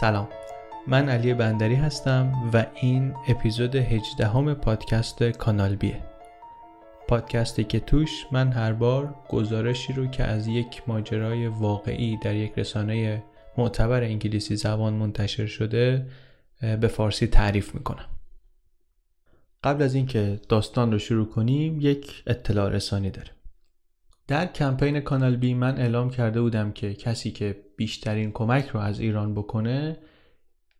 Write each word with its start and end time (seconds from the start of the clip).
سلام. 0.00 0.28
من 0.86 1.08
علی 1.08 1.34
بندری 1.34 1.74
هستم 1.74 2.50
و 2.54 2.66
این 2.74 3.14
اپیزود 3.28 3.76
18 3.76 4.26
همه 4.26 4.54
پادکست 4.54 5.22
کانال 5.24 5.76
بیه. 5.76 6.02
پادکستی 7.08 7.64
که 7.64 7.80
توش 7.80 8.26
من 8.32 8.52
هر 8.52 8.72
بار 8.72 9.14
گزارشی 9.28 9.92
رو 9.92 10.06
که 10.06 10.24
از 10.24 10.46
یک 10.46 10.82
ماجرای 10.86 11.46
واقعی 11.46 12.16
در 12.16 12.34
یک 12.34 12.52
رسانه 12.56 13.22
معتبر 13.58 14.02
انگلیسی 14.02 14.56
زبان 14.56 14.94
منتشر 14.94 15.46
شده 15.46 16.06
به 16.60 16.88
فارسی 16.88 17.26
تعریف 17.26 17.74
می‌کنم. 17.74 18.06
قبل 19.64 19.82
از 19.82 19.94
اینکه 19.94 20.40
داستان 20.48 20.92
رو 20.92 20.98
شروع 20.98 21.28
کنیم 21.28 21.80
یک 21.80 22.22
اطلاع 22.26 22.68
رسانی 22.68 23.10
داره 23.10 23.30
در 24.28 24.46
کمپین 24.46 25.00
کانال 25.00 25.36
بی 25.36 25.54
من 25.54 25.78
اعلام 25.78 26.10
کرده 26.10 26.40
بودم 26.40 26.72
که 26.72 26.94
کسی 26.94 27.30
که 27.30 27.56
بیشترین 27.76 28.32
کمک 28.32 28.68
رو 28.68 28.80
از 28.80 29.00
ایران 29.00 29.34
بکنه 29.34 29.96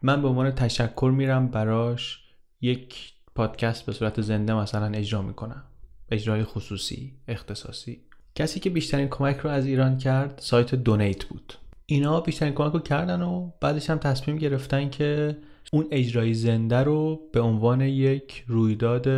من 0.02 0.23
به 0.23 0.29
عنوان 0.29 0.51
تشکر 0.51 1.12
میرم 1.16 1.48
براش 1.48 2.20
یک 2.61 3.12
پادکست 3.34 3.86
به 3.86 3.92
صورت 3.92 4.20
زنده 4.20 4.55
مثلا 4.55 4.86
اجرا 4.86 5.23
می‌کنم. 5.23 5.64
اجرای 6.11 6.45
خصوصی 6.45 7.14
اختصاصی. 7.28 8.00
کسی 8.34 8.61
که 8.61 8.70
بیشترین 8.70 9.08
کمک 9.08 9.36
رو 9.36 9.51
از 9.51 9.67
ایران 9.67 9.98
کرد 9.98 10.39
سایت 10.42 10.75
دونیت 10.75 11.25
بود. 11.25 11.55
اینا 11.86 12.20
بیشترین 12.20 12.55
کمک 12.55 12.73
رو 12.73 12.80
کردن 12.80 13.23
و 13.23 13.51
بعدش 13.61 13.91
هم 13.91 13.98
تصمیم 13.98 14.36
گرفتن 14.36 14.91
که 14.91 15.36
اون 15.73 15.86
اجرای 15.91 16.34
زنده 16.34 16.77
رو 16.77 17.20
به 17.33 17.41
عنوان 17.41 17.80
یک 17.80 18.45
رویداد 18.47 19.08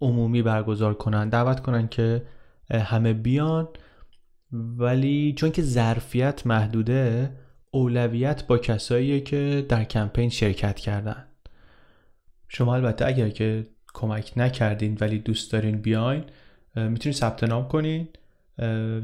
عمومی 0.00 0.42
برگزار 0.42 0.94
کنن. 0.94 1.28
دعوت 1.28 1.60
کنن 1.60 1.88
که 1.88 2.22
همه 2.70 3.12
بیان. 3.12 3.68
ولی 4.52 5.34
چون 5.36 5.50
که 5.50 5.62
ظرفیت 5.62 6.46
محدوده 6.46 7.30
اولویت 7.70 8.46
با 8.46 8.58
کساییه 8.58 9.20
که 9.20 9.66
در 9.68 9.84
کمپین 9.84 10.28
شرکت 10.28 10.78
کردن. 10.78 11.24
شما 12.48 12.74
البته 12.74 13.06
اگر 13.06 13.28
که 13.28 13.66
کمک 13.94 14.32
نکردین 14.36 14.98
ولی 15.00 15.18
دوست 15.18 15.52
دارین 15.52 15.76
بیاین 15.76 16.24
می‌تونید 16.76 17.16
ثبت 17.18 17.44
نام 17.44 17.68
کنین. 17.68 18.08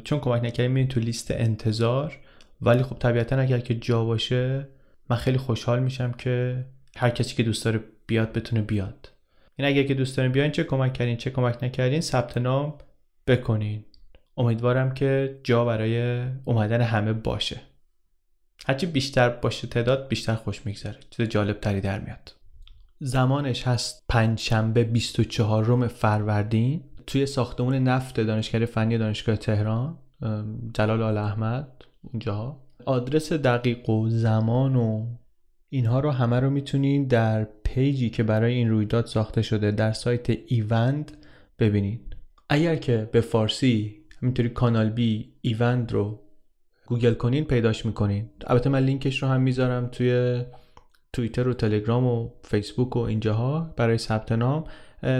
چون 0.04 0.20
کمک 0.20 0.44
نکردین 0.44 0.72
میرین 0.72 0.88
تو 0.88 1.00
لیست 1.00 1.30
انتظار. 1.30 2.18
ولی 2.62 2.82
خب 2.82 2.98
طبیعتا 2.98 3.36
اگر 3.36 3.58
که 3.58 3.74
جا 3.74 4.04
باشه 4.04 4.68
من 5.10 5.16
خیلی 5.16 5.38
خوشحال 5.38 5.82
میشم 5.82 6.12
که 6.12 6.64
هر 6.96 7.10
کسی 7.10 7.36
که 7.36 7.42
دوست 7.42 7.64
داره 7.64 7.80
بیاد 8.06 8.32
بتونه 8.32 8.62
بیاد. 8.62 9.12
این 9.56 9.68
اگر 9.68 9.82
که 9.82 9.94
دوست 9.94 10.16
دارین 10.16 10.32
بیاین 10.32 10.50
چه 10.50 10.64
کمک 10.64 10.92
کردین 10.92 11.16
چه 11.16 11.30
کمک 11.30 11.64
نکردین 11.64 12.00
ثبت 12.00 12.38
نام 12.38 12.74
بکنین. 13.26 13.84
امیدوارم 14.36 14.94
که 14.94 15.40
جا 15.44 15.64
برای 15.64 16.22
اومدن 16.44 16.80
همه 16.80 17.12
باشه. 17.12 17.60
هرچی 18.66 18.86
بیشتر 18.86 19.28
باشه 19.28 19.68
تعداد 19.68 20.08
بیشتر 20.08 20.34
خوش 20.34 20.66
میگذره. 20.66 20.96
چیز 21.10 21.28
جالب 21.28 21.60
تری 21.60 21.80
در 21.80 22.00
میاد. 22.00 22.34
زمانش 22.98 23.66
هست 23.66 24.04
پنج 24.08 24.38
شنبه 24.38 24.84
24 24.84 25.64
روم 25.64 25.86
فروردین. 25.88 26.84
توی 27.06 27.26
ساختمون 27.26 27.74
نفت 27.74 28.20
دانشگاه 28.20 28.64
فنی 28.64 28.98
دانشگاه 28.98 29.36
تهران 29.36 29.98
جلال 30.74 31.02
آل 31.02 31.18
احمد 31.18 31.68
اونجا. 32.02 32.56
آدرس 32.86 33.32
دقیق 33.32 33.88
و 33.88 34.08
زمان 34.08 34.76
و 34.76 35.06
اینها 35.68 36.00
رو 36.00 36.10
همه 36.10 36.40
رو 36.40 36.50
می‌تونین 36.50 37.06
در 37.06 37.44
پیجی 37.44 38.10
که 38.10 38.22
برای 38.22 38.54
این 38.54 38.70
رویداد 38.70 39.06
ساخته 39.06 39.42
شده 39.42 39.70
در 39.70 39.92
سایت 39.92 40.30
ایوند 40.46 41.16
ببینید 41.58 42.09
اگر 42.52 42.76
که 42.76 43.08
به 43.12 43.20
فارسی 43.20 43.96
همینطوری 44.22 44.48
کانال 44.48 44.88
بی 44.90 45.32
ایوند 45.40 45.92
رو 45.92 46.20
گوگل 46.86 47.14
کنین 47.14 47.44
پیداش 47.44 47.86
می‌کنین. 47.86 48.30
البته 48.46 48.70
من 48.70 48.82
لینکش 48.82 49.22
رو 49.22 49.28
هم 49.28 49.40
می‌ذارم 49.40 49.86
توی 49.86 50.42
توییتر 51.12 51.48
و 51.48 51.54
تلگرام 51.54 52.06
و 52.06 52.30
فیسبوک 52.44 52.96
و 52.96 52.98
اینجاها 52.98 53.74
برای 53.76 53.98
ثبت 53.98 54.32
نام. 54.32 54.64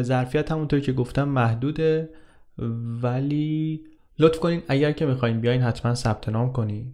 ظرفیت 0.03 0.53
همونطوری 0.53 0.83
که 0.83 0.93
گفتم 0.93 1.29
محدوده 1.29 2.11
ولی 3.03 3.81
لطف 4.19 4.39
کنین 4.39 4.63
اگر 4.69 4.93
که 4.93 5.07
می‌خواین 5.07 5.41
بیاین 5.41 5.61
حتما 5.61 5.95
ثبت 5.95 6.29
نام 6.29 6.53
کنین. 6.53 6.93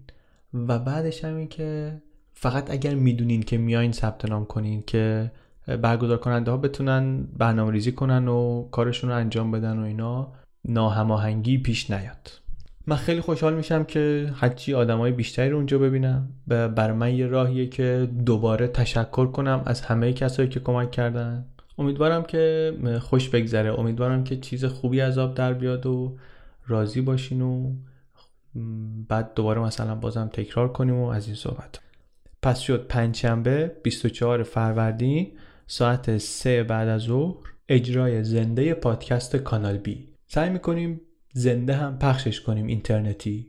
و 0.54 0.78
بعدش 0.78 1.24
هم 1.24 1.36
این 1.36 1.48
که 1.48 2.00
فقط 2.32 2.70
اگر 2.70 2.94
می‌دونین 2.94 3.42
که 3.42 3.58
میاین 3.58 3.92
ثبت 3.92 4.24
نام 4.24 4.44
کنین 4.44 4.82
که 4.86 5.32
برگزار 5.66 6.16
کننده 6.16 6.50
ها 6.50 6.56
بتونن 6.56 7.24
برنامه 7.38 7.72
ریزی 7.72 7.92
کنن 7.92 8.28
و 8.28 8.68
کارشون 8.70 9.10
رو 9.10 9.16
انجام 9.16 9.50
بدن 9.50 9.78
و 9.78 9.82
اینا 9.82 10.32
ناهماهنگی 10.64 11.58
پیش 11.58 11.90
نیاد. 11.90 12.30
من 12.86 12.96
خیلی 12.96 13.20
خوشحال 13.20 13.54
میشم 13.54 13.84
که 13.84 14.32
هرچی 14.34 14.72
های 14.72 15.12
بیشتری 15.12 15.50
رو 15.50 15.56
اونجا 15.56 15.78
ببینم 15.78 16.28
و 16.48 16.68
بر 16.68 16.92
من 16.92 17.14
یه 17.14 17.26
راهیه 17.26 17.66
که 17.66 18.08
دوباره 18.26 18.68
تشکر 18.68 19.26
کنم 19.26 19.62
از 19.66 19.80
همه 19.80 20.12
کسایی 20.12 20.48
که 20.48 20.60
کمک 20.60 20.90
کردن. 20.90 21.44
امیدوارم 21.78 22.22
که 22.22 22.72
خوش 23.00 23.28
بگذره. 23.28 23.80
امیدوارم 23.80 24.24
که 24.24 24.36
چیز 24.36 24.64
خوبی 24.64 25.00
از 25.00 25.18
آب 25.18 25.34
در 25.34 25.52
بیاد 25.52 25.86
و 25.86 26.16
راضی 26.66 27.00
باشین 27.00 27.42
و 27.42 27.72
بعد 29.08 29.34
دوباره 29.34 29.60
مثلا 29.60 29.94
بازم 29.94 30.30
تکرار 30.32 30.72
کنیم 30.72 30.94
و 30.94 31.06
از 31.06 31.26
این 31.26 31.36
صحبت. 31.36 31.80
پس 32.42 32.58
شد 32.58 32.86
پنجشنبه 32.86 33.76
24 33.82 34.42
فروردین. 34.42 35.32
ساعت 35.66 36.18
3 36.18 36.62
بعد 36.62 36.88
از 36.88 37.00
ظهر 37.00 37.36
اجرای 37.68 38.24
زنده 38.24 38.74
پادکست 38.74 39.36
کانال 39.36 39.76
بی. 39.78 40.08
سعی 40.26 40.50
می‌کنیم 40.50 41.00
زنده 41.32 41.74
هم 41.74 41.98
پخشش 41.98 42.40
کنیم 42.40 42.66
اینترنتی. 42.66 43.46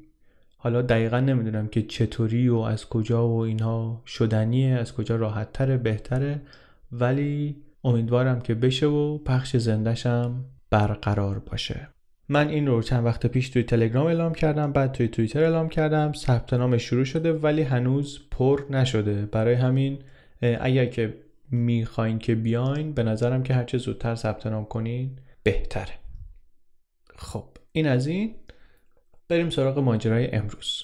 حالا 0.58 0.82
دقیقا 0.82 1.20
نمی‌دونم 1.20 1.68
که 1.68 1.82
چطوری 1.82 2.50
و 2.50 2.58
از 2.58 2.90
کجا 2.90 3.28
و 3.28 3.40
اینها 3.40 4.02
شدنیه 4.06 4.70
از 4.70 4.94
کجا 4.94 5.16
راحتتره 5.16 5.78
بهتره 5.78 6.42
ولی 6.92 7.56
امیدوارم 7.84 8.42
که 8.42 8.56
بشه 8.56 8.86
و 8.86 9.18
پخش 9.18 9.58
زندهشم 9.58 10.46
برقرار 10.70 11.40
باشه. 11.40 11.88
من 12.30 12.48
این 12.48 12.68
رو 12.68 12.82
چند 12.82 13.06
وقت 13.06 13.28
پیش 13.28 13.50
توی 13.50 13.64
تلگرام 13.64 14.08
اعلام 14.08 14.34
کردم 14.34 14.72
بعد 14.72 14.92
توی 14.92 15.08
توییتر 15.08 15.44
اعلام 15.44 15.70
کردم. 15.70 16.12
ثبت 16.14 16.54
نام 16.54 16.78
شروع 16.78 17.04
شده 17.04 17.34
ولی 17.34 17.62
هنوز 17.62 18.20
پر 18.32 18.62
نشده. 18.70 19.26
برای 19.26 19.54
همین 19.54 20.00
اگر 20.42 20.86
که 20.86 21.14
می‌خواین 21.52 22.20
که 22.20 22.36
بیاین 22.36 22.94
به 22.94 23.04
نظرم 23.04 23.44
که 23.44 23.54
هرچه 23.54 23.78
زودتر 23.78 24.16
ثبت 24.16 24.48
نام 24.48 24.66
کنین 24.66 25.20
بهتره. 25.44 25.94
خب 27.16 27.46
این 27.72 27.88
از 27.88 28.08
این. 28.08 28.36
بریم 29.30 29.50
سراغ 29.50 29.80
ماجرای 29.80 30.32
امروز. 30.32 30.84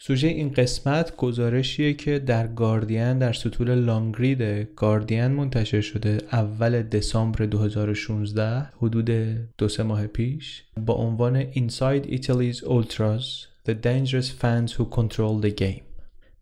سوژه 0.00 0.28
این 0.28 0.52
قسمت 0.52 1.16
گزارشیه 1.16 1.94
که 1.94 2.18
در 2.18 2.46
گاردین 2.46 3.18
در 3.18 3.32
سطول 3.32 3.74
لانگرید 3.74 4.42
گاردین 4.76 5.26
منتشر 5.26 5.80
شده 5.80 6.18
اول 6.32 6.82
دسامبر 6.82 7.46
2016 7.46 8.70
حدود 8.76 9.10
دو 9.58 9.68
سه 9.68 9.82
ماه 9.82 10.06
پیش 10.06 10.64
با 10.86 10.94
عنوان 10.94 11.52
Inside 11.52 12.04
Italy's 12.06 12.64
Ultras 12.64 13.46
The 13.68 13.74
Dangerous 13.84 14.30
Fans 14.40 14.72
Who 14.72 14.84
Control 14.96 15.42
the 15.42 15.60
Game. 15.60 15.82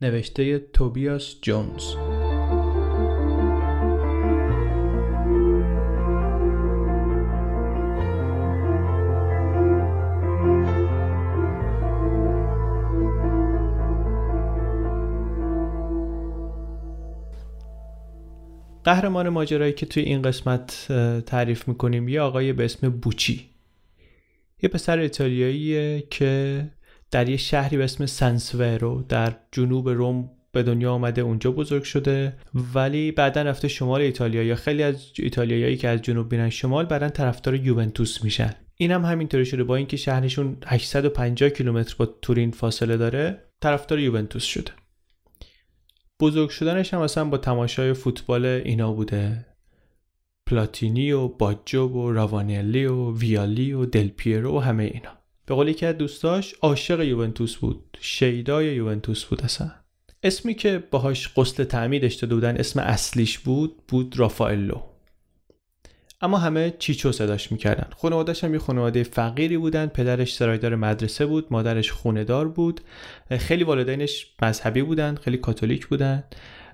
نوشته 0.02 0.58
توبیاس 0.58 1.34
جونز 1.42 1.84
قهرمان 18.86 19.28
ماجرایی 19.28 19.72
که 19.72 19.86
توی 19.86 20.02
این 20.02 20.22
قسمت 20.22 20.86
تعریف 21.26 21.68
می‌کنیم 21.68 22.08
یه 22.08 22.20
آقای 22.20 22.52
به 22.52 22.64
اسم 22.64 22.88
بوچی. 22.88 23.50
یه 24.62 24.68
پسر 24.68 24.98
ایتالیاییه 24.98 26.04
که 26.10 26.64
در 27.10 27.28
یه 27.28 27.36
شهری 27.36 27.76
به 27.76 27.84
اسم 27.84 28.06
سنسورو 28.06 29.04
در 29.08 29.36
جنوب 29.52 29.88
روم 29.88 30.30
به 30.52 30.62
دنیا 30.62 30.92
آمده 30.92 31.22
اونجا 31.22 31.50
بزرگ 31.50 31.82
شده. 31.82 32.36
ولی 32.74 33.12
بعدا 33.12 33.42
رفته 33.42 33.68
شمال 33.68 34.00
ایتالیا 34.00 34.42
یا 34.42 34.54
خیلی 34.54 34.82
از 34.82 35.12
ایتالیایی 35.18 35.76
که 35.76 35.88
از 35.88 36.02
جنوب 36.02 36.32
میرن 36.32 36.50
شمال 36.50 36.84
بعدا 36.84 37.08
طرفدار 37.08 37.54
یوونتوس 37.54 38.24
میشن. 38.24 38.54
این 38.76 38.90
هم 38.90 39.04
همینطوری 39.04 39.46
شده. 39.46 39.64
با 39.64 39.76
اینکه 39.76 39.96
شهرشون 39.96 40.56
850 40.66 41.50
کیلومتر 41.50 41.94
با 41.98 42.06
تورین 42.06 42.50
فاصله 42.50 42.96
داره 42.96 43.42
طرفدار 43.60 43.98
یوونتوس 43.98 44.44
شده. 44.44 44.72
بزرگ 46.20 46.50
شدنش 46.50 46.94
هم 46.94 47.02
مثلا 47.02 47.24
با 47.24 47.38
تماشای 47.38 47.92
فوتبال 47.92 48.44
اینا 48.44 48.92
بوده. 48.92 49.46
پلاتینی 50.46 51.12
و 51.12 51.28
باجو 51.28 51.88
و 51.88 52.12
راوانیلی 52.12 52.84
و 52.84 53.12
ویالی 53.12 53.72
و 53.72 53.86
دلپیرو 53.86 54.56
و 54.56 54.60
همه 54.60 54.84
اینا. 54.84 55.10
به 55.46 55.54
قولی 55.54 55.74
که 55.74 55.92
دوستاش 55.92 56.54
عاشق 56.54 57.00
یوونتوس 57.00 57.56
بود. 57.56 57.98
شیدای 58.00 58.74
یوونتوس 58.74 59.24
بود 59.24 59.42
اصلا. 59.42 59.70
اسمی 60.22 60.54
که 60.54 60.82
باهاش 60.90 61.28
قسل 61.36 61.64
تعمیدش 61.64 62.14
داده 62.14 62.34
بودن 62.34 62.56
اسم 62.56 62.80
اصلیش 62.80 63.38
بود 63.38 63.86
بود 63.88 64.18
رافائلو. 64.18 64.95
اما 66.20 66.38
همه 66.38 66.74
چیچو 66.78 67.12
صداش 67.12 67.52
می‌کردن. 67.52 67.88
خانوادهش 67.96 68.44
هم 68.44 68.52
یه 68.52 68.58
خانواده 68.58 69.02
فقیری 69.02 69.58
بودن. 69.58 69.86
پدرش 69.86 70.34
سرایدار 70.34 70.76
مدرسه 70.76 71.26
بود 71.26 71.46
مادرش 71.50 71.92
خوندار 71.92 72.48
بود. 72.48 72.80
خیلی 73.30 73.64
والدینش 73.64 74.26
مذهبی 74.42 74.82
بودن 74.82 75.14
خیلی 75.14 75.36
کاتولیک 75.36 75.86
بودن 75.86 76.24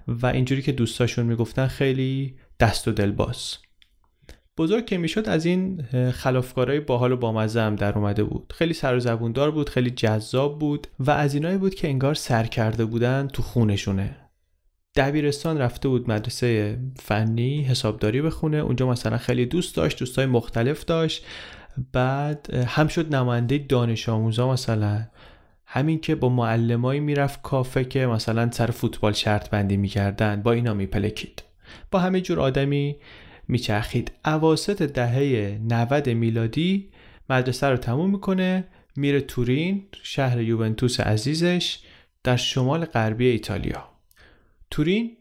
و 0.08 0.26
اینجوری 0.26 0.62
که 0.62 0.72
دوستاشون 0.72 1.26
می‌گفتن 1.26 1.66
خیلی 1.66 2.36
دست 2.60 2.88
و 2.88 2.92
دل 2.92 3.10
باز 3.10 3.56
بزرگ 4.58 4.86
که 4.86 4.98
می‌شد 4.98 5.28
از 5.28 5.44
این 5.46 5.82
خلافکارهای 6.12 6.80
باحال 6.80 7.12
و 7.12 7.16
بامزه 7.16 7.60
هم 7.60 7.76
در 7.76 7.98
اومده 7.98 8.24
بود. 8.24 8.52
خیلی 8.56 8.74
سر 8.74 9.18
و 9.26 9.50
بود 9.50 9.68
خیلی 9.68 9.90
جذاب 9.90 10.58
بود 10.58 10.86
و 10.98 11.10
از 11.10 11.34
اینایی 11.34 11.58
بود 11.58 11.74
که 11.74 11.88
انگار 11.88 12.14
سر 12.14 12.44
کرده 12.44 12.84
بودن 12.84 13.28
تو 13.32 13.42
خونشونه. 13.42 14.16
دبیرستان 14.96 15.58
رفته 15.58 15.88
بود 15.88 16.10
مدرسه 16.10 16.78
فنی 16.96 17.62
حسابداری 17.62 18.22
بخونه. 18.22 18.56
اونجا 18.56 18.88
مثلا 18.88 19.18
خیلی 19.18 19.46
دوست 19.46 19.76
داشت 19.76 19.98
دوستای 19.98 20.26
مختلف 20.26 20.84
داشت. 20.84 21.26
بعد 21.92 22.54
هم 22.54 22.88
شد 22.88 23.14
نماینده 23.14 23.58
دانش 23.58 24.08
آموزا 24.08 24.52
مثلا. 24.52 25.06
همین 25.66 26.00
که 26.00 26.14
با 26.14 26.28
معلمایی 26.28 27.00
می‌رفت 27.00 27.42
کافه 27.42 27.84
که 27.84 28.06
مثلا 28.06 28.50
سر 28.50 28.66
فوتبال 28.66 29.12
شرط 29.12 29.50
بندی 29.50 29.76
می‌کردن 29.76 30.42
با 30.42 30.52
اینا 30.52 30.74
میپلکید 30.74 31.42
با 31.90 31.98
همه 31.98 32.20
جور 32.20 32.40
آدمی 32.40 32.96
میچرخید. 33.48 34.12
اواسط 34.24 34.82
دهه 34.82 35.58
90 35.68 36.08
میلادی 36.08 36.88
مدرسه 37.30 37.66
رو 37.66 37.76
تموم 37.76 38.10
می‌کنه 38.10 38.64
میره 38.96 39.20
تورین 39.20 39.84
شهر 40.02 40.40
یوونتوس 40.40 41.00
عزیزش 41.00 41.78
در 42.24 42.36
شمال 42.36 42.84
غربی 42.84 43.26
ایتالیا. 43.26 43.91
تورین 44.72 45.16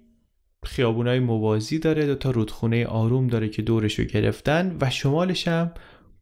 خیابونای 0.66 1.20
موازی 1.20 1.80
داره 1.80 2.06
دو 2.06 2.16
تا 2.16 2.32
رودخونه 2.32 2.86
آروم 2.86 3.28
داره 3.28 3.50
که 3.50 3.62
دورش 3.62 4.00
رو 4.00 4.06
گرفتن 4.06 4.78
و 4.82 4.90
شمالش 4.90 5.48
هم 5.48 5.72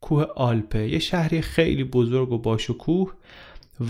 کوه 0.00 0.22
آلپه 0.22 0.88
یه 0.88 0.98
شهری 0.98 1.40
خیلی 1.40 1.84
بزرگ 1.84 2.32
و 2.32 2.38
باشکوه 2.38 3.12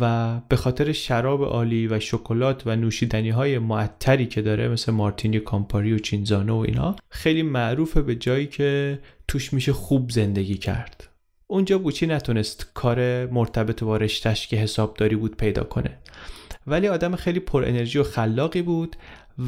و 0.00 0.40
به 0.48 0.56
خاطر 0.56 0.92
شراب 0.92 1.44
عالی 1.44 1.87
و 1.87 2.00
شکلات 2.00 2.62
و 2.66 2.76
نوشیدنی 2.76 3.31
های 3.31 3.58
معطری 3.58 4.26
که 4.26 4.42
داره 4.42 4.69
مثل 4.69 4.92
مارتینی 4.92 5.40
کامپاری 5.40 5.92
و 5.92 5.98
چینزانو 5.98 6.56
و 6.56 6.60
اینا 6.60 6.96
خیلی 7.08 7.42
معروفه 7.42 8.02
به 8.02 8.14
جایی 8.14 8.46
که 8.46 8.98
توش 9.28 9.52
میشه 9.52 9.72
خوب 9.72 10.10
زندگی 10.10 10.54
کرد. 10.54 11.08
اونجا 11.46 11.78
بوچی 11.78 12.06
نتونست 12.06 12.70
کار 12.75 13.26
مرتبط 13.26 13.84
با 13.84 13.96
رشتش 13.96 14.48
که 14.48 14.56
حسابداری 14.56 15.16
بود 15.16 15.37
پیدا 15.37 15.64
کنه. 15.64 15.98
ولی 16.66 16.88
آدم 16.88 17.16
خیلی 17.16 17.40
پر 17.40 17.64
انرژی 17.64 17.98
و 17.98 18.02
خلاقی 18.02 18.62
بود 18.62 18.96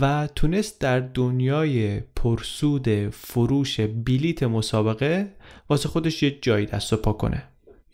و 0.00 0.28
تونست 0.36 0.80
در 0.80 1.00
دنیای 1.00 2.00
پرسود 2.00 2.88
فروش 3.08 3.80
بلیت 3.80 4.42
مسابقه 4.42 5.32
واسه 5.68 5.88
خودش 5.88 6.22
یه 6.22 6.38
جایی 6.42 6.66
دست 6.66 6.92
و 6.92 6.96
پا 6.96 7.12
کنه. 7.12 7.42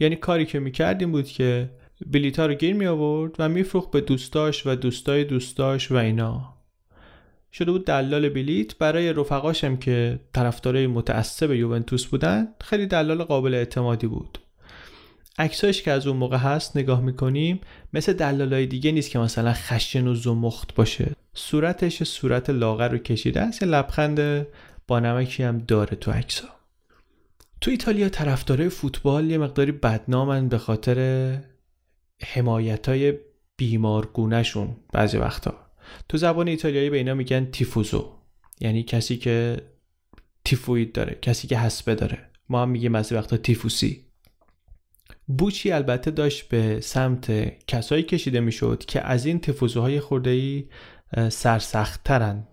یعنی 0.00 0.16
کاری 0.16 0.46
که 0.46 0.58
می‌کردیم 0.58 1.12
بود 1.12 1.26
که 1.26 1.70
بلیت 2.06 2.38
ها 2.38 2.46
رو 2.46 2.54
گیر 2.54 2.74
می 2.74 2.86
آورد 2.86 3.34
و 3.38 3.48
میفروخت 3.48 3.90
به 3.90 4.00
دوستاش 4.00 4.66
و 4.66 4.74
دوستای 4.74 5.24
دوستاش 5.24 5.90
و 5.90 5.94
اینا. 5.94 6.54
شده 7.52 7.72
بود 7.72 7.86
دلال 7.86 8.28
بلیت. 8.28 8.78
برای 8.78 9.12
رفقاشم 9.12 9.76
که 9.76 10.20
طرفدارای 10.32 10.86
متعصب 10.86 11.52
یوونتوس 11.52 12.06
بودن 12.06 12.48
خیلی 12.60 12.86
دلال 12.86 13.24
قابل 13.24 13.54
اعتمادی 13.54 14.06
بود. 14.06 14.38
عکساش 15.38 15.82
که 15.82 15.90
از 15.90 16.06
اون 16.06 16.16
موقع 16.16 16.36
هست 16.36 16.76
نگاه 16.76 17.00
می‌کنیم 17.00 17.60
مثل 17.92 18.12
دلالای 18.12 18.66
دیگه 18.66 18.92
نیست 18.92 19.10
که 19.10 19.18
مثلا 19.18 19.52
خشن 19.52 20.06
و 20.06 20.14
زمخت 20.14 20.74
باشه. 20.74 21.12
صورتش 21.38 22.02
صورت 22.02 22.50
لاغر 22.50 22.88
رو 22.88 22.98
کشیده 22.98 23.40
است. 23.40 23.62
لبخند 23.62 24.46
با 24.86 25.00
نمکی 25.00 25.42
هم 25.42 25.58
داره 25.58 25.96
تو 25.96 26.10
عکسا 26.10 26.48
تو 27.60 27.70
ایتالیا 27.70 28.08
طرفدارای 28.08 28.68
فوتبال 28.68 29.30
یه 29.30 29.38
مقداری 29.38 29.72
بدنامن 29.72 30.48
به 30.48 30.58
خاطر 30.58 31.38
حمایت 32.22 32.88
های 32.88 33.14
بیمارگونهشون 33.56 34.76
بعضی 34.92 35.16
وقتا. 35.16 35.54
تو 36.08 36.16
زبان 36.16 36.48
ایتالیایی 36.48 36.90
به 36.90 36.96
اینا 36.96 37.14
میگن 37.14 37.44
تیفوزو. 37.44 38.12
یعنی 38.60 38.82
کسی 38.82 39.16
که 39.16 39.56
تیفوید 40.44 40.92
داره 40.92 41.18
کسی 41.22 41.48
که 41.48 41.58
حسبه 41.58 41.94
داره. 41.94 42.30
ما 42.48 42.62
هم 42.62 42.68
میگیم 42.68 42.92
بعضی 42.92 43.14
وقتا 43.14 43.36
تیفوسی. 43.36 44.04
بوچی 45.26 45.72
البته 45.72 46.10
داشت 46.10 46.48
به 46.48 46.80
سمت 46.80 47.52
کسایی 47.66 48.02
کشیده 48.02 48.40
می‌شد 48.40 48.84
که 48.84 49.00
از 49.00 49.26
این 49.26 49.40
تفوزوهای 49.40 50.00
خورده 50.00 50.30
ای 50.30 50.64
سرسختترن. 51.28 52.46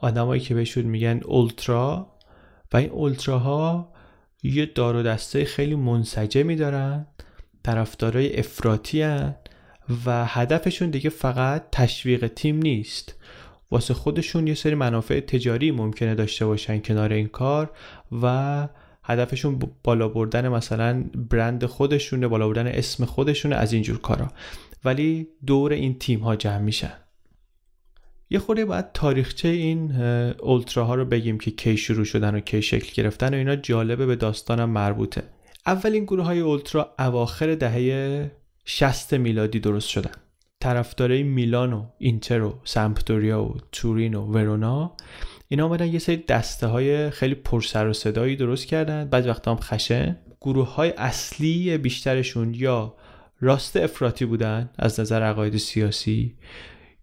آدمایی 0.00 0.40
که 0.40 0.54
بهشون 0.54 0.84
میگن 0.84 1.20
اولترا 1.24 2.06
و 2.72 2.76
این 2.76 2.90
اولتراها 2.90 3.92
یه 4.42 4.66
دار 4.66 4.96
و 4.96 5.02
دسته 5.02 5.44
خیلی 5.44 5.74
منسجمی 5.74 6.56
دارن 6.56 7.06
طرفدارای 7.62 8.38
افراطی 8.38 9.02
و 10.06 10.26
هدفشون 10.26 10.90
دیگه 10.90 11.10
فقط 11.10 11.64
تشویق 11.72 12.26
تیم 12.26 12.56
نیست. 12.56 13.14
واسه 13.70 13.94
خودشون 13.94 14.46
یه 14.46 14.54
سری 14.54 14.74
منافع 14.74 15.20
تجاری 15.20 15.70
ممکنه 15.70 16.14
داشته 16.14 16.46
باشن 16.46 16.78
کنار 16.78 17.12
این 17.12 17.28
کار 17.28 17.70
و 18.22 18.68
هدفشون 19.04 19.58
بالا 19.84 20.08
بردن 20.08 20.48
مثلا 20.48 21.04
برند 21.30 21.66
خودشونه 21.66 22.28
بالا 22.28 22.46
بردن 22.46 22.66
اسم 22.66 23.04
خودشونه 23.04 23.56
از 23.56 23.72
اینجور 23.72 24.00
کارا. 24.00 24.32
ولی 24.84 25.28
دور 25.46 25.72
این 25.72 25.98
تیم 25.98 26.20
ها 26.20 26.36
جمع 26.36 26.58
میشن. 26.58 26.92
یه 28.30 28.38
خورده 28.38 28.64
باید 28.64 28.92
تاریخچه 28.92 29.48
این 29.48 29.96
اولتراها 30.32 30.94
رو 30.94 31.04
بگیم 31.04 31.38
که 31.38 31.50
کی 31.50 31.76
شروع 31.76 32.04
شدن 32.04 32.34
و 32.34 32.40
کی 32.40 32.62
شکل 32.62 32.92
گرفتن 32.94 33.34
و 33.34 33.36
اینا 33.36 33.56
جالبه 33.56 34.06
به 34.06 34.16
داستانم 34.16 34.70
مربوطه. 34.70 35.22
اولین 35.66 36.04
گروه 36.04 36.24
های 36.24 36.40
اولترا 36.40 36.94
اواخر 36.98 37.54
دهه 37.54 38.30
60 38.64 39.14
میلادی 39.14 39.60
درست 39.60 39.88
شدن. 39.88 40.10
طرفدارای 40.60 41.22
میلان 41.22 41.72
و 41.72 41.86
اینتر 41.98 42.42
و 42.42 42.60
سمپدوریا 42.64 43.44
و 43.44 43.56
تورین 43.72 44.14
و 44.14 44.32
ورونا 44.32 44.96
اینا 45.48 45.64
آمدن 45.64 45.92
یه 45.92 45.98
سری 45.98 46.16
دسته 46.16 46.66
های 46.66 47.10
خیلی 47.10 47.34
پرسر 47.34 47.86
و 47.88 47.92
صدایی 47.92 48.36
درست 48.36 48.66
کردن. 48.66 49.04
بعد 49.04 49.26
وقتا 49.26 49.50
هم 49.50 49.60
خشه 49.60 50.16
گروه 50.40 50.74
های 50.74 50.90
اصلی 50.96 51.78
بیشترشون 51.78 52.54
یا 52.54 52.94
راست 53.40 53.76
افراطی 53.76 54.24
بودن 54.24 54.70
از 54.78 55.00
نظر 55.00 55.22
عقاید 55.22 55.56
سیاسی؟ 55.56 56.36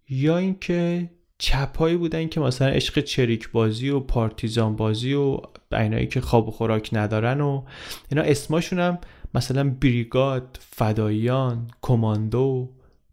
یا 0.09 0.37
اینکه 0.37 1.09
چپایی 1.37 1.97
بودن 1.97 2.27
که 2.27 2.39
مثلا 2.39 2.67
عشق 2.67 2.99
چریک 2.99 3.51
بازی 3.51 3.89
و 3.89 3.99
پارتیزان 3.99 4.75
بازی 4.75 5.13
و 5.13 5.41
اینایی 5.71 6.07
که 6.07 6.21
خواب 6.21 6.47
و 6.47 6.51
خوراک 6.51 6.89
ندارن 6.93 7.41
و 7.41 7.63
اینا 8.09 8.23
اسماشون 8.23 8.79
هم 8.79 8.97
مثلا 9.33 9.69
بریگاد 9.69 10.59
فداییان 10.61 11.71
کماندو 11.81 12.69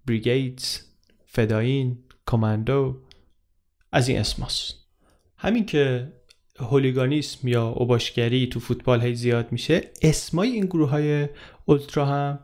بریگیدز 0.06 0.78
فدایین 1.26 1.98
کماندو 2.26 2.96
از 3.92 4.08
این 4.08 4.18
اسماست 4.18 4.74
همین 5.36 5.66
که 5.66 6.12
هولیگانیسم 6.60 7.48
یا 7.48 7.68
اوباشگری 7.68 8.46
تو 8.46 8.60
فوتبال 8.60 9.02
هی 9.02 9.14
زیاد 9.14 9.52
میشه 9.52 9.90
اسمای 10.02 10.50
این 10.50 10.64
گروه 10.64 10.90
های 10.90 11.28
اولترا 11.64 12.06
هم 12.06 12.38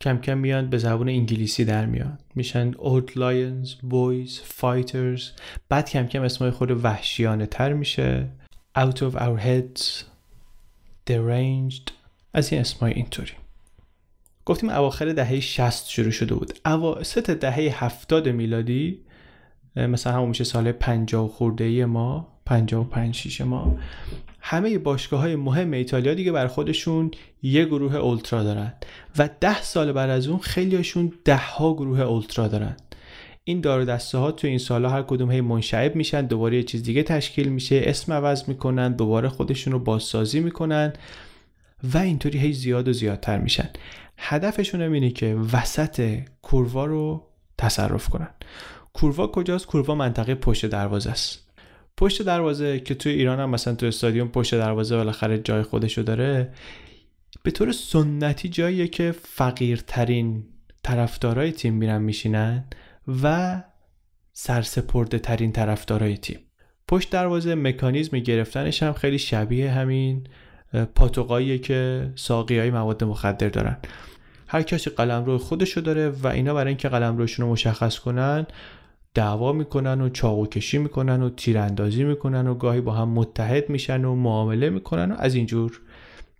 کم 0.00 0.18
کم 0.18 0.38
میان 0.38 0.70
به 0.70 0.78
زبان 0.78 1.08
انگلیسی 1.08 1.64
در 1.64 1.86
میان. 1.86 2.18
میشن 2.34 2.74
Old 2.78 3.18
Lions 3.18 3.74
Boys 3.74 4.40
Fighters 4.44 5.30
بعد 5.68 5.90
کم 5.90 6.06
کم 6.06 6.22
اسمای 6.22 6.50
خود 6.50 6.84
وحشیانه 6.84 7.46
تر 7.46 7.72
میشه. 7.72 8.28
Out 8.78 8.98
of 8.98 9.14
our 9.14 9.40
heads 9.40 9.82
deranged. 11.10 11.92
از 12.34 12.52
این 12.52 12.60
اسمای 12.60 12.92
اینطوری. 12.92 13.32
گفتیم 14.44 14.70
اواخر 14.70 15.12
دهه 15.12 15.40
60 15.40 15.88
شروع 15.88 16.10
شده 16.10 16.34
بود. 16.34 16.52
اواسط 16.66 17.30
دهه 17.30 17.84
70 17.84 18.28
میلادی 18.28 19.00
مثلا 19.76 20.12
همون 20.12 20.28
میشه 20.28 20.44
سال 20.44 20.72
50 20.72 21.28
خورده 21.28 21.84
ما 21.86 22.28
55 22.46 23.14
6 23.14 23.40
ما. 23.40 23.78
همه 24.48 24.78
باشگاه 24.78 25.20
های 25.20 25.36
مهم 25.36 25.72
ایتالیا 25.72 26.14
دیگه 26.14 26.32
بر 26.32 26.46
خودشون 26.46 27.10
یه 27.42 27.64
گروه 27.64 27.94
اولترا 27.94 28.42
دارن 28.42 28.72
و 29.18 29.28
ده 29.40 29.62
سال 29.62 29.92
بعد 29.92 30.10
از 30.10 30.28
اون 30.28 30.38
خیلیشون 30.38 31.12
ده 31.24 31.36
ها 31.36 31.74
گروه 31.74 32.00
اولترا 32.00 32.48
دارن. 32.48 32.76
این 33.44 33.60
دار 33.60 33.84
دسته 33.84 34.18
ها 34.18 34.32
تو 34.32 34.46
این 34.46 34.58
سالا 34.58 34.90
هر 34.90 35.02
کدوم 35.02 35.30
هی 35.30 35.40
منشعب 35.40 35.96
میشن 35.96 36.26
دوباره 36.26 36.56
یه 36.56 36.62
چیز 36.62 36.82
دیگه 36.82 37.02
تشکیل 37.02 37.48
میشه 37.48 37.82
اسم 37.84 38.12
عوض 38.12 38.48
می‌کنن 38.48 38.92
دوباره 38.92 39.28
خودشون 39.28 39.72
رو 39.72 39.78
بازسازی 39.78 40.40
می‌کنن 40.40 40.92
و 41.94 41.98
اینطوری 41.98 42.38
هی 42.38 42.52
زیاد 42.52 42.88
و 42.88 42.92
زیادتر 42.92 43.38
میشن. 43.38 43.70
هدفشون 44.18 44.82
هم 44.82 44.92
اینه 44.92 45.10
که 45.10 45.36
وسط 45.52 46.18
کوروا 46.42 46.84
رو 46.84 47.26
تصرف 47.58 48.08
کنن. 48.08 48.30
کوروا 48.92 49.26
کجاست؟ 49.26 49.66
کوروا 49.66 49.94
منطقه 49.94 50.34
پشت 50.34 50.66
دروازه 50.66 51.10
است 51.10 51.45
پشت 51.96 52.22
دروازه 52.22 52.80
که 52.80 52.94
توی 52.94 53.12
ایران 53.12 53.40
هم 53.40 53.50
مثلا 53.50 53.74
تو 53.74 53.86
استادیوم 53.86 54.28
پشت 54.28 54.54
دروازه 54.54 54.96
بالاخره 54.96 55.38
جای 55.38 55.62
خودشو 55.62 56.02
داره 56.02 56.52
به 57.42 57.50
طور 57.50 57.72
سنتی 57.72 58.48
جاییه 58.48 58.88
که 58.88 59.14
فقیرترین 59.22 60.44
طرفدارای 60.82 61.52
تیم 61.52 61.74
میرن 61.74 62.02
میشینن 62.02 62.64
و 63.22 63.62
سرسپرده 64.32 65.18
ترین 65.18 65.52
طرفدارای 65.52 66.16
تیم. 66.16 66.38
پشت 66.88 67.10
دروازه 67.10 67.54
مکانیزم 67.54 68.18
گرفتنش 68.18 68.82
هم 68.82 68.92
خیلی 68.92 69.18
شبیه 69.18 69.70
همین 69.70 70.26
پاتوقاییه 70.94 71.58
که 71.58 72.10
ساقی 72.14 72.58
های 72.58 72.70
مواد 72.70 73.04
مخدر 73.04 73.48
دارن. 73.48 73.76
هر 74.48 74.62
کسی 74.62 74.90
قلم 74.90 75.24
رو 75.24 75.38
خودشو 75.38 75.80
داره 75.80 76.08
و 76.08 76.26
اینا 76.26 76.54
برای 76.54 76.68
اینکه 76.68 76.88
قلم 76.88 77.16
روشون 77.16 77.46
رو 77.46 77.52
مشخص 77.52 77.98
کنن 77.98 78.46
دعوا 79.16 79.52
می‌کنن 79.52 80.00
و 80.00 80.08
چاقو 80.08 80.46
کشی 80.46 80.78
می‌کنن 80.78 81.22
و 81.22 81.30
تیراندازی 81.30 82.04
می‌کنن 82.04 82.46
و 82.46 82.54
گاهی 82.54 82.80
با 82.80 82.92
هم 82.92 83.08
متحد 83.08 83.70
میشن 83.70 84.04
و 84.04 84.14
معامله 84.14 84.70
می‌کنن 84.70 85.12
و 85.12 85.14
از 85.18 85.34
اینجور 85.34 85.80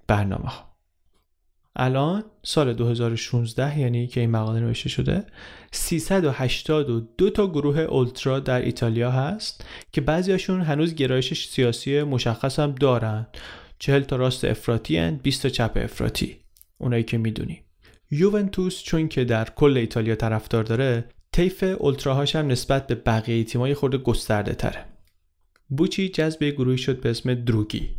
برنامه 0.06 0.48
ها. 0.48 0.76
الان 1.76 2.24
سال 2.42 2.72
2016 2.72 3.78
یعنی 3.78 4.06
که 4.06 4.20
این 4.20 4.30
مقاله 4.30 4.60
نوشته 4.60 4.88
شده 4.88 5.24
382 5.70 7.30
تا 7.30 7.46
گروه 7.46 7.78
اولترا 7.78 8.40
در 8.40 8.62
ایتالیا 8.62 9.10
هست 9.10 9.64
که 9.92 10.00
بعضیاشون 10.00 10.60
هنوز 10.60 10.94
گرایش 10.94 11.48
سیاسی 11.48 12.02
مشخص 12.02 12.58
هم 12.58 12.72
دارن. 12.72 13.26
40 13.78 14.02
تا 14.02 14.16
راست 14.16 14.44
افراطی 14.44 14.96
هن 14.96 15.16
20 15.16 15.42
تا 15.42 15.48
چپ 15.48 15.72
افراطی. 15.76 16.36
اونایی 16.78 17.02
که 17.02 17.18
می‌دونی. 17.18 17.62
یوونتوس 18.10 18.82
چون 18.82 19.08
که 19.08 19.24
در 19.24 19.44
کل 19.44 19.76
ایتالیا 19.76 20.14
طرفدار 20.14 20.64
داره 20.64 21.04
طیف 21.36 21.62
اولتراهاش 21.78 22.36
هم 22.36 22.46
نسبت 22.46 22.86
به 22.86 22.94
بقیه 22.94 23.44
تیمای 23.44 23.74
خورده 23.74 23.98
گسترده 23.98 24.54
تره 24.54 24.84
بوچی 25.68 26.08
جذب 26.08 26.44
گروهی 26.44 26.78
شد 26.78 27.00
به 27.00 27.10
اسم 27.10 27.34
دروگی. 27.34 27.90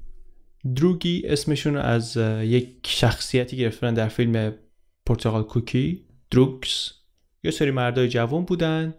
دروگی 0.75 1.23
اسمشون 1.25 1.77
از 1.77 2.17
یک 2.41 2.69
شخصیتی 2.85 3.57
گرفتن 3.57 3.93
در 3.93 4.07
فیلم 4.07 4.53
پرتغال 5.05 5.43
کوکی 5.43 6.05
دروکس 6.31 6.91
یه 7.43 7.51
سری 7.51 7.71
مردای 7.71 8.09
جوان 8.09 8.45
بودن. 8.45 8.93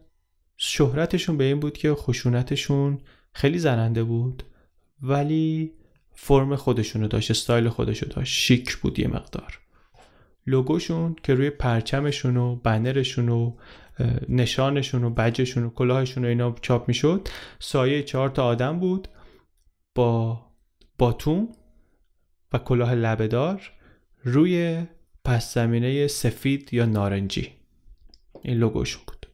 شهرتشون 0.57 1.37
به 1.37 1.45
این 1.45 1.61
بود 1.61 1.79
که 1.79 1.95
خشونتشون 1.95 2.99
خیلی 3.33 3.59
زننده 3.59 4.05
بود 4.05 4.43
ولی 5.03 5.73
فرم 6.15 6.57
خودشونو 6.57 7.09
داشت 7.09 7.31
استایل 7.31 7.69
خودشو 7.69 8.07
داشت. 8.07 8.33
شیک 8.35 8.77
بود 8.77 8.99
یه 8.99 9.09
مقدار. 9.09 9.59
لوگوشون 10.47 11.17
که 11.23 11.35
روی 11.35 11.51
پرچمشون 11.51 12.37
و 12.37 12.57
بنرشون 12.57 13.29
و 13.29 13.53
نشانشون 14.29 15.05
و 15.05 15.11
بجشون 15.11 15.65
و 15.65 15.71
کلاهشون 15.71 16.25
و 16.25 16.29
اینا 16.29 16.55
چاپ 16.63 16.89
می‌شد. 16.89 17.29
سایه 17.59 18.03
چهار 18.03 18.29
تا 18.29 18.45
آدم 18.45 18.79
بود 18.79 19.09
با 19.95 20.41
باتوم 20.99 21.49
و 22.53 22.59
کلاه 22.59 22.95
لبهدار 22.95 23.73
روی 24.25 24.83
پس 25.25 25.55
زمینه 25.55 26.07
سفید 26.07 26.75
یا 26.75 26.87
نارنجی. 26.87 27.53
این 28.43 28.59
لوگوشون 28.59 29.03
بود. 29.07 29.27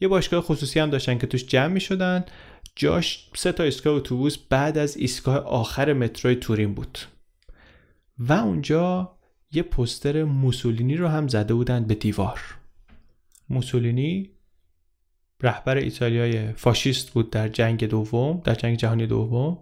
یه 0.00 0.08
باشگاه 0.08 0.42
خصوصی 0.42 0.80
هم 0.80 0.90
داشتن 0.90 1.18
که 1.18 1.26
توش 1.26 1.46
جمع 1.46 1.72
می 1.72 1.80
شدن 1.80 2.24
جاش 2.76 3.30
سه 3.34 3.52
تا 3.52 3.62
ایستگاه 3.62 3.94
اتوبوس 3.94 4.38
بعد 4.38 4.78
از 4.78 4.96
ایستگاه 4.96 5.36
آخر 5.36 5.92
متروی 5.92 6.34
تورین 6.34 6.74
بود. 6.74 6.98
و 8.18 8.32
اونجا 8.32 9.16
یه 9.52 9.62
پستر 9.62 10.24
موسولینی 10.24 10.96
رو 10.96 11.08
هم 11.08 11.28
زده 11.28 11.54
بودن 11.54 11.84
به 11.84 11.94
دیوار. 11.94 12.40
موسولینی 13.50 14.30
رهبر 15.42 15.76
ایتالیای 15.76 16.52
فاشیست 16.52 17.10
بود 17.10 17.30
در 17.30 17.48
جنگ 17.48 17.84
دوم 17.84 18.40
در 18.44 18.54
جنگ 18.54 18.76
جهانی 18.76 19.06
دوم. 19.06 19.58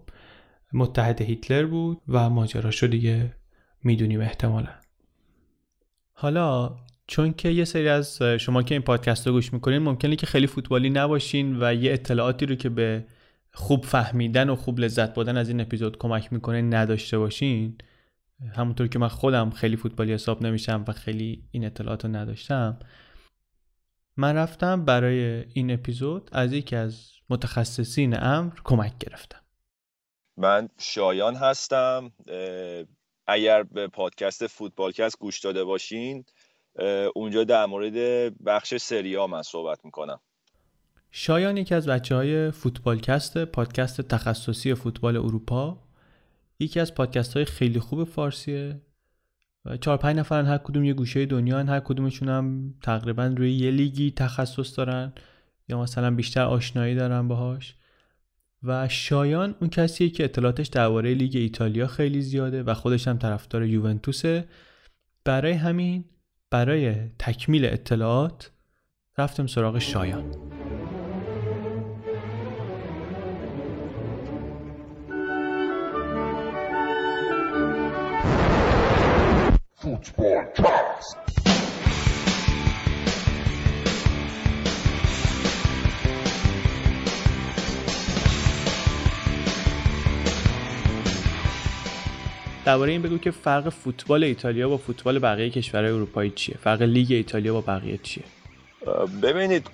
متحد 0.73 1.23
هیتلر 1.23 1.66
بود 1.66 2.00
و 2.09 2.30
ماجراشو 2.30 2.87
دیگه 2.87 3.35
می‌دونیم 3.85 4.21
احتمالا. 4.21 4.68
حالا 6.12 6.76
چون 7.07 7.33
که 7.33 7.49
یه 7.49 7.64
سری 7.64 7.88
از 7.88 8.23
شما 8.23 8.62
که 8.62 8.75
این 8.75 8.83
پادکست 8.83 9.26
رو 9.26 9.33
گوش 9.33 9.52
می‌کنین 9.52 9.78
ممکنه 9.78 10.16
که 10.16 10.26
خیلی 10.26 10.47
فوتبالی 10.47 10.90
نباشین 10.90 11.62
و 11.62 11.75
یه 11.75 11.92
اطلاعاتی 11.92 12.47
رو 12.47 12.54
که 12.54 12.68
به 12.68 13.04
خوب 13.52 13.85
فهمیدن 13.85 14.50
و 14.50 14.57
خوب 14.57 14.80
لذت 14.80 15.14
بردن 15.14 15.37
از 15.37 15.49
این 15.49 15.61
اپیزود 15.61 15.99
کمک 15.99 16.33
می‌کنه 16.33 16.62
نداشته 16.62 17.18
باشین. 17.18 17.78
همونطور 18.57 18.88
که 18.88 18.99
من 18.99 19.09
خودم 19.09 19.50
خیلی 19.50 19.76
فوتبالی 19.76 20.12
حساب 20.12 20.42
نمیشم 20.42 20.85
و 20.88 20.92
خیلی 20.92 21.42
این 21.50 21.64
اطلاعات 21.64 22.04
رو 22.04 22.16
نداشتم. 22.16 22.78
من 24.21 24.37
رفتم 24.37 24.85
برای 24.85 25.45
این 25.53 25.71
اپیزود 25.71 26.29
از 26.33 26.53
یکی 26.53 26.77
از 26.77 27.11
متخصصین 27.31 28.23
امر 28.23 28.53
کمک 28.65 28.99
گرفتم. 28.99 29.41
من 30.37 30.69
شایان 30.79 31.35
هستم. 31.35 32.13
اگر 33.27 33.63
به 33.63 33.87
پادکست 33.89 34.47
فوتبالکست 34.47 35.19
گوش 35.19 35.41
داده 35.41 35.65
باشین 35.65 36.25
اونجا 37.15 37.45
در 37.45 37.67
مورد 37.67 37.95
بخش 38.45 38.77
سریا 38.77 39.27
من 39.27 39.43
صحبت 39.43 39.85
می‌کنم. 39.85 40.21
شایان 41.11 41.57
یکی 41.57 41.75
از 41.75 41.89
بچه 41.89 42.15
های 42.15 42.51
فوتبالکست 42.51 43.45
پادکست 43.45 44.01
تخصصی 44.01 44.75
فوتبال 44.75 45.17
اروپا. 45.17 45.79
یکی 46.61 46.81
از 46.81 46.95
پادکست 46.95 47.37
های 47.37 47.45
خیلی 47.45 47.81
خوب 47.81 48.05
فارسیه. 48.05 48.81
چهار 49.77 49.97
پنج 49.97 50.17
نفرن 50.17 50.47
هر 50.47 50.59
کدوم 50.59 50.85
یه 50.85 50.95
گوشه 50.95 51.27
دنیا 51.27 51.59
هر 51.59 51.81
کدومشون 51.81 52.29
هم 52.29 52.75
تقریبا 52.83 53.27
روی 53.27 53.53
یه 53.53 53.71
لیگی 53.71 54.11
تخصص 54.11 54.79
دارن 54.79 55.13
یا 55.69 55.81
مثلا 55.83 56.11
بیشتر 56.11 56.43
آشنایی 56.43 56.95
دارن 56.95 57.29
باهاش. 57.29 57.75
و 58.63 58.89
شایان 58.89 59.55
اون 59.61 59.71
کسیه 59.71 60.11
که 60.11 60.25
اطلاعاتش 60.25 60.67
درباره 60.67 61.15
لیگ 61.15 61.37
ایتالیا 61.37 61.87
خیلی 61.87 62.21
زیاده 62.21 62.63
و 62.63 62.75
خودش 62.75 63.09
هم 63.09 63.19
طرفدار 63.19 63.65
یوونتوسه. 63.65 64.45
برای 65.25 65.53
همین 65.53 66.05
برای 66.51 66.95
تکمیل 67.19 67.65
اطلاعات 67.65 68.51
رفتم 69.19 69.47
سراغ 69.47 69.79
شایان. 69.79 70.58
فوتبال 80.02 80.78
درباره 92.64 92.93
این 92.93 93.02
بگو 93.02 93.19
که 93.19 93.31
فرق 93.31 93.69
فوتبال 93.69 94.25
ایتالیا 94.25 94.69
با 94.69 94.76
فوتبال 94.76 95.19
بقیه 95.19 95.50
کشورهای 95.50 95.93
اروپایی 95.93 96.31
چیه؟ 96.31 96.57
فرق 96.57 96.83
لیگ 96.83 97.12
ایتالیا 97.12 97.52
با 97.52 97.61
بقیه 97.61 97.99
چیه؟ 98.02 98.25
ببینید 99.23 99.67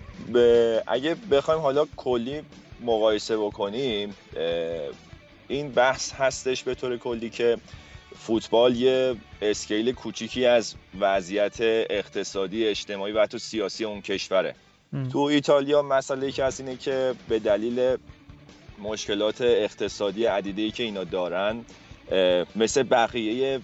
اگه 0.87 1.17
بخوایم 1.31 1.61
حالا 1.61 1.87
کلی 1.97 2.43
مقایسه 2.81 3.37
بکنیم 3.37 4.15
این 5.49 5.71
بحث 5.71 6.13
هستش 6.13 6.63
به 6.63 6.75
طور 6.75 6.97
کلی 6.97 7.31
که 7.31 7.57
فوتبال 8.19 8.77
یه 8.77 9.17
اسکیل 9.43 9.93
کوچیکی 9.93 10.47
از 10.47 10.75
وضعیت 11.01 11.57
اقتصادی 11.91 12.67
اجتماعی 12.67 13.13
و 13.13 13.23
حتی 13.23 13.39
سیاسی 13.39 13.85
اون 13.85 14.01
کشوره. 14.01 14.55
تو 15.13 15.19
ایتالیا 15.19 15.83
مسئله 15.83 16.33
که 16.33 16.45
از 16.45 16.61
اینه 16.61 16.77
که 16.77 17.15
به 17.29 17.39
دلیل 17.39 17.97
مشکلات 18.83 19.41
اقتصادی 19.41 20.25
عدیده 20.25 20.71
که 20.71 20.83
اینا 20.83 21.05
دارن 21.05 21.65
مثل 22.57 22.83
بقیه 22.83 23.61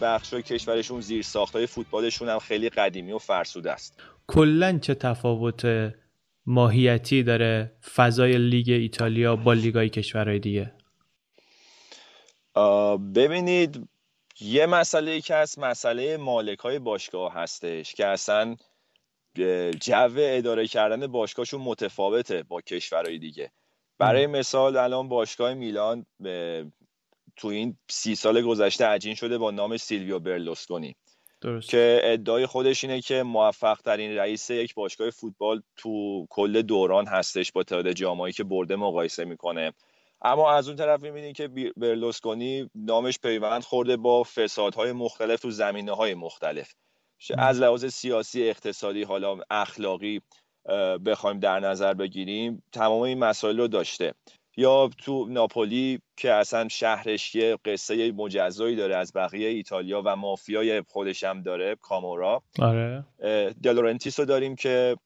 بخش 0.00 0.34
کشورشون 0.34 1.00
زیر 1.00 1.24
های 1.54 1.66
فوتبالشون 1.66 2.28
هم 2.28 2.38
خیلی 2.38 2.68
قدیمی 2.68 3.12
و 3.12 3.18
فرسوده 3.18 3.72
است. 3.72 4.02
کلا 4.26 4.78
چه 4.78 4.94
تفاوت 4.94 5.92
ماهیتی 6.46 7.22
داره 7.22 7.72
فضای 7.94 8.38
لیگ 8.38 8.70
ایتالیا 8.70 9.36
با 9.36 9.52
لیگای 9.52 9.88
کشورهای 9.88 10.38
دیگه؟ 10.38 10.72
ببینید 13.14 13.88
یه 14.40 14.66
مسئله 14.66 15.20
که 15.20 15.34
هست 15.34 15.58
مسئله 15.58 16.16
مالک 16.16 16.58
های 16.58 16.78
باشگاه 16.78 17.34
هستش 17.34 17.94
که 17.94 18.06
اصلا 18.06 18.56
جو 19.80 20.10
اداره 20.18 20.66
کردن 20.66 21.06
باشگاهشون 21.06 21.60
متفاوته 21.60 22.42
با 22.42 22.60
کشورهای 22.60 23.18
دیگه. 23.18 23.50
برای 23.98 24.26
مثال 24.26 24.76
الان 24.76 25.08
باشگاه 25.08 25.54
میلان 25.54 26.06
تو 27.36 27.48
این 27.48 27.76
سی 27.88 28.14
سال 28.14 28.42
گذشته 28.42 28.86
عجین 28.86 29.14
شده 29.14 29.38
با 29.38 29.50
نام 29.50 29.76
سیلویو 29.76 30.18
برلوسکونی 30.18 30.96
درست. 31.40 31.68
که 31.68 32.00
ادعای 32.04 32.46
خودش 32.46 32.84
اینه 32.84 33.00
که 33.00 33.22
موفق 33.22 33.80
ترین 33.80 34.16
رئیس 34.16 34.50
یک 34.50 34.74
باشگاه 34.74 35.10
فوتبال 35.10 35.62
تو 35.76 36.26
کل 36.30 36.62
دوران 36.62 37.06
هستش 37.06 37.52
با 37.52 37.62
تعداد 37.62 37.92
جامایی 37.92 38.32
که 38.32 38.44
برده 38.44 38.76
مقایسه 38.76 39.24
می‌کنه. 39.24 39.72
اما 40.22 40.52
از 40.52 40.68
اون 40.68 40.76
طرف 40.76 41.02
می‌بینید 41.02 41.36
که 41.36 41.72
برلوسکونی 41.76 42.70
نامش 42.74 43.18
پیوند 43.18 43.62
خورده 43.62 43.96
با 43.96 44.22
فسادهای 44.22 44.92
مختلف 44.92 45.40
تو 45.40 45.50
زمینه 45.50 45.92
های 45.92 46.14
مختلف 46.14 46.74
از 47.38 47.60
لحاظ 47.60 47.86
سیاسی 47.86 48.48
اقتصادی 48.48 49.02
حالا 49.02 49.38
اخلاقی 49.50 50.20
بخوایم 51.06 51.38
در 51.38 51.60
نظر 51.60 51.94
بگیریم 51.94 52.62
تمام 52.72 53.02
این 53.02 53.18
مسائل 53.18 53.60
رو 53.60 53.68
داشته. 53.68 54.14
یا 54.56 54.90
تو 54.98 55.26
ناپولی 55.28 56.00
که 56.16 56.32
اصلا 56.32 56.68
شهرش 56.68 57.34
یه 57.34 57.58
قصه 57.64 58.12
مجزایی 58.12 58.76
داره 58.76 58.96
از 58.96 59.12
بقیه 59.14 59.48
ایتالیا 59.48 60.02
و 60.04 60.16
مافیای 60.16 60.82
خودش 60.88 61.24
هم 61.24 61.42
داره 61.42 61.76
کامورا. 61.80 62.42
آره. 62.58 63.04
دلورنتیس 63.62 64.20
رو 64.20 64.26
داریم 64.26 64.56
که 64.56 64.96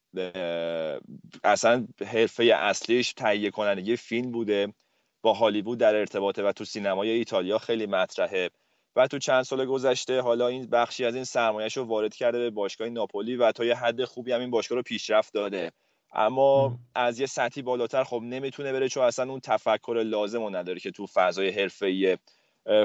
اصلا 1.44 1.86
حرفه 2.06 2.44
اصلیش 2.44 3.12
تهیه 3.12 3.50
کنندگی 3.50 3.96
فیلم 3.96 4.30
بوده. 4.30 4.72
با 5.24 5.32
هالیوود 5.32 5.78
در 5.78 5.94
ارتباطه 5.94 6.42
و 6.42 6.52
تو 6.52 6.64
سینمای 6.64 7.10
ایتالیا 7.10 7.58
خیلی 7.58 7.86
مطرحه. 7.86 8.50
و 8.96 9.06
تو 9.06 9.18
چند 9.18 9.42
سال 9.42 9.66
گذشته 9.66 10.20
حالا 10.20 10.48
این 10.48 10.66
بخشی 10.66 11.04
از 11.04 11.14
این 11.14 11.24
سرمایهش 11.24 11.76
رو 11.76 11.84
وارد 11.84 12.14
کرده 12.14 12.38
به 12.38 12.50
باشگاه 12.50 12.88
ناپولی 12.88 13.36
و 13.36 13.52
تا 13.52 13.64
یه 13.64 13.74
حد 13.74 14.04
خوبی 14.04 14.32
هم 14.32 14.40
این 14.40 14.50
باشگاه 14.50 14.76
رو 14.76 14.82
پیشرفت 14.82 15.34
داده. 15.34 15.72
اما 16.12 16.78
از 16.94 17.20
یه 17.20 17.26
سطحی 17.26 17.62
بالاتر 17.62 18.04
خب 18.04 18.20
نمی‌تونه 18.24 18.72
بره 18.72 18.88
چون 18.88 19.04
اصلا 19.04 19.30
اون 19.30 19.40
تفکر 19.40 20.02
لازم 20.06 20.42
رو 20.42 20.50
نداره 20.50 20.80
که 20.80 20.90
تو 20.90 21.06
فضای 21.06 21.50
حرفه‌ای 21.50 22.18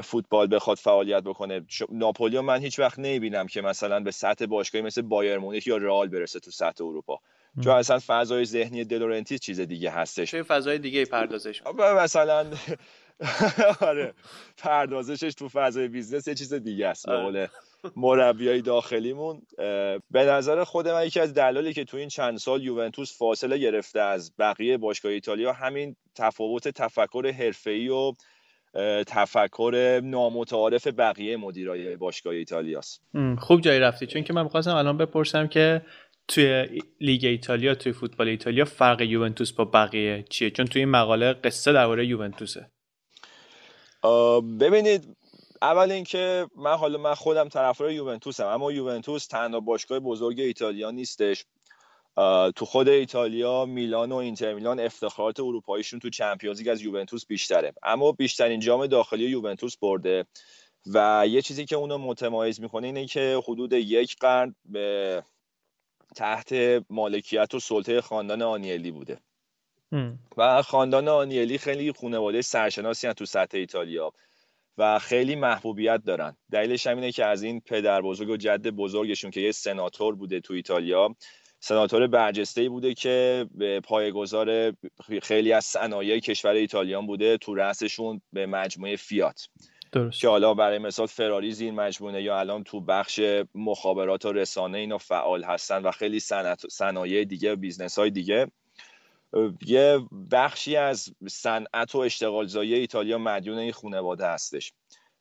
فوتبال 0.04 0.54
بخواد 0.54 0.76
فعالیت 0.76 1.22
بکنه. 1.22 1.66
ناپولی 1.90 2.40
من 2.40 2.60
هیچ 2.60 2.78
وقت 2.78 2.98
نمی‌بینم 2.98 3.46
که 3.46 3.60
مثلا 3.60 4.00
به 4.00 4.10
سطح 4.10 4.46
باشگاهی 4.46 4.84
مثل 4.84 5.02
بایر 5.02 5.38
مونیخ 5.38 5.66
یا 5.66 5.76
رئال 5.76 6.08
برسه 6.08 6.40
تو 6.40 6.50
سطح 6.50 6.84
اروپا. 6.84 7.20
چون 7.64 7.72
اصلا 7.72 7.98
فضای 8.06 8.44
ذهنی 8.44 8.84
دلورنتی 8.84 9.38
چیز 9.38 9.60
دیگه 9.60 9.90
هستش. 9.90 10.30
چه 10.30 10.42
فضای 10.42 10.78
دیگه 10.78 11.04
پردازش 11.04 11.62
مثلا 11.78 12.46
آره 13.80 14.14
پردازشش 14.58 15.34
تو 15.34 15.48
فضای 15.48 15.88
business 15.88 16.28
یه 16.28 16.34
چیز 16.34 16.54
دیگه 16.54 16.86
است 16.86 17.08
آره. 17.08 17.50
مربیای 17.96 18.62
داخلیمون. 18.62 19.42
به 20.10 20.24
نظر 20.24 20.64
خود 20.64 20.88
من 20.88 21.06
یکی 21.06 21.20
از 21.20 21.34
دلایلی 21.34 21.72
که 21.72 21.84
تو 21.84 21.96
این 21.96 22.08
چند 22.08 22.38
سال 22.38 22.62
یوونتوس 22.62 23.18
فاصله 23.18 23.58
گرفته 23.58 24.00
از 24.00 24.32
بقیه 24.38 24.76
باشگاه 24.76 25.12
ایتالیا 25.12 25.52
همین 25.52 25.96
تفاوت 26.14 26.68
تفکر 26.68 27.34
حرفه‌ای 27.38 27.88
و 27.88 28.12
تفکر 29.06 30.00
نامتعارف 30.04 30.86
بقیه 30.86 31.36
مدیرای 31.36 31.96
باشگاه 31.96 32.34
ایتالیاست 32.34 33.02
خوب 33.38 33.60
جایی 33.60 33.80
رفتی. 33.80 34.06
چون 34.06 34.22
که 34.22 34.32
من 34.32 34.42
می‌خواستم 34.42 34.74
الان 34.74 34.96
بپرسم 34.96 35.46
که 35.46 35.82
توی 36.30 36.80
لیگ 37.00 37.24
ایتالیا 37.24 37.74
توی 37.74 37.92
فوتبال 37.92 38.28
ایتالیا 38.28 38.64
فرق 38.64 39.00
یوونتوس 39.00 39.52
با 39.52 39.64
بقیه 39.64 40.24
چیه؟ 40.30 40.50
چون 40.50 40.66
توی 40.66 40.82
این 40.82 40.90
مقاله 40.90 41.32
قصه 41.32 41.72
درباره 41.72 42.06
یوونتوسه. 42.06 42.70
ببینید 44.60 45.16
اول 45.62 45.90
اینکه 45.90 46.46
من 46.56 46.76
حالا 46.76 46.98
من 46.98 47.14
خودم 47.14 47.48
طرفدار 47.48 47.90
یوونتوسم 47.90 48.46
اما 48.46 48.72
یوونتوس 48.72 49.26
تنها 49.26 49.60
باشگاه 49.60 49.98
بزرگ 49.98 50.40
ایتالیا 50.40 50.90
نیستش. 50.90 51.44
تو 52.56 52.64
خود 52.64 52.88
ایتالیا 52.88 53.64
میلان 53.64 54.12
و 54.12 54.16
اینتر 54.16 54.54
میلان 54.54 54.80
افتخارات 54.80 55.40
اروپاییشون 55.40 56.00
تو 56.00 56.10
چمپیونز 56.10 56.66
از 56.66 56.82
یوونتوس 56.82 57.26
بیشتره. 57.26 57.72
اما 57.82 58.12
بیشترین 58.12 58.60
جام 58.60 58.86
داخلی 58.86 59.24
یوونتوس 59.24 59.76
برده. 59.76 60.26
و 60.94 61.24
یه 61.28 61.42
چیزی 61.42 61.64
که 61.64 61.76
اونو 61.76 61.98
متمایز 61.98 62.60
می‌کنه 62.60 62.86
اینه 62.86 63.06
که 63.06 63.40
حدود 63.48 63.72
یک 63.72 64.16
قرن 64.20 64.54
به 64.64 65.22
تحت 66.16 66.52
مالکیت 66.90 67.54
و 67.54 67.60
سلطه 67.60 68.00
خاندان 68.00 68.42
آنیلی 68.42 68.90
بوده. 68.90 69.20
و 70.36 70.62
خاندان 70.62 71.08
آنیلی 71.08 71.58
خیلی 71.58 71.92
خانواده 71.92 72.42
سرشناسی 72.42 73.12
تو 73.12 73.24
سطح 73.26 73.58
ایتالیا 73.58 74.12
و 74.78 74.98
خیلی 74.98 75.36
محبوبیت 75.36 76.02
دارن. 76.04 76.36
دلیلش 76.52 76.86
هم 76.86 76.96
اینه 76.96 77.12
که 77.12 77.24
از 77.26 77.42
این 77.42 77.60
پدر 77.60 78.02
بزرگ 78.02 78.30
و 78.30 78.36
جد 78.36 78.66
بزرگشون 78.68 79.30
که 79.30 79.40
یه 79.40 79.52
سناتور 79.52 80.14
بوده 80.14 80.40
تو 80.40 80.54
ایتالیا 80.54 81.16
سناتور 81.60 82.06
برجسته 82.06 82.68
بوده 82.68 82.94
که 82.94 83.46
به 83.54 83.80
پایگذار 83.80 84.72
خیلی 85.22 85.52
از 85.52 85.64
صنایع 85.64 86.18
کشور 86.18 86.52
ایتالیان 86.52 87.06
بوده 87.06 87.38
تو 87.38 87.54
رأسشون 87.54 88.20
به 88.32 88.46
مجموعه 88.46 88.96
فیات. 88.96 89.48
درست. 89.92 90.20
که 90.20 90.28
حالا 90.28 90.54
برای 90.54 90.78
مثال 90.78 91.06
فراری 91.06 91.52
زیر 91.52 91.72
مجموعه 91.72 92.22
یا 92.22 92.40
الان 92.40 92.64
تو 92.64 92.80
بخش 92.80 93.20
مخابرات 93.54 94.24
و 94.24 94.32
رسانه 94.32 94.78
اینا 94.78 94.98
فعال 94.98 95.44
هستن 95.44 95.82
و 95.82 95.90
خیلی 95.90 96.20
صنایع 96.70 97.24
دیگه 97.24 97.52
و 97.52 97.56
business 97.56 97.98
های 97.98 98.10
دیگه 98.10 98.46
یه 99.66 100.00
بخشی 100.30 100.76
از 100.76 101.14
صنعت 101.28 101.94
و 101.94 101.98
اشتغالزایی 101.98 102.74
ایتالیا 102.74 103.18
مدیون 103.18 103.58
این 103.58 103.72
خانواده 103.72 104.26
هستش 104.26 104.72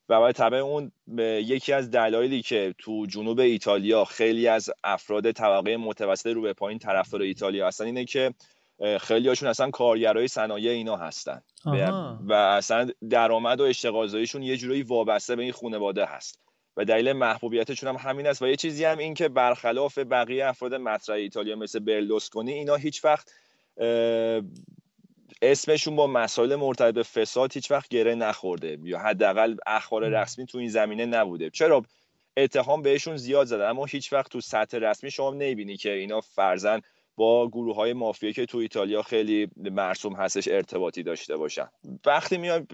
و 0.10 0.19
به 0.19 0.34
تبع 0.34 0.58
اون 0.58 0.91
یکی 1.17 1.73
از 1.73 1.91
دلایلی 1.91 2.41
که 2.41 2.75
تو 2.77 3.05
جنوب 3.05 3.39
ایتالیا 3.39 4.05
خیلی 4.05 4.47
از 4.47 4.69
افراد 4.84 5.32
طبقه 5.32 5.77
متوسط 5.77 6.27
رو 6.27 6.41
به 6.41 6.53
پایین 6.53 6.79
طرفدار 6.79 7.21
ایتالیا 7.21 7.67
هستن 7.67 7.86
اینه 7.86 8.05
که 8.05 8.34
خیلی 9.02 9.28
هاشون 9.28 9.50
اصلا 9.50 9.72
کارگرای 9.72 10.28
صنایع 10.28 10.72
اینا 10.72 10.96
هستن. 10.96 11.42
و 12.28 12.34
اصلا 12.34 12.89
درآمد 13.10 13.62
و 13.62 13.63
اشتغالزاییشون 13.63 14.44
یه 14.44 14.58
جورایی 14.58 14.84
وابسته 14.84 15.36
به 15.36 15.44
این 15.44 15.52
خانواده 15.52 16.06
هست. 16.06 16.39
و 16.78 16.86
دلیل 16.86 17.12
محبوبیتشون 17.12 17.89
هم 17.89 18.10
همین 18.10 18.28
است. 18.28 18.42
و 18.42 18.48
یه 18.48 18.56
چیزی 18.56 18.86
هم 18.86 18.98
این 18.98 19.13
که 19.13 19.28
برخلاف 19.28 19.98
بقیه 19.98 20.46
افراد 20.46 20.76
مطرح 20.76 21.15
ایتالیا 21.15 21.56
مثل 21.56 21.80
برلوسکونی 21.80 22.54
اینا 22.54 22.76
هیچ 22.76 23.06
وقت 23.06 23.32
اسمشون 25.42 25.96
با 25.96 26.08
مسائل 26.08 26.56
مرتبط 26.56 26.94
به 26.94 27.04
فساد 27.04 27.54
هیچ 27.54 27.72
وقت 27.72 27.89
گره 27.89 28.15
نخورده. 28.15 28.78
یا 28.84 29.00
حداقل 29.00 29.56
اخبار 29.68 30.10
رسمی 30.22 30.46
تو 30.46 30.58
این 30.58 30.70
زمینه 30.70 31.06
نبوده. 31.06 31.50
چرا؟ 31.50 31.84
اتهام 32.38 32.82
بهشون 32.82 33.18
زیاد 33.18 33.48
زده. 33.48 33.65
اما 33.65 33.86
هیچ 33.86 34.13
وقت 34.13 34.32
تو 34.32 34.42
سطح 34.42 34.78
رسمی 34.78 35.12
شما 35.12 35.32
نمی‌بینی 35.32 35.78
که 35.78 35.92
اینا 35.92 36.22
فرزن 36.22 36.82
با 37.19 37.47
گروه 37.47 37.75
های 37.75 37.93
مافیا 37.93 38.32
که 38.32 38.45
تو 38.45 38.58
ایتالیا 38.58 39.01
خیلی 39.01 39.47
مرسوم 39.58 40.13
هستش 40.13 40.47
ارتباطی 40.47 41.03
داشته 41.03 41.38
باشن. 41.38 41.67
وقتی 42.05 42.38
میایم 42.38 42.67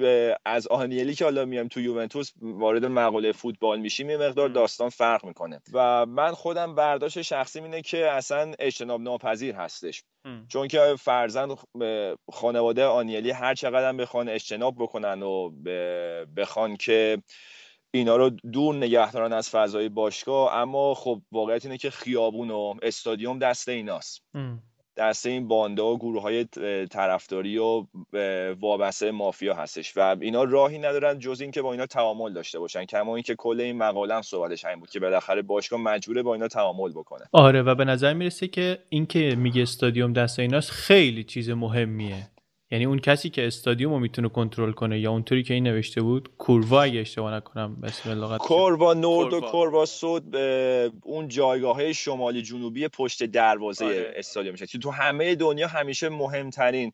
از 0.46 0.68
آنیلی 0.68 1.16
که 1.16 1.24
حالا 1.24 1.46
میایم 1.46 1.68
تو 1.68 1.82
یوونتوس 1.82 2.32
وارد 2.42 2.86
مقاله 2.86 3.32
فوتبال 3.32 3.80
میشیم 3.80 4.10
یه 4.10 4.18
مقدار 4.18 4.50
داستان 4.50 4.90
فرق 4.90 5.26
می‌کنه 5.26 5.62
و 5.74 6.06
من 6.06 6.32
خودم 6.32 6.76
برداشت 6.76 7.22
شخصی 7.22 7.60
اینه 7.60 7.82
که 7.82 8.12
اصلا 8.12 8.54
اجتناب 8.60 9.02
ناپذیر 9.02 9.56
هستش. 9.56 10.04
چون 10.48 10.68
که 10.68 10.96
فرزند 11.00 11.58
خانواده 12.32 12.86
آنیلی 12.86 13.32
هر 13.32 13.56
چقدر 13.56 13.94
بخوان 13.94 14.30
اجتناب 14.30 14.76
بکنن 14.80 15.24
و 15.24 15.50
بخوان 16.38 16.78
که 16.78 17.22
اینا 17.98 18.16
رو 18.16 18.30
دور 18.30 18.76
نگهدارن 18.76 19.34
از 19.34 19.50
فضای 19.50 19.90
باشگاه 19.90 20.56
اما 20.56 20.94
خب 20.94 21.22
واقعیت 21.32 21.66
اینه 21.66 21.78
که 21.78 21.90
خیابون 21.90 22.52
و 22.52 22.74
استادیوم 22.82 23.40
دست 23.40 23.70
ایناست. 23.70 24.24
دست 24.98 25.26
این 25.26 25.48
بانده 25.48 25.82
و 25.82 25.98
گروه 25.98 26.22
های 26.22 26.46
طرفداری 26.92 27.58
و 27.58 27.86
وابسته 28.60 29.12
مافیا 29.12 29.54
هستش 29.54 29.98
و 29.98 30.16
اینا 30.20 30.44
راهی 30.44 30.78
ندارن 30.78 31.20
جز 31.20 31.42
اینکه 31.42 31.62
با 31.62 31.72
اینا 31.72 31.86
تعامل 31.86 32.34
داشته 32.34 32.60
باشن 32.60 32.86
کما 32.86 33.16
اینکه 33.16 33.36
کل 33.36 33.62
این 33.62 33.78
مقاله 33.78 34.16
هم 34.16 34.22
صحبتش 34.22 34.66
همین 34.66 34.80
بود 34.80 34.90
که 34.90 35.00
بالاخره 35.00 35.42
باشگاه 35.42 35.80
مجبوره 35.80 36.24
با 36.24 36.34
اینا 36.34 36.48
تعامل 36.48 36.92
بکنه. 36.92 37.26
آره 37.32 37.62
و 37.62 37.76
به 37.76 37.86
نظر 37.86 38.14
می‌رسه 38.14 38.48
که 38.48 38.78
اینکه 38.90 39.36
میگه 39.38 39.62
استادیوم 39.62 40.14
دست 40.14 40.40
ایناست 40.40 40.72
خیلی 40.72 41.24
چیز 41.24 41.50
مهمیه. 41.50 42.28
یعنی 42.76 42.86
اون 42.86 43.00
کسی 43.00 43.30
که 43.30 43.48
استادیوم 43.48 43.94
رو 43.94 44.00
می‌تونه 44.00 44.30
کنترل 44.30 44.72
کنه 44.72 45.00
یا 45.00 45.12
اونطوری 45.12 45.44
که 45.44 45.54
این 45.54 45.64
نوشته 45.64 46.02
بود 46.02 46.30
کوروا 46.38 46.82
اگه 46.82 47.00
اشتباه 47.00 47.34
نکنم 47.34 47.82
بسم 47.82 48.10
الله 48.10 48.38
کوروا 48.38 48.94
نورد 48.94 49.34
و 49.34 49.42
کوروا 49.42 49.86
سود 49.86 50.36
اون 51.04 51.28
جایگاه 51.28 51.94
شمالی 51.94 52.42
جنوبی 52.42 52.88
پشت 52.88 53.24
دروازه 53.24 53.86
آره. 53.86 54.14
استادیوم 54.16 54.52
میشه 54.52 54.66
تو 54.66 54.92
همه 54.92 55.36
دنیا 55.36 55.68
همیشه 55.68 56.10
مهمترین 56.10 56.92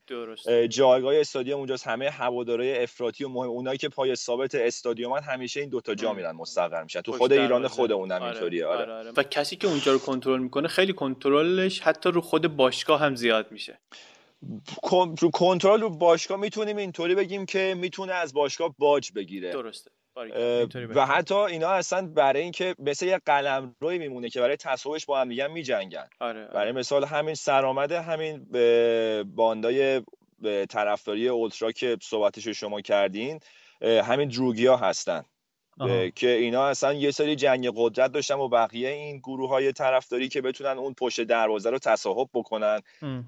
جایگاه 0.68 1.16
استادیوم 1.16 1.58
اونجاست 1.58 1.86
همه 1.86 2.10
هوادارهای 2.10 2.82
افراطی 2.82 3.24
و 3.24 3.28
مهم 3.28 3.50
اونایی 3.50 3.78
که 3.78 3.88
پای 3.88 4.14
ثابت 4.14 4.54
استادیوم 4.54 5.12
همیشه 5.12 5.60
این 5.60 5.68
دوتا 5.68 5.94
جا 5.94 6.12
میرن 6.12 6.32
مستقر 6.32 6.82
میشن 6.82 7.00
تو 7.00 7.12
خود 7.12 7.32
ایران 7.32 7.68
خود 7.68 7.92
اونم 7.92 8.22
آره. 8.22 8.24
اینطوریه 8.24 8.66
آره. 8.66 8.82
آره. 8.82 8.92
آره. 8.92 9.12
و 9.16 9.22
کسی 9.22 9.56
که 9.56 9.68
اونجا 9.68 9.92
رو 9.92 9.98
کنترل 9.98 10.38
می‌کنه 10.38 10.68
خیلی 10.68 10.92
کنترلش 10.92 11.80
حتی 11.80 12.10
رو 12.10 12.20
خود 12.20 12.56
باشگاه 12.56 13.00
هم 13.00 13.14
زیاد 13.14 13.52
میشه 13.52 13.78
رو 15.18 15.30
کنترل 15.30 15.80
رو 15.80 15.90
باشگاه 15.90 16.38
می‌تونیم 16.38 16.76
اینطوری 16.76 17.14
بگیم 17.14 17.46
که 17.46 17.74
می‌تونه 17.78 18.12
از 18.12 18.34
باشگاه 18.34 18.74
باج 18.78 19.12
بگیره. 19.12 19.52
درسته. 19.52 19.90
و 20.94 21.06
حتی 21.06 21.34
اینا 21.34 21.68
اصلا 21.68 22.06
برای 22.06 22.42
اینکه 22.42 22.74
مثل 22.78 23.06
یه 23.06 23.20
قلم 23.26 23.76
روی 23.80 23.98
میمونه 23.98 24.28
که 24.28 24.40
برای 24.40 24.56
تصاحبش 24.56 25.06
با 25.06 25.20
هم 25.20 25.28
دیگه 25.28 25.46
میجنگن. 25.46 26.08
آره،, 26.20 26.40
آره. 26.40 26.54
برای 26.54 26.72
مثال 26.72 27.04
همین 27.04 27.34
سرآمده 27.34 28.00
همین 28.00 28.46
باندای 29.24 30.02
طرفداری 30.68 31.28
اولترا 31.28 31.72
که 31.72 31.96
صحبتش 32.02 32.48
شما 32.48 32.80
کردین 32.80 33.40
همین 33.82 34.28
دروگیا 34.28 34.76
هستن. 34.76 35.24
که 36.14 36.28
اینا 36.28 36.66
اصلا 36.66 36.92
یه 36.92 37.10
سری 37.10 37.36
جنگ 37.36 37.70
قدرت 37.76 38.12
داشتن 38.12 38.34
و 38.34 38.48
بقیه 38.48 38.88
این 38.88 39.18
گروه 39.18 39.48
های 39.50 39.72
طرفداری 39.72 40.28
که 40.28 40.40
بتونن 40.40 40.78
اون 40.78 40.94
پشت 40.94 41.20
دروازه 41.20 41.70
رو 41.70 41.78
تصاحب 41.78 42.28
بکنن 42.34 42.80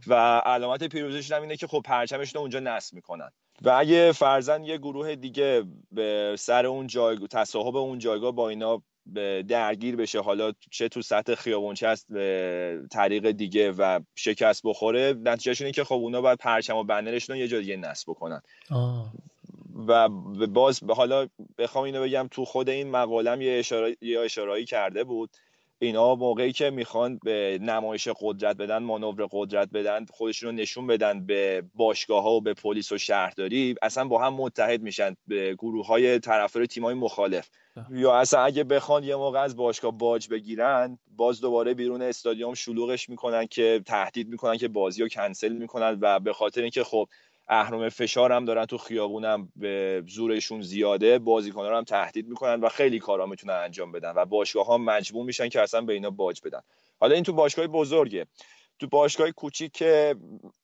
و 0.06 0.14
علامت 0.38 0.84
پیروزیشون 0.84 1.36
هم 1.36 1.42
اینه 1.42 1.56
که 1.56 1.66
خب 1.66 1.82
پرچمشون 1.84 2.34
رو 2.34 2.40
اونجا 2.40 2.60
نصب 2.60 2.94
می‌کنن. 2.94 3.30
و 3.62 3.70
اگه 3.70 4.12
فرزن 4.12 4.64
یه 4.64 4.78
گروه 4.78 5.14
دیگه 5.14 5.64
به 5.92 6.36
سر 6.38 6.66
اون 6.66 6.86
جایگاه 6.86 7.28
تصاحب 7.28 7.76
اون 7.76 7.98
جایگاه 7.98 8.32
با 8.32 8.48
اینا 8.48 8.82
درگیر 9.48 9.96
بشه 9.96 10.20
حالا 10.20 10.52
چه 10.70 10.88
تو 10.88 11.02
سطح 11.02 11.34
خیابون 11.34 11.74
چه 11.74 11.86
از 11.86 12.06
طریق 12.90 13.30
دیگه 13.30 13.72
و 13.72 14.00
شکست 14.14 14.62
بخوره 14.64 15.14
نتیجهش 15.24 15.60
اینه 15.60 15.72
که 15.72 15.84
خب 15.84 15.94
اونا 15.94 16.20
باید 16.20 16.38
پرچم 16.38 16.76
و 16.76 16.84
بنرشون 16.84 17.36
یه 17.36 17.48
جا 17.48 17.60
دیگه 17.60 17.76
نصب 17.76 18.10
بکنن. 18.10 18.42
و 19.88 20.08
باز 20.46 20.82
حالا 20.84 21.28
بخوام 21.58 21.84
اینو 21.84 22.02
بگم 22.02 22.28
تو 22.30 22.44
خود 22.44 22.68
این 22.68 22.90
مقالم 22.90 23.40
یه 23.40 23.58
اشاره 23.58 23.96
یه 24.00 24.20
اشارهایی 24.20 24.64
کرده 24.64 25.04
بود. 25.04 25.30
اینا 25.78 26.14
موقعی 26.14 26.52
که 26.52 26.70
می‌خوان 26.70 27.18
به 27.24 27.58
نمایش 27.62 28.08
قدرت 28.20 28.56
بدن 28.56 28.78
مانور 28.78 29.28
قدرت 29.30 29.68
بدن 29.74 30.04
خودشون 30.10 30.48
رو 30.48 30.54
نشون 30.56 30.86
بدن 30.86 31.26
به 31.26 31.62
باشگاه 31.74 32.22
ها 32.22 32.30
و 32.30 32.40
به 32.40 32.54
پلیس 32.54 32.92
و 32.92 32.98
شهرداری 32.98 33.74
اصلا 33.82 34.04
با 34.04 34.22
هم 34.22 34.34
متحد 34.34 34.82
میشن 34.82 35.16
به 35.26 35.54
گروه 35.54 35.86
های 35.86 36.18
طرفدار 36.18 36.66
تیم 36.66 36.84
های 36.84 36.94
مخالف 36.94 37.48
یا 37.90 38.16
اصلا 38.16 38.40
اگه 38.40 38.64
بخوان 38.64 39.04
یه 39.04 39.16
موقع 39.16 39.40
از 39.40 39.56
باشگاه 39.56 39.98
باج 39.98 40.28
بگیرن 40.28 40.98
باز 41.16 41.40
دوباره 41.40 41.74
بیرون 41.74 42.02
استادیوم 42.02 42.54
شلوغش 42.54 43.08
می‌کنن 43.08 43.46
که 43.46 43.82
تهدید 43.86 44.28
می‌کنن 44.28 44.56
که 44.56 44.68
بازی 44.68 45.02
رو 45.02 45.08
کنسل 45.08 45.52
می‌کنن 45.52 45.98
و 46.00 46.20
به 46.20 46.32
خاطر 46.32 46.60
اینکه 46.60 46.84
خب 46.84 47.08
اهرم 47.48 47.88
فشار 47.88 48.32
هم 48.32 48.44
دارن 48.44 48.66
تو 48.66 48.78
خیابونم 48.78 49.52
به 49.56 50.02
زورشون 50.08 50.62
زیاده 50.62 51.18
بازیکنان 51.18 51.70
رو 51.70 51.76
هم 51.76 51.84
تهدید 51.84 52.28
می‌کنن 52.28 52.60
و 52.60 52.68
خیلی 52.68 52.98
کارا 52.98 53.26
می‌تونن 53.26 53.54
انجام 53.54 53.92
بدن 53.92 54.12
و 54.16 54.24
باشگاه 54.24 54.66
ها 54.66 54.78
مجبور 54.78 55.26
میشن 55.26 55.48
که 55.48 55.60
اصلا 55.60 55.80
به 55.80 55.92
اینا 55.92 56.10
باج 56.10 56.40
بدن. 56.44 56.60
حالا 57.00 57.14
این 57.14 57.24
تو 57.24 57.32
باشگاه 57.32 57.66
بزرگه. 57.66 58.26
تو 58.78 58.86
باشگاه 58.86 59.30
کوچیک 59.30 59.72
که 59.72 60.14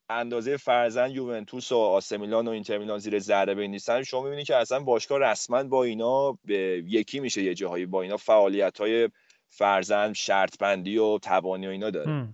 اندازه 0.09 0.57
فرزن 0.57 1.11
یوونتوس 1.11 1.73
و 1.73 1.77
آسمیلان 1.77 2.49
و 2.49 2.51
اینتر 2.51 2.79
میلان 2.79 2.99
زیر 2.99 3.19
ذره 3.19 3.55
بین 3.55 3.71
نیستن 3.71 4.03
شما 4.03 4.23
می‌بینید 4.23 4.47
که 4.47 4.57
اصلا 4.57 4.81
باشگاه 4.81 5.19
رسما 5.19 5.63
با 5.63 5.85
اینا 5.85 6.39
به 6.45 6.85
یکی 6.87 7.21
میشه 7.21 7.43
یه 7.43 7.55
جاهایی 7.55 7.87
با 7.87 8.03
اینا 8.03 8.17
فعالیت 8.17 8.81
های 8.81 9.09
فرزن 9.49 10.13
شرط 10.13 10.59
بندی 10.59 10.99
و 10.99 11.19
توانی 11.19 11.67
و 11.67 11.71
اینا 11.71 11.91
داره. 11.91 12.29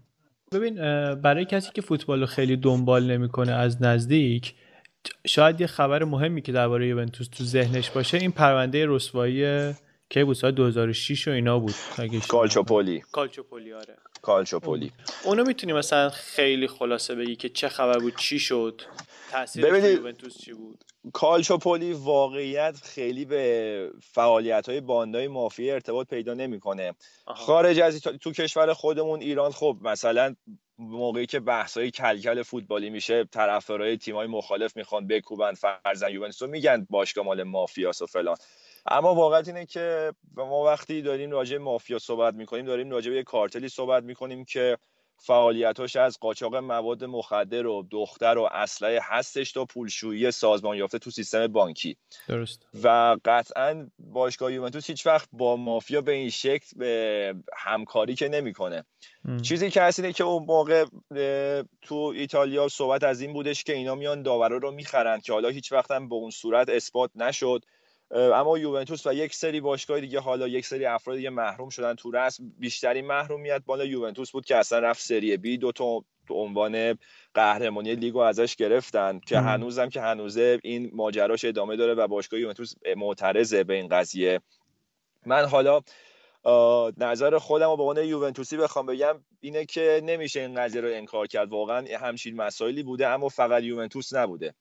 ببین 0.53 0.75
برای 1.15 1.45
کسی 1.45 1.71
که 1.75 1.83
فوتبال 1.83 2.21
رو 2.21 2.27
خیلی 2.27 2.57
دنبال 2.57 3.11
نمی‌کنه 3.11 3.53
از 3.53 3.83
نزدیک 3.83 4.55
شاید 5.27 5.61
یه 5.61 5.67
خبر 5.67 6.05
مهمی 6.05 6.43
که 6.43 6.53
درباره 6.53 6.87
یوونتوس 6.89 7.29
تو 7.29 7.45
ذهنش 7.45 7.91
باشه 7.91 8.19
این 8.19 8.33
پرونده 8.33 8.85
رسوایی 8.89 9.73
کی 10.09 10.25
بود؟ 10.25 10.37
سال 10.37 10.51
2006 10.51 11.29
و 11.29 11.31
اینا 11.31 11.59
بود. 11.59 11.75
کالچوپولی. 12.29 13.03
کالچوپولی 13.13 13.73
آره. 13.73 13.97
کالچوپولی. 14.23 14.93
اونو 15.25 15.45
می‌تونی 15.45 15.73
مثلا 15.73 16.11
خیلی 16.11 16.67
خلاصه 16.67 17.15
بگی 17.15 17.37
که 17.37 17.49
چه 17.49 17.69
خبر 17.69 17.99
بود 17.99 18.17
چی 18.17 18.39
شد؟ 18.39 18.83
تاثیر 19.33 19.75
یوونتوس 19.75 20.39
چی 20.39 20.53
بود؟ 20.53 20.85
کالچوپولی 21.13 21.93
واقعیت 21.93 22.77
خیلی 22.83 23.25
به 23.25 23.91
فعالیت 24.03 24.69
های 24.69 24.81
باندای 24.81 25.29
مافیا 25.29 25.75
ارتباط 25.75 26.09
پیدا 26.09 26.35
نمی‌کنه. 26.35 26.95
خارج 27.27 27.81
از 27.81 28.01
تو 28.01 28.33
کشور 28.33 28.73
خودمون 28.73 29.21
ایران 29.21 29.51
خب 29.51 29.77
مثلا 29.83 30.35
موقعی 30.79 31.27
که 31.27 31.41
بحث 31.41 31.77
های 31.77 31.91
کلکل 31.91 32.43
فوتبالی 32.43 32.91
میشه 32.91 33.25
طرفدارای 33.25 33.97
تیمای 33.97 34.27
مخالف 34.27 34.77
می‌خوان 34.77 35.07
بکوبن 35.07 35.55
فرزن 35.55 36.11
یوونتوس 36.11 36.49
میگن 36.49 36.87
باشگاه 36.91 37.25
مال 37.25 37.43
مافیاس 37.43 38.03
و 38.03 38.07
فلان. 38.07 38.37
اما 38.87 39.15
واقعیت 39.15 39.49
اینه 39.49 39.67
که 39.67 40.13
ما 40.37 40.65
وقتی 40.65 41.03
داریم 41.03 41.31
راجع 41.31 41.57
مافیا 41.57 41.99
صحبت 41.99 42.35
می‌کنیم 42.35 42.67
داریم 42.67 42.91
راجع 42.91 43.11
به 43.11 43.17
یه 43.17 43.23
کارتلی 43.23 43.69
صحبت 43.69 44.03
می‌کنیم 44.03 44.45
که 44.45 44.79
فعالیتاش 45.19 45.97
از 45.97 46.19
قاچاق 46.21 46.57
مواد 46.57 47.05
مخدر 47.05 47.67
و 47.67 47.87
دختر 47.91 48.39
و 48.39 48.49
اسلحه 48.53 49.01
هستش 49.03 49.53
تا 49.53 49.65
پولشویی 49.65 50.31
سازمان 50.31 50.77
یافته 50.77 50.99
تو 50.99 51.11
سیستم 51.11 51.47
بانکی. 51.47 51.97
درست. 52.29 52.67
و 52.83 53.17
قطعا 53.25 53.87
باشگاه 53.99 54.53
یوونتوس 54.53 54.91
هیچ 54.91 55.07
وقت 55.07 55.29
با 55.33 55.57
مافیا 55.57 56.01
به 56.01 56.13
این 56.13 56.31
شکل 56.31 56.79
به 56.79 57.35
همکاری 57.57 58.15
که 58.15 58.29
نمی‌کنه. 58.29 58.85
چیزی 59.43 59.71
که 59.71 59.83
هست 59.83 59.99
اینه 59.99 60.13
که 60.13 60.25
اون 60.25 60.45
موقع 60.45 60.85
تو 61.83 61.95
ایتالیا 62.17 62.69
صحبت 62.69 63.05
از 63.05 63.21
این 63.21 63.33
بودش 63.33 63.65
که 63.65 63.73
اینا 63.73 63.95
میان 63.95 64.23
داورا 64.23 64.57
رو 64.57 64.71
می‌خرن 64.71 65.21
که 65.21 65.33
حالا 65.33 65.49
هیچ 65.49 65.73
وقت 65.73 65.91
هم 65.91 66.09
به 66.09 66.15
اون 66.15 66.31
صورت 66.31 66.69
اثبات 66.69 67.11
نشد. 67.15 67.65
اما 68.11 68.59
یوونتوس 68.59 69.07
و 69.07 69.13
یک 69.13 69.35
سری 69.35 69.61
باشگاه 69.61 70.01
دیگه 70.01 70.21
حالا 70.21 70.49
یک 70.49 70.67
سری 70.67 70.87
افراد 70.87 71.17
دیگه 71.17 71.31
محروم 71.31 71.69
شدن 71.69 71.95
تو 71.95 72.11
رسم 72.11 72.53
بیشترین 72.59 73.07
محرومیت 73.07 73.63
بالا 73.67 73.85
یوونتوس 73.85 74.31
بود 74.31 74.45
که 74.45 74.57
اصلا 74.57 74.79
رفت 74.79 75.03
سری 75.03 75.37
بی. 75.37 75.57
دو 75.57 75.73
تا 75.73 76.05
عنوان 76.31 76.99
قهرمانی 77.35 77.95
لیگو 77.95 78.19
ازش 78.19 78.57
گرفتن 78.57 79.21
که 79.21 79.39
هنوزم 79.39 79.89
که 79.89 80.01
هنوزه 80.01 80.59
این 80.63 80.91
ماجراش 80.95 81.45
ادامه 81.45 81.77
داره 81.77 81.95
و 81.95 82.09
باشگاه 82.09 82.41
یوونتوس 82.41 82.75
معترضه 82.97 83.65
به 83.65 83.75
این 83.75 83.89
قضیه. 83.89 84.41
من 85.27 85.45
حالا 85.45 85.81
نظر 86.97 87.39
خودم 87.39 87.71
رو 87.71 87.77
به 87.77 87.83
عنوان 87.83 88.05
یوونتوسی 88.05 88.57
بخوام 88.57 88.87
بگم 88.87 89.25
اینه 89.41 89.65
که 89.65 90.01
نمیشه 90.05 90.41
این 90.41 90.55
قضیه 90.55 90.81
رو 90.81 90.89
انکار 90.89 91.27
کرد. 91.27 91.51
واقعا 91.51 91.87
همچین 92.01 92.37
مسائلی 92.37 92.83
بوده 92.83 93.09
اما 93.09 93.29
فقط 93.29 93.63
یوونتوس 93.63 94.15
نبوده. 94.15 94.55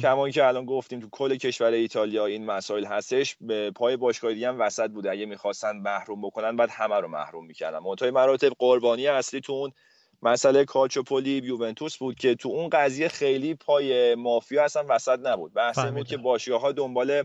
کما 0.00 0.30
که 0.30 0.46
الان 0.46 0.64
گفتیم 0.64 1.00
تو 1.00 1.08
کل 1.10 1.36
کشور 1.36 1.72
ایتالیا 1.72 2.26
این 2.26 2.46
مسائل 2.46 2.84
هستش 2.84 3.36
به 3.40 3.70
پای 3.70 3.96
باشگاه 3.96 4.34
دیگه 4.34 4.48
هم 4.48 4.60
وسط 4.60 4.90
بوده. 4.90 5.10
اگه 5.10 5.26
می‌خواستن 5.26 5.76
محروم 5.76 6.22
بکنن 6.22 6.56
بعد 6.56 6.70
همه 6.72 6.96
رو 6.96 7.08
محروم 7.08 7.46
می‌کردن. 7.46 7.78
منتهای 7.78 8.10
مراتب 8.10 8.52
قربانی 8.58 9.06
اصلی 9.06 9.40
تو 9.40 9.52
اون 9.52 9.72
مسئله 10.22 10.64
کالچوپولی 10.64 11.30
یوونتوس 11.30 11.96
بود 11.96 12.14
که 12.14 12.34
تو 12.34 12.48
اون 12.48 12.68
قضیه 12.68 13.08
خیلی 13.08 13.54
پای 13.54 14.14
مافیا 14.14 14.64
اصلا 14.64 14.84
وسط 14.88 15.18
نبود. 15.22 15.54
بحث 15.54 15.78
بود 15.78 16.06
که 16.06 16.16
باشگاه 16.16 16.60
ها 16.60 16.72
دنبال 16.72 17.24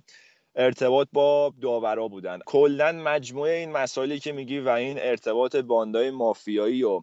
ارتباط 0.55 1.07
با 1.13 1.53
داورا 1.61 2.07
بودن. 2.07 2.39
کلا 2.45 2.91
مجموعه 2.91 3.53
این 3.53 3.71
مسائلی 3.71 4.19
که 4.19 4.31
میگی 4.31 4.59
و 4.59 4.69
این 4.69 4.97
ارتباط 4.99 5.55
باندای 5.55 6.11
مافیایی 6.11 6.83
و 6.83 7.01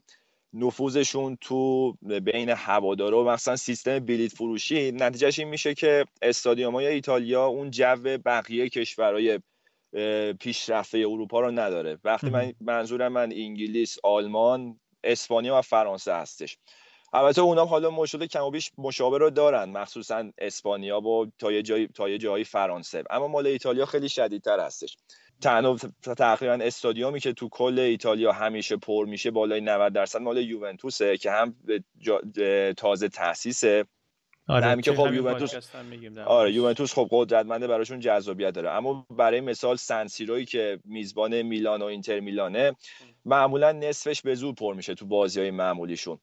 نفوذشون 0.55 1.39
تو 1.41 1.93
بین 2.03 2.49
هوادارا 2.49 3.25
و 3.25 3.29
مثلا 3.29 3.57
سیستم 3.57 3.99
بلیت 3.99 4.33
فروشی 4.33 4.93
نتیجهش 4.93 5.39
این 5.39 5.49
میشه 5.49 5.75
که 5.75 6.05
استادیوم 6.23 6.75
های 6.75 6.87
ایتالیا 6.87 7.47
اون 7.47 7.71
جو 7.71 8.19
بقیه 8.25 8.69
کشورهای 8.69 9.41
پیشرفته 10.41 10.99
اروپا 10.99 11.41
رو 11.41 11.51
نداره. 11.51 11.99
وقتی 12.05 12.31
من 12.31 12.53
منظورم 12.61 13.13
من 13.13 13.33
انگلیس 13.33 13.99
آلمان 14.03 14.81
اسپانیا 15.05 15.59
و 15.59 15.63
فرانسه 15.63 16.15
هستش. 16.15 16.59
البته 17.13 17.41
اونام 17.41 17.69
حالا 17.69 17.91
مشکل 17.91 18.27
کم 18.27 18.45
و 18.45 18.51
بیش 18.51 18.73
مشابه 18.79 19.19
رو 19.19 19.31
دارن 19.31 19.65
مخصوصا 19.65 20.31
اسپانیا 20.39 21.01
و 21.01 21.27
تا 21.39 21.53
یه 21.53 21.63
جای 21.63 21.87
تا 21.87 22.09
یه 22.09 22.19
جایی 22.19 22.45
فرانسه. 22.45 23.05
اما 23.11 23.29
مال 23.29 23.47
ایتالیا 23.47 23.87
خیلی 23.87 24.09
شدیدتر 24.09 24.61
هستش. 24.61 24.97
تقریبا 26.17 26.65
استادیومی 26.65 27.21
که 27.21 27.33
تو 27.33 27.49
کل 27.49 27.79
ایتالیا 27.79 28.33
همیشه 28.33 28.77
پر 28.77 29.07
میشه 29.07 29.31
بالای 29.31 29.61
90 29.61 29.93
درصد 29.93 30.21
مال 30.21 30.37
یوونتوسه 30.37 31.17
که 31.17 31.31
هم 31.31 31.55
تازه 32.77 33.09
تاسیسه 33.09 33.85
آره 34.49 34.67
همین 34.67 34.81
که 34.81 34.93
خب 34.93 35.15
یوونتوس 35.15 35.55
آره 36.27 36.53
یوونتوس 36.53 36.95
خب 36.95 37.09
قدرتمنده 37.11 37.67
براشون 37.67 38.01
جذابیت 38.01 38.51
داره. 38.51 38.71
اما 38.71 39.07
برای 39.11 39.41
مثال 39.41 39.77
سنسیروی 39.77 40.45
که 40.45 40.79
میزبان 40.85 41.43
میلان 41.43 41.83
و 41.83 41.85
اینتر 41.85 42.21
میلانه 42.21 42.73
معمولا 43.25 43.73
نصفش 43.73 44.23
به 44.23 44.35
زور 44.35 44.55
پر 44.55 44.75
میشه 44.75 44.95
تو 44.95 45.07
بازی 45.07 45.41
های 45.41 45.51
معمولیشون. 45.51 46.19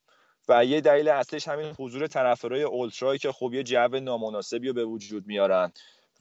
و 0.50 0.66
یه 0.66 0.82
دلیل 0.82 1.08
اصلش 1.08 1.48
همین 1.48 1.76
حضور 1.80 2.08
طرفدارای 2.08 2.64
اولترایی 2.64 3.20
که 3.20 3.32
خب 3.32 3.54
یه 3.54 3.64
جو 3.64 3.88
نامناسبی 3.88 4.68
رو 4.68 4.74
به 4.74 4.86
وجود 4.86 5.28
میارن. 5.28 5.72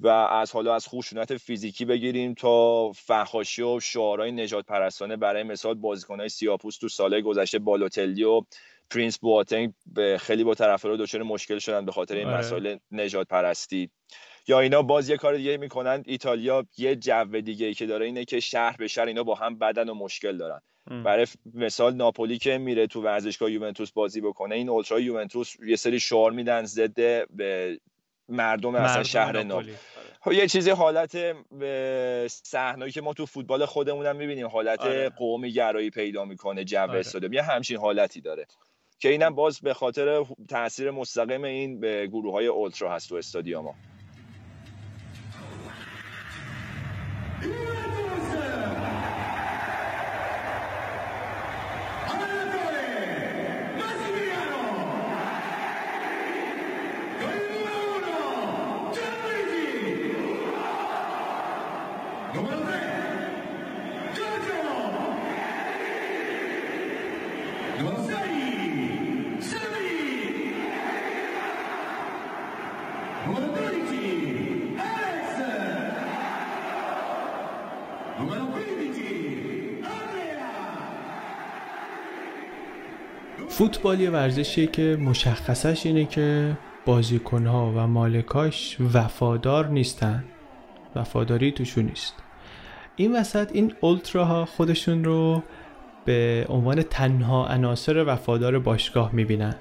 و 0.00 0.08
از 0.08 0.52
حالا 0.52 0.74
از 0.74 0.88
خشونت 0.88 1.36
فیزیکی 1.36 1.84
بگیریم 1.84 2.34
تا 2.34 2.92
فحاشی 2.92 3.62
و 3.62 3.80
شعارهای 3.80 4.32
نجات 4.32 4.66
پرستانه 4.66 5.16
برای 5.16 5.42
مثال 5.42 5.74
بازیکنهای 5.74 6.28
سیاپوس 6.28 6.78
تو 6.78 6.88
سالهای 6.88 7.22
گذشته 7.22 7.58
بالوتلی 7.58 8.24
و 8.24 8.42
پرینس 8.90 9.18
بواتنگ 9.18 9.72
به 9.86 10.18
خیلی 10.20 10.44
با 10.44 10.54
طرفدارا 10.54 10.96
دچار 10.96 11.22
مشکل 11.22 11.58
شدن 11.58 11.84
به 11.84 11.92
خاطر 11.92 12.16
این 12.16 12.28
آره. 12.28 12.38
مسائل 12.38 12.76
نجات 12.92 13.28
پرستی. 13.28 13.90
یا 14.48 14.60
اینا 14.60 14.82
باز 14.82 15.08
یه 15.08 15.16
کار 15.16 15.36
دیگه 15.36 15.56
می‌کنن. 15.56 16.02
ایتالیا 16.06 16.66
یه 16.78 16.96
جو 16.96 17.40
دیگه 17.40 17.66
ای 17.66 17.74
که 17.74 17.86
داره 17.86 18.06
اینه 18.06 18.24
که 18.24 18.40
شهر 18.40 18.76
به 18.76 18.88
شهر 18.88 19.06
اینا 19.06 19.22
با 19.22 19.34
هم 19.34 19.58
بدن 19.58 19.88
و 19.88 19.94
مشکل 19.94 20.36
دارن. 20.36 20.60
برای 21.04 21.26
مثال 21.54 21.94
ناپولی 21.94 22.38
که 22.38 22.58
میره 22.58 22.86
تو 22.86 23.02
ورزشگاه 23.02 23.52
یوونتوس 23.52 23.92
بازی 23.92 24.20
بکنه 24.20 24.54
این 24.54 24.68
اولترا 24.68 25.00
یوونتوس 25.00 25.56
یه 25.66 25.76
سری 25.76 26.00
شعار 26.00 26.32
میدن 26.32 26.64
ضد 26.64 27.26
به 27.30 27.80
مردم 28.28 28.74
اصلا 28.74 29.02
شهر 29.02 29.42
ناپولی. 29.42 29.74
خب 30.20 30.32
یه 30.32 30.48
چیزی 30.48 30.70
حالت 30.70 31.16
صحنه‌ای 32.26 32.90
که 32.90 33.00
ما 33.00 33.14
تو 33.14 33.26
فوتبال 33.26 33.66
خودمون 33.66 34.12
می‌بینیم 34.12 34.46
حالت 34.46 34.80
آره. 34.80 35.08
قومی 35.08 35.52
گرایی 35.52 35.90
پیدا 35.90 36.24
می‌کنه 36.24 36.64
جو 36.64 36.78
آره. 36.78 37.00
استادیوم 37.00 37.32
یه 37.32 37.42
همچین 37.42 37.76
حالتی 37.76 38.20
داره. 38.20 38.46
که 38.98 39.08
اینم 39.08 39.34
باز 39.34 39.60
به 39.60 39.74
خاطر 39.74 40.24
تاثیر 40.48 40.90
مستقیم 40.90 41.44
این 41.44 41.80
به 41.80 42.06
گروه 42.06 42.32
های 42.32 42.46
اولترا 42.46 42.94
هست 42.94 43.08
تو 43.08 43.14
استادیوم 43.14 43.74
فوتبال 83.78 84.00
یه 84.00 84.10
ورزشیه 84.10 84.66
که 84.66 84.98
مشخصش 85.00 85.86
اینه 85.86 86.04
که 86.04 86.56
بازیکنها 86.86 87.72
و 87.76 87.86
مالکاش 87.86 88.76
وفادار 88.94 89.68
نیستن. 89.68 90.24
وفاداری 90.96 91.52
توشون 91.52 91.84
نیست. 91.84 92.14
این 92.96 93.16
وسط 93.16 93.50
این 93.52 93.72
اولتراها 93.80 94.44
خودشون 94.44 95.04
رو 95.04 95.42
به 96.04 96.46
عنوان 96.48 96.82
تنها 96.82 97.46
عناصر 97.46 98.04
وفادار 98.06 98.58
باشگاه 98.58 99.14
می‌بینن. 99.14 99.54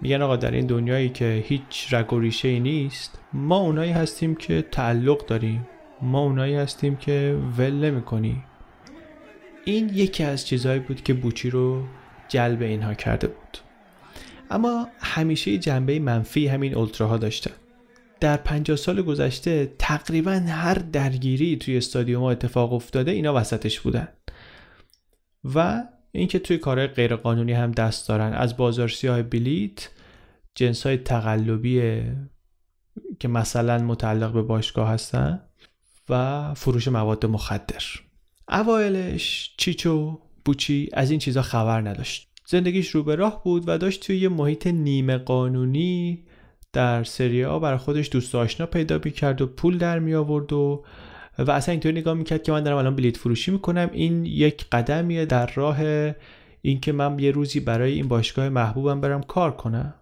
میگن 0.00 0.22
آقا 0.22 0.36
در 0.36 0.50
این 0.50 0.66
دنیایی 0.66 1.08
که 1.08 1.44
هیچ 1.46 1.94
رگ 1.94 2.12
و 2.12 2.20
ریشه 2.20 2.48
ای 2.48 2.60
نیست 2.60 3.20
ما 3.32 3.56
اونایی 3.56 3.92
هستیم 3.92 4.34
که 4.34 4.62
تعلق 4.62 5.26
داریم. 5.26 5.68
ما 6.02 6.20
اونایی 6.20 6.54
هستیم 6.54 6.96
که 6.96 7.36
ول 7.58 7.72
نمی 7.72 8.36
این 9.64 9.90
یکی 9.94 10.24
از 10.24 10.46
چیزهایی 10.46 10.80
بود 10.80 11.02
که 11.02 11.14
بوچی 11.14 11.50
رو 11.50 11.82
جلب 12.32 12.62
اینها 12.62 12.94
کرده 12.94 13.26
بود. 13.26 13.58
اما 14.50 14.88
همیشه 14.98 15.58
جنبه 15.58 15.98
منفی 15.98 16.46
همین 16.46 16.74
اولتراها 16.74 17.16
داشتن 17.16 17.50
در 18.20 18.36
50 18.36 18.76
سال 18.76 19.02
گذشته 19.02 19.74
تقریبا 19.78 20.32
هر 20.32 20.74
درگیری 20.74 21.56
توی 21.56 21.76
استادیوم 21.76 22.22
اتفاق 22.22 22.72
افتاده 22.72 23.10
اینا 23.10 23.34
وسطش 23.34 23.80
بودن. 23.80 24.08
و 25.44 25.82
اینکه 26.12 26.38
توی 26.38 26.58
کارهای 26.58 26.86
غیرقانونی 26.86 27.52
هم 27.52 27.72
دست 27.72 28.08
دارن. 28.08 28.32
از 28.32 28.56
بازارسی 28.56 29.06
های 29.06 29.22
بلیت 29.22 29.88
جنس 30.54 30.86
های 30.86 30.96
تقلبی 30.96 32.02
که 33.20 33.28
مثلا 33.28 33.78
متعلق 33.78 34.32
به 34.32 34.42
باشگاه 34.42 34.88
هستن 34.88 35.42
و 36.08 36.54
فروش 36.54 36.88
مواد 36.88 37.26
مخدر. 37.26 37.84
اوایلش 38.48 39.54
چیچو 39.58 40.20
بوچی 40.44 40.88
از 40.92 41.10
این 41.10 41.20
چیزا 41.20 41.42
خبر 41.42 41.80
نداشت. 41.80 42.28
زندگیش 42.46 42.88
رو 42.88 43.02
به 43.02 43.14
راه 43.14 43.44
بود 43.44 43.64
و 43.66 43.78
داشت 43.78 44.06
توی 44.06 44.18
یه 44.18 44.28
محیط 44.28 44.66
نیمه 44.66 45.18
قانونی 45.18 46.24
در 46.72 47.04
سری 47.04 47.42
ها 47.42 47.58
برای 47.58 47.78
خودش 47.78 48.08
دوست 48.12 48.34
آشنا 48.34 48.66
پیدا 48.66 49.00
می‌کرد 49.04 49.42
و 49.42 49.46
پول 49.46 49.78
در 49.78 49.98
می 49.98 50.14
آورد 50.14 50.52
و 50.52 50.84
و 51.38 51.50
اصلا 51.50 51.72
اینطوری 51.72 52.00
نگاه 52.00 52.14
می‌کرد 52.14 52.42
که 52.42 52.52
من 52.52 52.62
دارم 52.62 52.76
الان 52.76 52.96
بلیت 52.96 53.16
فروشی 53.16 53.50
می‌کنم. 53.50 53.90
این 53.92 54.24
یک 54.24 54.64
قدمیه 54.72 55.26
در 55.26 55.52
راه 55.54 55.78
اینکه 56.62 56.92
من 56.92 57.18
یه 57.18 57.30
روزی 57.30 57.60
برای 57.60 57.92
این 57.92 58.08
باشگاه 58.08 58.48
محبوبم 58.48 59.00
برم 59.00 59.22
کار 59.22 59.56
کنم. 59.56 59.94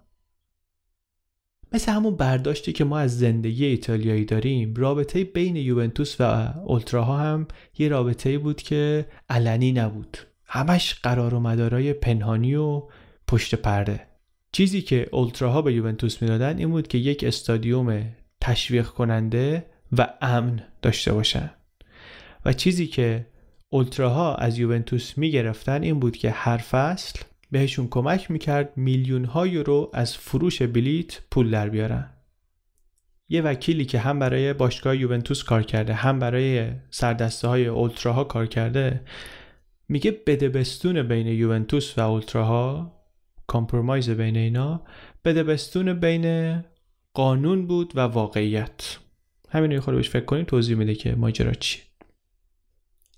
مثل 1.73 1.93
همون 1.93 2.17
برداشتی 2.17 2.73
که 2.73 2.85
ما 2.85 2.99
از 2.99 3.19
زندگی 3.19 3.65
ایتالیایی 3.65 4.25
داریم 4.25 4.75
رابطه 4.77 5.25
بین 5.25 5.57
یوونتوس 5.57 6.21
و 6.21 6.53
اولتراها 6.65 7.17
هم 7.17 7.49
یه 7.79 7.89
رابطه 7.89 8.39
بود 8.39 8.63
که 8.63 9.07
علنی 9.29 9.73
نبود. 9.73 10.17
همش 10.53 10.95
قرار 10.95 11.35
و 11.35 11.41
مدارای 11.41 11.93
پنهانی 11.93 12.55
و 12.55 12.83
پشت 13.27 13.55
پرده. 13.55 14.07
چیزی 14.53 14.83
که 14.83 15.09
اولتراها 15.13 15.63
به 15.63 15.73
یوونتوس 15.73 16.23
می‌دادن 16.23 16.59
این 16.59 16.71
بود 16.71 16.89
که 16.89 16.99
یک 16.99 17.25
استادیوم 17.25 18.05
تشویق 18.41 18.87
کننده 18.87 19.67
و 19.99 20.09
امن 20.21 20.63
داشته 20.83 21.13
باشن. 21.13 21.51
و 22.45 22.53
چیزی 22.53 22.87
که 22.87 23.27
اولتراها 23.69 24.35
از 24.35 24.59
یوونتوس 24.59 25.19
می‌گرفتن 25.19 25.83
این 25.83 26.01
بود 26.01 26.17
که 26.17 26.31
هر 26.31 26.57
فصل 26.57 27.21
بهشون 27.51 27.89
کمک 27.89 28.31
می‌کرد 28.31 28.77
میلیون 28.77 29.25
ها 29.25 29.47
یورو 29.47 29.91
از 29.95 30.17
فروش 30.17 30.63
بلیت 30.63 31.21
پول 31.31 31.51
در 31.51 31.69
بیارن. 31.69 32.11
یه 33.29 33.43
وکیلی 33.43 33.85
که 33.85 33.99
هم 33.99 34.19
برای 34.19 34.53
باشگاه 34.53 34.97
یوونتوس 34.97 35.45
کار 35.45 35.63
کرده 35.63 35.95
هم 35.95 36.19
برای 36.19 36.71
سردسته 36.91 37.49
های 37.49 37.67
اولتراها 37.67 38.25
کار 38.25 38.47
کرده 38.47 39.01
میگه 39.91 40.11
بدبستون 40.27 41.03
بین 41.03 41.27
یوونتوس 41.27 41.99
و 41.99 42.01
اولتراها 42.01 42.93
کامپرومایز 43.47 44.11
بین 44.11 44.37
اینا 44.37 44.83
بدبستون 45.25 45.93
بین 45.93 46.57
قانون 47.15 47.67
بود 47.67 47.93
و 47.97 48.01
واقعیت. 48.01 48.99
همین 49.49 49.73
رو 49.73 49.97
بهش 49.97 50.09
فکر 50.09 50.25
کنید 50.25 50.47
توضیح 50.47 50.77
میده 50.77 50.95
که 50.95 51.15
ماجرا 51.15 51.53
چیه. 51.53 51.83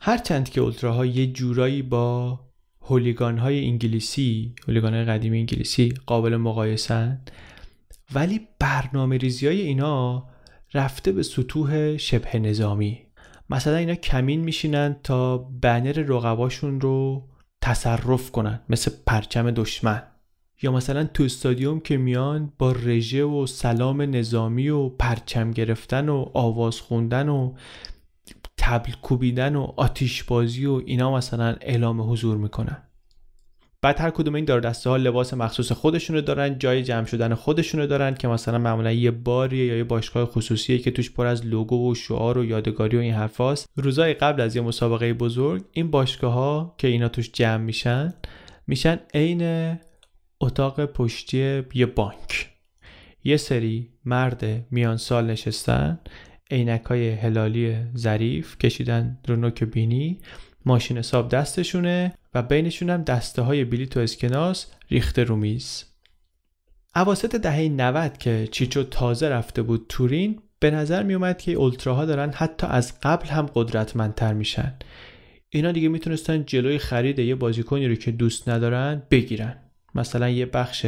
هرچند 0.00 0.48
که 0.48 0.60
اولتراها 0.60 1.06
یه 1.06 1.26
جورایی 1.26 1.82
با 1.82 2.40
هولیگان 2.82 3.38
های 3.38 3.64
انگلیسی 3.64 4.54
هولیگان 4.68 4.94
های 4.94 5.04
قدیم 5.04 5.32
انگلیسی 5.32 5.94
قابل 6.06 6.36
مقایسن 6.36 7.20
ولی 8.14 8.40
برنامه 8.58 9.16
ریزی 9.16 9.46
های 9.46 9.60
اینا 9.60 10.28
رفته 10.74 11.12
به 11.12 11.22
سطوح 11.22 11.96
شبه 11.96 12.38
نظامی. 12.38 13.01
مثلا 13.52 13.76
اینا 13.76 13.94
کمین 13.94 14.40
میشینن 14.40 14.96
تا 15.02 15.38
بنر 15.38 15.92
رقباشون 15.92 16.80
رو 16.80 17.28
تصرف 17.60 18.30
کنن 18.30 18.60
مثل 18.68 18.90
پرچم 19.06 19.50
دشمن. 19.50 20.02
یا 20.62 20.72
مثلا 20.72 21.04
تو 21.04 21.22
استادیوم 21.22 21.80
که 21.80 21.96
میان 21.96 22.52
با 22.58 22.72
رژه 22.72 23.24
و 23.24 23.46
سلام 23.46 24.02
نظامی 24.02 24.68
و 24.68 24.88
پرچم 24.88 25.50
گرفتن 25.50 26.08
و 26.08 26.26
آواز 26.34 26.80
خوندن 26.80 27.28
و 27.28 27.54
تبل 28.56 28.92
کوبیدن 29.02 29.56
و 29.56 29.72
آتیش 29.76 30.24
بازی 30.24 30.66
و 30.66 30.82
اینا 30.86 31.16
مثلا 31.16 31.56
اعلام 31.60 32.12
حضور 32.12 32.36
می‌کنن. 32.36 32.82
بعد 33.82 34.00
هر 34.00 34.10
کدوم 34.10 34.34
این 34.34 34.44
دار 34.44 34.60
دسته 34.60 34.90
ها 34.90 34.96
لباس 34.96 35.34
مخصوص 35.34 35.72
خودشونو 35.72 36.20
دارن 36.20 36.58
جای 36.58 36.82
جمع 36.82 37.06
شدن 37.06 37.34
خودشونو 37.34 37.86
دارن 37.86 38.14
که 38.14 38.28
مثلا 38.28 38.58
معمولا 38.58 38.92
یه 38.92 39.10
باریه 39.10 39.66
یا 39.66 39.76
یه 39.76 39.84
باشگاه 39.84 40.26
خصوصیه 40.26 40.78
که 40.78 40.90
توش 40.90 41.10
پر 41.10 41.26
از 41.26 41.46
لوگو 41.46 41.90
و 41.90 41.94
شعار 41.94 42.38
و 42.38 42.44
یادگاری 42.44 42.96
و 42.96 43.00
این 43.00 43.14
حرفاست. 43.14 43.68
روزای 43.76 44.14
قبل 44.14 44.40
از 44.40 44.56
یه 44.56 44.62
مسابقه 44.62 45.12
بزرگ 45.12 45.64
این 45.72 45.90
باشگاه 45.90 46.32
ها 46.32 46.74
که 46.78 46.88
اینا 46.88 47.08
توش 47.08 47.30
جمع 47.32 47.64
میشن 47.64 48.14
میشن 48.66 49.00
عین 49.14 49.76
اتاق 50.40 50.84
پشتی 50.84 51.62
یه 51.74 51.86
بانک. 51.86 52.50
یه 53.24 53.36
سری 53.36 53.88
مرد 54.04 54.66
میان 54.70 54.96
سال 54.96 55.26
نشستن 55.26 56.00
عینک 56.50 56.84
های 56.84 57.10
هلالی 57.10 57.76
ظریف 57.96 58.58
کشیدن 58.58 59.18
رو 59.28 59.36
نوک 59.36 59.64
بینی. 59.64 60.20
ماشین 60.66 60.98
حساب 60.98 61.28
دستشونه 61.28 62.14
و 62.34 62.42
بینشون 62.42 62.90
هم 62.90 63.02
دسته 63.02 63.42
های 63.42 63.64
بلیت 63.64 63.96
و 63.96 64.00
اسکناس 64.00 64.66
ریخته 64.90 65.24
رو 65.24 65.36
میز. 65.36 65.84
اواسط 66.96 67.36
دهه 67.36 67.68
90 67.68 68.18
که 68.18 68.48
چیچو 68.50 68.82
تازه 68.82 69.28
رفته 69.28 69.62
بود 69.62 69.86
تورین 69.88 70.40
به 70.60 70.70
نظر 70.70 71.02
می 71.02 71.14
اومد 71.14 71.38
که 71.38 71.52
اولتراها 71.52 72.04
دارن 72.04 72.30
حتی 72.30 72.66
از 72.70 73.00
قبل 73.02 73.28
هم 73.28 73.50
قدرتمندتر 73.54 74.32
میشن. 74.32 74.74
اینا 75.48 75.72
دیگه 75.72 75.88
می‌تونستن 75.88 76.44
جلوی 76.44 76.78
خرید 76.78 77.18
یه 77.18 77.34
بازیکنی 77.34 77.88
رو 77.88 77.94
که 77.94 78.10
دوست 78.10 78.48
ندارن 78.48 79.02
بگیرن. 79.10 79.56
مثلا 79.94 80.28
یه 80.28 80.46
بخش 80.46 80.86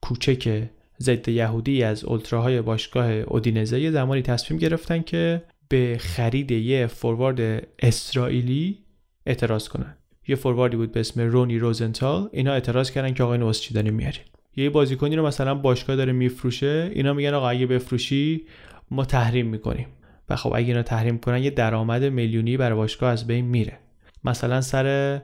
کوچک 0.00 0.62
ضد 1.00 1.28
یهودی 1.28 1.82
از 1.82 2.04
اولتراهای 2.04 2.62
باشگاه 2.62 3.10
اودینزه 3.10 3.80
یه 3.80 3.90
زمانی 3.90 4.22
تصمیم 4.22 4.60
گرفتن 4.60 5.02
که 5.02 5.42
به 5.68 5.96
خرید 6.00 6.50
یه 6.50 6.86
فوروارد 6.86 7.68
اسرائیلی 7.78 8.78
اعتراض 9.28 9.68
کنن. 9.68 9.96
یه 10.28 10.36
فورواردی 10.36 10.76
بود 10.76 10.92
به 10.92 11.00
اسم 11.00 11.20
رونی 11.20 11.58
روزنتال 11.58 12.28
اینا 12.32 12.52
اعتراض 12.52 12.90
کردن 12.90 13.14
که 13.14 13.22
آقای 13.22 13.38
نوست 13.38 13.62
چی 13.62 13.74
داریم 13.74 13.94
میارین 13.94 14.22
یه 14.56 14.70
بازیکنی 14.70 15.16
رو 15.16 15.26
مثلا 15.26 15.54
باشگاه 15.54 15.96
داره 15.96 16.12
میفروشه 16.12 16.90
اینا 16.94 17.12
میگن 17.12 17.34
آقا 17.34 17.48
اگه 17.48 17.66
بفروشی 17.66 18.44
ما 18.90 19.04
تحریم 19.04 19.46
می‌کنیم. 19.46 19.86
و 20.28 20.36
خب 20.36 20.52
اگه 20.54 20.68
اینا 20.68 20.82
تحریم 20.82 21.18
کنن 21.18 21.42
یه 21.42 21.50
درآمد 21.50 22.04
میلیونی 22.04 22.56
برای 22.56 22.76
باشگاه 22.76 23.10
از 23.10 23.26
بین 23.26 23.44
میره. 23.44 23.78
مثلا 24.24 24.60
سر 24.60 25.20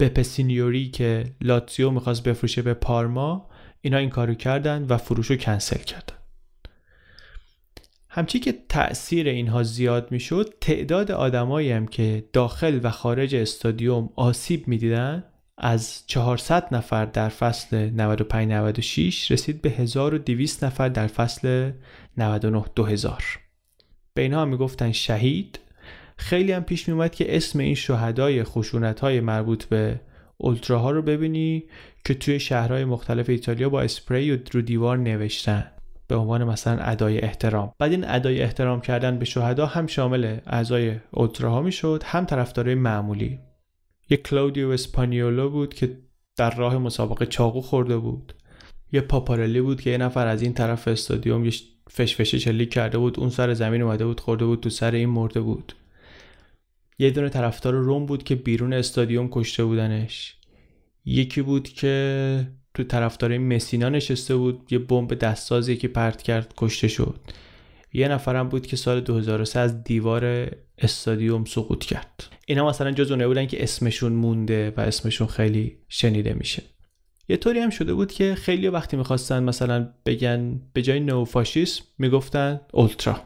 بپسینیوری 0.00 0.88
که 0.88 1.24
لاتزیو 1.40 1.90
می‌خواست 1.90 2.24
بفروشه 2.24 2.62
به 2.62 2.74
پارما 2.74 3.48
اینا 3.80 3.96
این 3.96 4.10
کارو 4.10 4.34
کردن 4.34 4.86
و 4.88 4.96
فروش 4.96 5.26
رو 5.26 5.36
کنسل 5.36 5.82
کردن. 5.82 6.14
همچی 8.12 8.38
که 8.38 8.54
تأثیر 8.68 9.28
اینها 9.28 9.62
زیاد 9.62 10.12
می‌شد 10.12 10.54
تعداد 10.60 11.10
آدمایی 11.10 11.72
هم 11.72 11.86
که 11.86 12.24
داخل 12.32 12.80
و 12.82 12.90
خارج 12.90 13.34
استادیوم 13.34 14.10
آسیب 14.16 14.68
می‌دیدن 14.68 15.24
از 15.58 16.06
400 16.06 16.74
نفر 16.74 17.04
در 17.04 17.28
فصل 17.28 17.90
95-96 17.90 19.30
رسید 19.30 19.62
به 19.62 19.70
1200 19.70 20.64
نفر 20.64 20.88
در 20.88 21.06
فصل 21.06 21.70
99-2000 22.18 22.22
به 24.14 24.22
اینها 24.22 24.44
می‌گفتن 24.44 24.92
شهید. 24.92 25.60
خیلی 26.16 26.52
هم 26.52 26.64
پیش 26.64 26.88
میومد 26.88 27.14
که 27.14 27.36
اسم 27.36 27.58
این 27.58 27.74
شهدای 27.74 28.44
خشونت 28.44 29.00
های 29.00 29.20
مربوط 29.20 29.64
به 29.64 30.00
اولتراها 30.36 30.90
رو 30.90 31.02
ببینی 31.02 31.64
که 32.04 32.14
توی 32.14 32.40
شهرهای 32.40 32.84
مختلف 32.84 33.28
ایتالیا 33.28 33.68
با 33.68 33.82
اسپری 33.82 34.32
و 34.32 34.38
رو 34.52 34.62
دیوار 34.62 34.98
نوشتن. 34.98 35.70
به 36.10 36.16
عنوان 36.16 36.44
مثلا 36.44 36.82
ادای 36.82 37.20
احترام. 37.20 37.72
بعد 37.78 37.90
این 37.90 38.04
ادای 38.08 38.42
احترام 38.42 38.80
کردن 38.80 39.18
به 39.18 39.24
شهدا 39.24 39.66
هم 39.66 39.86
شامل 39.86 40.38
اعضای 40.46 40.96
اولتراها 41.10 41.62
می‌شد 41.62 42.02
هم 42.06 42.24
طرفدارای 42.24 42.74
معمولی. 42.74 43.38
یک 44.10 44.22
کلاودیو 44.22 44.68
اسپانیولو 44.68 45.50
بود 45.50 45.74
که 45.74 45.98
در 46.36 46.54
راه 46.54 46.78
مسابقه 46.78 47.26
چاقو 47.26 47.60
خورده 47.60 47.96
بود. 47.96 48.34
یه 48.92 49.00
پاپارلی 49.00 49.60
بود 49.60 49.80
که 49.80 49.90
یه 49.90 49.98
نفر 49.98 50.26
از 50.26 50.42
این 50.42 50.52
طرف 50.52 50.88
استادیوم 50.88 51.44
یه 51.44 51.52
فشفشه 51.90 52.38
چلیک 52.38 52.72
کرده 52.72 52.98
بود 52.98 53.20
اون 53.20 53.30
سر 53.30 53.54
زمین 53.54 53.82
اومده 53.82 54.06
بود 54.06 54.20
خورده 54.20 54.44
بود 54.44 54.60
تو 54.60 54.70
سر 54.70 54.90
این 54.90 55.08
مرده 55.08 55.40
بود. 55.40 55.72
یه 56.98 57.10
دونه 57.10 57.28
طرفدار 57.28 57.74
روم 57.74 58.06
بود 58.06 58.22
که 58.22 58.34
بیرون 58.34 58.72
استادیوم 58.72 59.28
کشته 59.30 59.64
بودنش. 59.64 60.36
یکی 61.04 61.42
بود 61.42 61.68
که 61.68 62.46
تو 62.74 62.84
طرفدار 62.84 63.38
مسینا 63.38 63.88
نشسته 63.88 64.36
بود 64.36 64.72
یه 64.72 64.78
بمب 64.78 65.14
دستسازی 65.14 65.76
که 65.76 65.88
پرت 65.88 66.22
کرد 66.22 66.54
کشته 66.56 66.88
شد. 66.88 67.20
یه 67.92 68.08
نفرم 68.08 68.48
بود 68.48 68.66
که 68.66 68.76
سال 68.76 69.00
2003 69.00 69.60
از 69.60 69.84
دیوار 69.84 70.50
استادیوم 70.78 71.44
سقوط 71.44 71.84
کرد. 71.84 72.24
اینا 72.46 72.68
مثلا 72.68 72.90
جز 72.92 73.10
اونه 73.10 73.26
بودن 73.26 73.46
که 73.46 73.62
اسمشون 73.62 74.12
مونده 74.12 74.72
و 74.76 74.80
اسمشون 74.80 75.26
خیلی 75.26 75.76
شنیده 75.88 76.34
میشه. 76.34 76.62
یه 77.28 77.36
طوری 77.36 77.58
هم 77.58 77.70
شده 77.70 77.94
بود 77.94 78.12
که 78.12 78.34
خیلی 78.34 78.68
وقتی 78.68 78.96
می‌خواستن 78.96 79.42
مثلا 79.42 79.88
بگن 80.06 80.60
به 80.72 80.82
جای 80.82 81.00
نوفاشیسم 81.00 81.84
می‌گفتن 81.98 82.60
اولترا. 82.72 83.20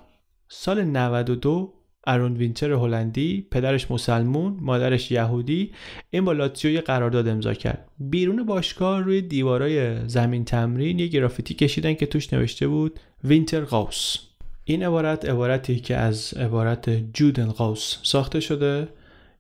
سال 0.49 0.85
92 0.85 1.75
ارون 2.07 2.37
وینتر 2.37 2.73
هلندی 2.73 3.47
پدرش 3.51 3.91
مسلمون 3.91 4.59
مادرش 4.61 5.11
یهودی 5.11 5.73
این 6.11 6.25
با 6.25 6.33
لاتزیو 6.33 6.71
یه 6.71 6.81
قرارداد 6.81 7.29
امضا 7.29 7.55
کرد. 7.55 7.89
بیرون 7.99 8.43
باشگاه 8.43 9.01
روی 9.01 9.23
دیوارای 9.23 10.09
زمین 10.09 10.45
تمرین 10.45 10.99
یه 10.99 11.07
گرافیتی 11.07 11.55
کشیدن 11.55 11.95
که 11.95 12.07
توش 12.07 12.33
نوشته 12.33 12.69
بود 12.69 13.01
وینتر 13.25 13.61
قوس 13.61 14.17
این 14.65 14.83
عبارت 14.83 15.25
عبارتی 15.25 15.81
که 15.81 15.97
از 15.97 16.35
عبارت 16.35 17.13
جودن 17.13 17.47
قوس 17.51 17.99
ساخته 18.03 18.41
شده 18.41 18.89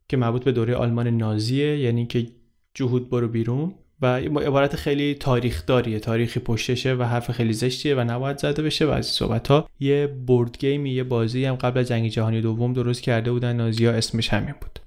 که 0.08 0.16
مربوط 0.16 0.44
به 0.44 0.52
دوره 0.52 0.74
آلمان 0.74 1.08
نازیه 1.08 1.78
یعنی 1.78 2.06
که 2.06 2.26
جهود 2.74 3.10
برو 3.10 3.28
بیرون. 3.28 3.74
و 4.02 4.16
عبارت 4.16 4.76
خیلی 4.76 5.14
تاریخ 5.14 5.66
داریه 5.66 6.00
تاریخی 6.00 6.40
پشتشه 6.40 6.94
و 6.94 7.02
حرف 7.02 7.30
خیلی 7.30 7.52
زشتیه 7.52 7.94
و 7.94 8.00
نباید 8.00 8.38
زده 8.38 8.62
بشه 8.62 8.86
و 8.86 8.90
از 8.90 9.06
صحبت 9.06 9.48
ها 9.48 9.68
یه 9.80 10.06
بورد 10.06 10.58
گیمی 10.58 10.90
یه 10.90 11.04
بازی 11.04 11.44
هم 11.44 11.54
قبل 11.54 11.80
از 11.80 11.88
جنگ 11.88 12.08
جهانی 12.08 12.40
دوم 12.40 12.72
درست 12.72 13.02
کرده 13.02 13.32
بودن. 13.32 13.56
نازیا 13.56 13.92
اسمش 13.92 14.28
همین 14.28 14.54
بود. 14.60 14.78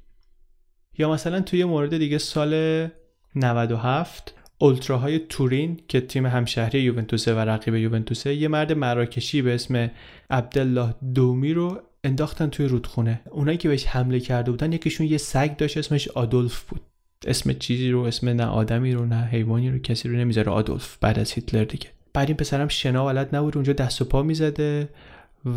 یا 0.98 1.12
مثلا 1.12 1.42
توی 1.42 1.64
مورد 1.64 1.98
دیگه 1.98 2.18
سال 2.18 2.88
97 3.36 4.34
اولتراهای 4.58 5.20
تورین 5.20 5.80
که 5.88 6.02
تیم 6.02 6.26
همشهری 6.26 6.80
یوونتوسه 6.80 7.34
و 7.34 7.40
رقیب 7.40 7.76
یوونتوسه 7.76 8.36
یه 8.36 8.48
مرد 8.48 8.74
مراکشی 8.74 9.42
به 9.42 9.56
اسم 9.56 9.92
عبدالله 10.30 10.96
دومی 11.16 11.54
رو 11.54 11.82
انداختن 12.04 12.50
توی 12.50 12.68
رودخونه. 12.68 13.22
اونایی 13.32 13.58
که 13.58 13.70
بهش 13.70 13.86
حمله 13.86 14.20
کرده 14.20 14.52
بودن 14.52 14.74
یکیشون 14.74 15.08
یه 15.08 15.18
سگ 15.18 15.58
داشت 15.58 15.78
اسمش 15.78 16.08
آدولف 16.08 16.64
بود. 16.64 16.82
اسم 17.26 17.54
چیزی 17.54 17.92
رو 17.92 18.02
اسم 18.02 18.30
نه 18.30 18.46
آدمی 18.46 18.94
رو 18.94 19.06
نه 19.06 19.26
حیوانی 19.26 19.72
رو 19.72 19.80
کسی 19.80 20.10
رو 20.10 20.16
نمی‌ذاره. 20.18 20.52
آدولف 20.52 20.98
بعد 21.02 21.20
از 21.20 21.32
هیتلر 21.32 21.64
دیگه. 21.64 21.88
بعد 22.14 22.28
این 22.28 22.38
پسرم 22.38 22.68
شنا 22.68 23.06
ولد 23.06 23.36
نبود 23.36 23.56
اونجا 23.56 23.74
دست 23.74 24.02
و 24.02 24.06
پا 24.06 24.24
می‌زده 24.24 24.90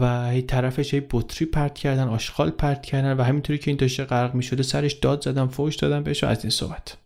و 0.01 0.31
هی 0.31 0.43
طرفش 0.43 0.95
هی 0.95 1.03
بطری 1.11 1.47
پرت 1.47 1.75
کردن 1.75 2.09
آشغال 2.09 2.51
پرت 2.51 2.83
کردن 2.83 3.13
و 3.13 3.23
همینطوری 3.23 3.59
که 3.59 3.71
این 3.71 3.79
داشته 3.79 4.05
غرق 4.05 4.35
می‌شده 4.35 4.63
سرش 4.63 4.93
داد 4.93 5.23
زدن 5.23 5.47
فوش 5.47 5.77
دادن 5.77 6.03
بهش 6.03 6.25
از 6.25 6.45
این 6.45 6.51
صحبت. 6.51 6.97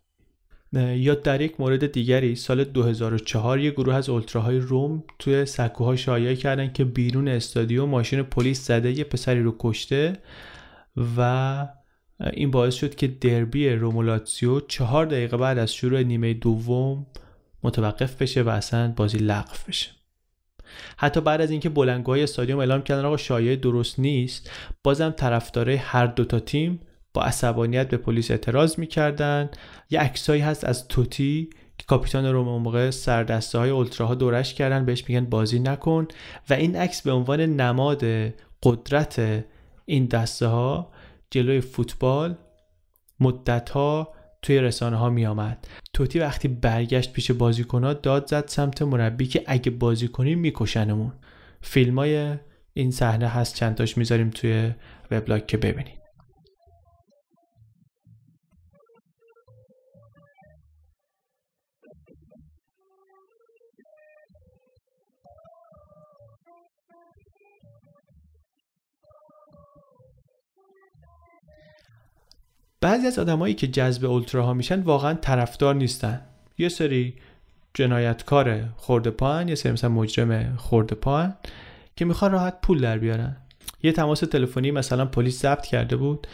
یا 0.77 1.15
در 1.15 1.41
یک 1.41 1.61
مورد 1.61 1.93
دیگری 1.93 2.37
سال 2.37 2.65
2004 2.65 3.61
یه 3.61 3.71
گروه 3.71 3.95
از 3.95 4.09
اولتراهای 4.09 4.59
روم 4.59 5.05
توی 5.19 5.45
سکوها 5.45 5.97
شایعه 5.97 6.37
کردن 6.37 6.73
که 6.73 6.85
بیرون 6.85 7.29
استادیوم 7.29 7.89
ماشین 7.89 8.23
پلیس 8.23 8.67
زده 8.67 8.99
یه 8.99 9.05
پسری 9.05 9.43
رو 9.43 9.57
کشته 9.59 10.13
و 11.17 11.69
این 12.21 12.51
باعث 12.51 12.75
شد 12.75 12.95
که 12.95 13.07
دربی 13.07 13.69
رومولاتسیو 13.69 14.61
چهار 14.61 15.07
دقیقه 15.07 15.37
بعد 15.37 15.59
از 15.59 15.75
شروع 15.75 16.03
نیمه 16.03 16.35
دوم 16.35 17.07
متوقف 17.63 18.23
بشه 18.23 18.43
و 18.43 18.49
اصلا 18.49 18.93
بازی 18.97 19.19
لغو 19.19 19.57
بشه. 19.69 19.91
حتی 20.97 21.21
بعد 21.21 21.41
از 21.41 21.51
اینکه 21.51 21.69
بلنگوهای 21.69 22.23
استادیوم 22.23 22.59
اعلام 22.59 22.83
کردن 22.83 23.05
آقا 23.05 23.17
شایعه 23.17 23.57
درست 23.57 23.99
نیست 23.99 24.51
بازم 24.83 25.11
طرفدارای 25.11 25.77
هر 25.77 26.07
دوتا 26.07 26.41
تیم 26.41 26.81
با 27.15 27.23
عصبانیت 27.23 27.89
به 27.89 27.97
پلیس 27.97 28.31
اعتراض 28.31 28.79
می‌کردن. 28.79 29.51
یه 29.91 30.01
عکسایی 30.01 30.43
هست 30.43 30.65
از 30.65 30.89
توتی 30.89 31.51
که 31.79 31.85
کاپیتان 31.87 32.27
روم 32.27 32.63
موقع 32.63 32.91
سردسته 32.91 33.59
های 33.59 33.71
اولتراها 33.71 34.15
دورش 34.15 34.55
کردن 34.55 34.85
بهش 34.85 35.05
میگن 35.09 35.25
بازی 35.25 35.59
نکن. 35.59 36.09
و 36.51 36.55
این 36.55 36.77
عکس 36.77 37.03
به 37.03 37.13
عنوان 37.13 37.41
نماد 37.41 38.05
قدرت 38.63 39.45
این 39.85 40.07
دسته 40.07 40.47
ها 40.47 40.93
جلوی 41.35 41.61
فوتبال 41.61 42.37
مدت 43.21 43.71
ها 43.71 44.13
توی 44.43 44.61
رسانه 44.61 44.97
ها 44.97 45.11
می 45.11 45.27
آمد 45.27 45.67
توتی 45.93 46.19
وقتی 46.19 46.49
برگشت 46.49 47.13
پیش 47.13 47.31
بازیکن 47.31 47.85
ها 47.85 47.93
داد 47.93 48.27
زد 48.27 48.49
سمت 48.49 48.83
مربی 48.83 49.27
که 49.27 49.45
اگه 49.47 49.71
بازی 49.71 50.09
کنیم 50.09 50.39
میکشنمون. 50.39 51.13
فیلم 51.61 51.99
های 51.99 52.35
این 52.75 52.91
صحنه 52.91 53.29
هست 53.29 53.55
چندتاش 53.55 53.99
می‌ذاریم 53.99 54.31
توی 54.31 54.71
وبلاگ 55.11 55.47
که 55.47 55.57
ببینید. 55.57 56.04
بعضی 72.85 73.07
از 73.07 73.19
آدمایی 73.19 73.55
که 73.55 73.67
جذب 73.67 74.05
اولتراها 74.05 74.55
میشن 74.55 74.81
واقعا 74.81 75.15
طرفدار 75.15 75.75
نیستن. 75.75 76.21
یه 76.59 76.69
سری 76.69 77.15
جنایتکار 77.75 78.61
خورده 78.77 79.11
پاهن 79.11 79.49
یه 79.49 79.55
سری 79.55 79.73
مثلا 79.73 79.91
مجرم 79.91 80.57
خورده 80.57 80.95
پاهن 80.95 81.35
که 81.97 82.05
می‌خوان 82.05 82.33
راحت 82.33 82.61
پول 82.63 82.81
در 82.81 82.99
بیارن. 82.99 83.37
یه 83.83 83.93
تماس 83.93 84.21
تلفنی 84.21 84.71
مثلا 84.71 85.05
پلیس 85.05 85.43
ضبط 85.43 85.67
کرده 85.67 85.97
بود. 85.97 86.27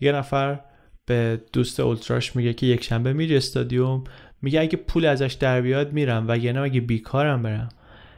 یه 0.00 0.12
نفر 0.12 0.60
به 1.06 1.40
دوست 1.52 1.80
اولتراش 1.80 2.36
میگه 2.36 2.52
که 2.52 2.66
یک 2.66 2.84
شنبه 2.84 3.12
میری 3.12 3.36
استادیوم 3.36 4.04
میگه 4.42 4.60
اگه 4.60 4.76
پول 4.76 5.06
ازش 5.06 5.32
در 5.32 5.60
بیاد 5.60 5.92
میرم 5.92 6.24
و 6.28 6.38
یعنی 6.38 6.58
اگه 6.58 6.80
بیکارم 6.80 7.42
برم. 7.42 7.68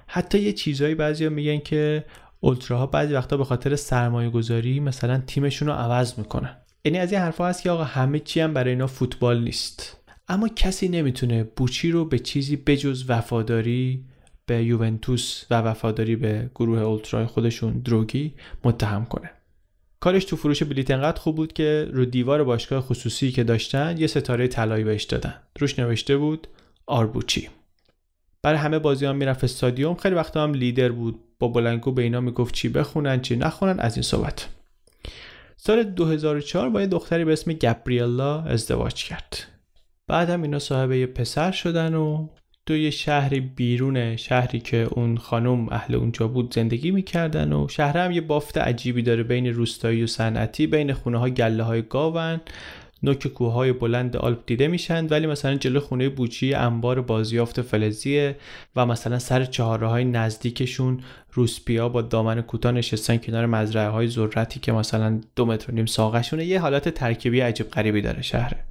حتی 0.07 0.38
یه 0.38 0.53
چیزایی 0.53 0.94
بعضیا 0.94 1.31
میگن 1.31 1.59
که 1.59 2.05
اولتراها 2.40 2.87
بعضی 2.87 3.14
وقتا 3.14 3.37
به 3.37 3.44
خاطر 3.44 3.77
سرمایه 3.77 4.31
گذاری 4.31 4.81
مثلا 4.81 5.22
تیمشون 5.27 5.68
رو 5.68 5.74
عوض 5.74 6.18
می‌کنن. 6.18 6.57
یعنی 6.88 6.98
از 6.98 7.12
این 7.12 7.20
حرفها 7.20 7.48
هست 7.48 7.62
که 7.62 7.70
آقا 7.70 7.85
همه 7.85 8.18
چی 8.18 8.40
هم 8.40 8.55
برای 8.55 8.70
اینا 8.70 8.87
فوتبال 8.87 9.42
نیست. 9.42 9.96
اما 10.29 10.48
کسی 10.48 10.88
نمی‌تونه 10.88 11.44
بوچی 11.44 11.90
رو 11.90 12.05
به 12.05 12.18
چیزی 12.18 12.57
بجز 12.57 13.05
وفاداری 13.09 14.05
به 14.46 14.64
یوونتوس 14.64 15.44
و 15.51 15.55
وفاداری 15.55 16.16
به 16.16 16.51
گروه 16.55 16.79
اولترای 16.79 17.27
خودشون 17.27 17.79
دروگی 17.79 18.35
متهم 18.64 19.05
کنه. 19.05 19.31
کارش 20.01 20.24
تو 20.24 20.37
فروش 20.37 20.62
بلیت 20.62 20.90
انقدر 20.90 21.20
خوب 21.20 21.37
بود 21.37 21.53
که 21.53 21.88
رو 21.92 22.05
دیوار 22.05 22.44
باشگاه 22.44 22.81
خصوصی 22.81 23.33
که 23.33 23.44
داشتن 23.44 23.96
یه 23.98 24.07
ستاره 24.07 24.48
طلایی 24.48 24.85
بهش 24.85 25.05
دادن. 25.05 25.35
روش 25.59 25.79
نوشته 25.79 26.16
بود 26.16 26.46
آربوچی. 26.87 27.48
برای 28.42 28.59
همه 28.59 28.79
بازی 28.79 29.07
هم 29.07 29.16
می‌رفت 29.16 29.44
استادیوم. 29.44 29.94
خیلی 29.94 30.14
وقتا 30.14 30.42
هم 30.42 30.55
لیدر 30.55 30.88
بود. 30.88 31.20
با 31.38 31.48
بلنگو 31.48 31.92
به 31.92 32.03
اینا 32.03 32.20
می‌گفت 32.20 32.55
چی 32.55 32.68
بخونن 32.68 33.20
چی 33.20 33.37
نخونن 33.37 33.81
از 33.81 33.96
این 33.96 34.03
صحبت. 34.03 34.48
سال 35.68 35.83
2004 35.83 36.70
با 36.70 36.81
یه 36.81 36.87
دختری 36.87 37.24
به 37.24 37.33
اسم 37.33 37.52
گابریلا 37.52 38.40
ازدواج 38.40 39.04
کرد. 39.04 39.38
بعد 40.07 40.31
هم 40.31 40.42
اینا 40.42 40.59
صاحب 40.59 40.92
یه 40.92 41.07
پسر 41.07 41.50
شدن 41.50 41.94
و 41.94 42.28
تو 42.66 42.76
یه 42.76 42.90
شهری 42.90 43.40
بیرون 43.40 44.16
شهری 44.16 44.61
که 44.61 44.88
اون 44.90 45.16
خانم 45.16 45.68
اهل 45.68 45.94
اونجا 45.94 46.28
بود 46.28 46.54
زندگی 46.54 46.90
می‌کردن 46.90 47.52
و 47.52 47.68
شهر 47.68 47.98
هم 47.98 48.12
یه 48.12 48.20
بافت 48.20 48.59
عجیبی 48.59 49.02
داره 49.02 49.22
بین 49.22 49.46
روستایی 49.46 50.02
و 50.02 50.07
صنعتی 50.07 50.66
بین 50.66 50.92
خونه 50.92 51.19
های 51.19 51.31
گله 51.35 51.62
های 51.62 51.83
گاون. 51.83 52.40
نوک 53.03 53.27
کوههای 53.27 53.73
بلند 53.73 54.17
آلپ 54.17 54.38
دیده 54.46 54.69
میشن 54.69 55.07
ولی 55.07 55.27
مثلا 55.27 55.55
جلو 55.55 55.81
خونه 55.81 56.09
بوچی 56.09 56.55
انبار 56.55 57.01
بازیافت 57.01 57.63
فلزیه 57.63 58.37
و 58.77 58.87
مثلا 58.87 59.19
سر 59.19 59.44
چهارراه 59.44 59.90
های 59.90 60.05
نزدیکشون 60.05 61.01
روسپیا 61.33 61.88
با 61.88 62.03
دامن 62.03 62.40
کوتاه 62.40 62.73
نشستن 62.73 63.17
کنار 63.17 63.46
مزرعه 63.46 63.88
های 63.88 64.09
ذرتی 64.09 64.61
که 64.61 64.73
مثلا 64.73 65.21
دو 65.37 65.46
متر 65.46 65.73
نیم 65.73 65.87
ساقشونه. 65.87 66.44
یه 66.44 66.61
حالت 66.61 66.88
ترکیبی 66.88 67.40
عجیب 67.40 67.71
غریبی 67.71 68.01
داره 68.01 68.23
شهره. 68.23 68.65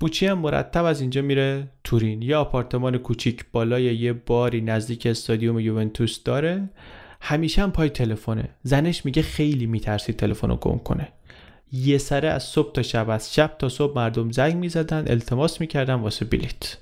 بوچی 0.00 0.26
هم 0.26 0.38
مرتب 0.38 0.84
از 0.84 1.00
اینجا 1.00 1.22
میره 1.22 1.68
تورین. 1.84 2.22
یه 2.22 2.36
آپارتمان 2.36 2.98
کوچیک 2.98 3.44
بالای 3.52 3.96
یه 3.96 4.12
باری 4.12 4.60
نزدیک 4.60 5.06
استادیوم 5.06 5.60
یوونتوس 5.60 6.22
داره. 6.22 6.68
همیشه 7.20 7.62
هم 7.62 7.72
پای 7.72 7.88
تلفنه. 7.88 8.48
زنش 8.62 9.04
میگه 9.04 9.22
خیلی 9.22 9.66
میترسی 9.66 10.12
تلفن 10.12 10.48
رو 10.48 10.56
گم 10.56 10.78
کنه. 10.78 11.08
یه 11.72 11.98
سره 11.98 12.28
از 12.28 12.42
صبح 12.42 12.72
تا 12.72 12.82
شب 12.82 13.10
از 13.10 13.34
شب 13.34 13.56
تا 13.58 13.68
صبح 13.68 13.96
مردم 13.96 14.30
زنگ 14.30 14.56
می‌زدن 14.56 15.04
التماس 15.08 15.60
می‌کردن 15.60 15.94
واسه 15.94 16.24
بلیت 16.24 16.76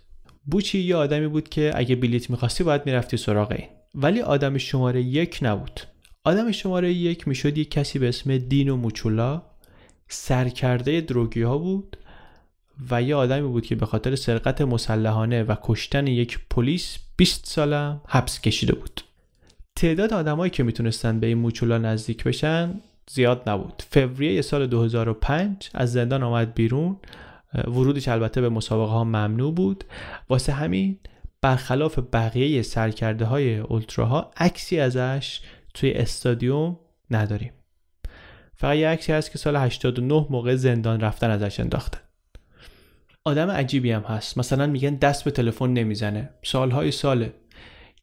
بوچی 0.44 0.78
یه 0.78 0.96
آدمی 0.96 1.28
بود 1.28 1.48
که 1.48 1.72
اگه 1.74 1.96
بلیت 1.96 2.30
می‌خواستی 2.30 2.64
باید 2.64 2.86
می‌رفتی 2.86 3.16
سراغ 3.16 3.52
این. 3.52 3.68
ولی 3.94 4.20
آدم 4.20 4.58
شماره 4.58 5.02
یک 5.02 5.38
نبود. 5.42 5.80
آدم 6.24 6.52
شماره 6.52 6.92
یک 6.92 7.28
می‌شد 7.28 7.58
یک 7.58 7.70
کسی 7.70 7.98
به 7.98 8.08
اسم 8.08 8.38
دینو 8.38 8.76
موچولا. 8.76 9.42
سرکرده 10.08 11.00
دروگی 11.00 11.42
ها 11.42 11.58
بود 11.58 11.96
و 12.90 13.02
یه 13.02 13.14
آدمی 13.14 13.48
بود 13.48 13.66
که 13.66 13.74
به 13.74 13.86
خاطر 13.86 14.16
سرقت 14.16 14.60
مسلحانه 14.60 15.42
و 15.42 15.54
کشتن 15.62 16.06
یک 16.06 16.38
پلیس 16.50 16.98
20 17.16 17.46
سالم 17.46 18.00
حبس 18.08 18.40
کشیده 18.40 18.74
بود. 18.74 19.00
تعداد 19.76 20.12
آدمایی 20.12 20.50
که 20.50 20.62
می‌تونستن 20.62 21.20
به 21.20 21.26
این 21.26 21.38
موچولا 21.38 21.78
نزدیک 21.78 22.24
بشن 22.24 22.80
زیاد 23.10 23.48
نبود. 23.48 23.82
فوریه 23.90 24.42
سال 24.42 24.66
2005 24.66 25.70
از 25.74 25.92
زندان 25.92 26.22
آمد 26.22 26.54
بیرون. 26.54 26.96
ورودش 27.54 28.08
البته 28.08 28.40
به 28.40 28.48
مسابقه 28.48 28.92
ها 28.92 29.04
ممنوع 29.04 29.54
بود. 29.54 29.84
واسه 30.28 30.52
همین 30.52 30.98
برخلاف 31.40 31.98
بقیه 32.12 32.62
سرکرده 32.62 33.24
های 33.24 33.58
اولتراها 33.58 34.30
عکسی 34.36 34.80
ازش 34.80 35.40
توی 35.74 35.92
استادیوم 35.92 36.78
نداریم. 37.10 37.52
فقط 38.56 38.76
یه 38.76 38.88
عکسی 38.88 39.12
هست 39.12 39.32
که 39.32 39.38
سال 39.38 39.56
89 39.56 40.26
موقع 40.30 40.54
زندان 40.54 41.00
رفتن 41.00 41.30
ازش 41.30 41.60
انداختن 41.60 41.98
آدم 43.24 43.50
عجیبی 43.50 43.92
هم 43.92 44.02
هست. 44.02 44.38
مثلا 44.38 44.66
میگن 44.66 44.94
دست 44.94 45.24
به 45.24 45.30
تلفن 45.30 45.70
نمی‌زنه. 45.70 46.30
سالهای 46.42 46.90
ساله 46.90 47.32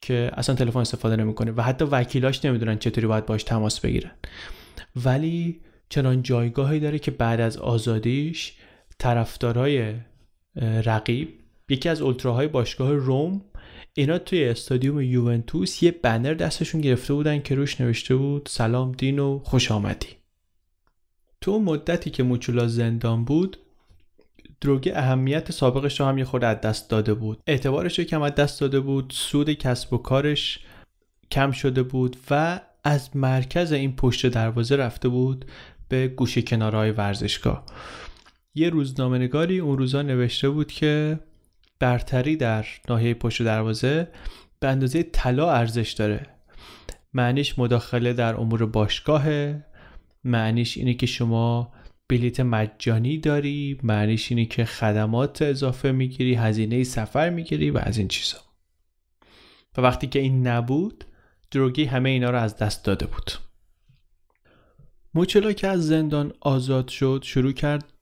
که 0.00 0.30
اصلا 0.34 0.54
تلفن 0.54 0.80
استفاده 0.80 1.16
نمی‌کنه 1.16 1.52
و 1.52 1.62
حتی 1.62 1.84
وکیلاش 1.84 2.44
نمی‌دونن 2.44 2.78
چطوری 2.78 3.06
باید 3.06 3.26
باش 3.26 3.42
تماس 3.44 3.80
بگیرن. 3.80 4.10
ولی 5.04 5.60
چنان 5.88 6.22
جایگاهی 6.22 6.80
داره 6.80 6.98
که 6.98 7.10
بعد 7.10 7.40
از 7.40 7.56
آزادیش 7.56 8.52
طرفدارای 8.98 9.94
رقیب 10.84 11.28
یکی 11.68 11.88
از 11.88 12.00
اولتراهای 12.00 12.48
باشگاه 12.48 12.92
روم 12.92 13.42
اینا 13.94 14.18
توی 14.18 14.44
استادیوم 14.44 15.00
یوونتوس 15.00 15.82
یه 15.82 15.90
بنر 15.90 16.34
دستشون 16.34 16.80
گرفته 16.80 17.14
بودن 17.14 17.42
که 17.42 17.54
روش 17.54 17.80
نوشته 17.80 18.16
بود 18.16 18.48
سلام 18.50 18.92
دینو 18.92 19.38
خوش 19.44 19.72
آمدی. 19.72 20.08
تو 21.40 21.58
مدتی 21.58 22.10
که 22.10 22.22
موچولا 22.22 22.68
زندان 22.68 23.24
بود 23.24 23.56
دروگه 24.60 24.98
اهمیت 24.98 25.52
سابقش 25.52 26.00
رو 26.00 26.06
هم 26.06 26.18
یه 26.18 26.24
خورده 26.24 26.46
از 26.46 26.60
دست 26.60 26.90
داده 26.90 27.14
بود. 27.14 27.42
اعتبارش 27.46 27.98
رو 27.98 28.04
کم 28.04 28.22
از 28.22 28.34
دست 28.34 28.60
داده 28.60 28.80
بود 28.80 29.12
سود 29.16 29.52
کسب 29.52 29.92
و 29.92 29.98
کارش 29.98 30.58
کم 31.30 31.50
شده 31.50 31.82
بود 31.82 32.16
و 32.30 32.60
از 32.84 33.16
مرکز 33.16 33.72
این 33.72 33.96
پشت 33.96 34.26
دروازه 34.26 34.76
رفته 34.76 35.08
بود 35.08 35.44
به 35.88 36.08
گوشه 36.08 36.42
کنارهای 36.42 36.90
ورزشگاه. 36.90 37.64
یه 38.54 38.70
روزنامه‌نگاری 38.70 39.58
اون 39.58 39.78
روزا 39.78 40.02
نوشته 40.02 40.50
بود 40.50 40.72
که 40.72 41.20
برتری 41.78 42.36
در 42.36 42.66
ناحیه 42.88 43.14
پشت 43.14 43.42
دروازه 43.42 44.08
به 44.60 44.68
اندازه 44.68 45.02
طلا 45.02 45.52
ارزش 45.52 45.92
داره. 45.92 46.26
معنیش 47.14 47.58
مداخله 47.58 48.12
در 48.12 48.34
امور 48.36 48.66
باشگاهه. 48.66 49.64
معنیش 50.24 50.76
اینه 50.76 50.94
که 50.94 51.06
شما 51.06 51.72
بلیت 52.08 52.40
مجانی 52.40 53.18
داری. 53.18 53.78
معنیش 53.82 54.32
اینه 54.32 54.44
که 54.44 54.64
خدمات 54.64 55.42
اضافه 55.42 55.92
می‌گیری 55.92 56.34
هزینه 56.34 56.84
سفر 56.84 57.30
می‌گیری 57.30 57.70
و 57.70 57.78
از 57.78 57.98
این 57.98 58.08
چیزا. 58.08 58.38
و 59.78 59.80
وقتی 59.80 60.06
که 60.06 60.18
این 60.18 60.46
نبود 60.46 61.04
دروگی 61.52 61.84
همه 61.84 62.10
اینا 62.10 62.30
رو 62.30 62.38
از 62.38 62.56
دست 62.56 62.84
داده 62.84 63.06
بود. 63.06 63.30
موچلا 65.14 65.52
که 65.52 65.68
از 65.68 65.86
زندان 65.86 66.32
آزاد 66.40 66.88
شد 66.88 67.22
شروع 67.24 67.52
کرد 67.52 67.92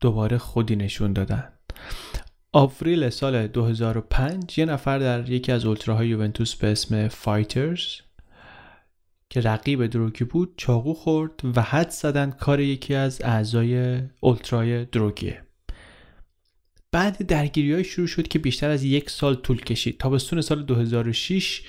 دوباره 0.00 0.38
خودی 0.38 0.76
نشون 0.76 1.12
دادن. 1.12 1.52
آوریل 2.52 3.10
سال 3.10 3.46
2005 3.46 4.58
یه 4.58 4.64
نفر 4.64 4.98
در 4.98 5.30
یکی 5.30 5.52
از 5.52 5.64
اولتراهای 5.64 6.08
یوونتوس 6.08 6.54
به 6.54 6.72
اسم 6.72 7.08
فایترز 7.08 7.84
که 9.30 9.40
رقیب 9.40 9.86
دروگی 9.86 10.24
بود 10.24 10.54
چاقو 10.56 10.94
خورد 10.94 11.40
و 11.56 11.62
حد 11.62 11.90
زدن 11.90 12.30
کار 12.30 12.60
یکی 12.60 12.94
از 12.94 13.22
اعضای 13.24 14.02
اولترای 14.20 14.84
دروگیه. 14.84 15.42
بعد 16.92 17.26
درگیری 17.26 17.72
های 17.72 17.84
شروع 17.84 18.06
شد 18.06 18.28
که 18.28 18.38
بیشتر 18.38 18.70
از 18.70 18.84
یک 18.84 19.10
سال 19.10 19.34
طول 19.34 19.60
کشید. 19.60 19.98
تابستون 19.98 20.40
سال 20.40 20.62
2006 20.62 21.62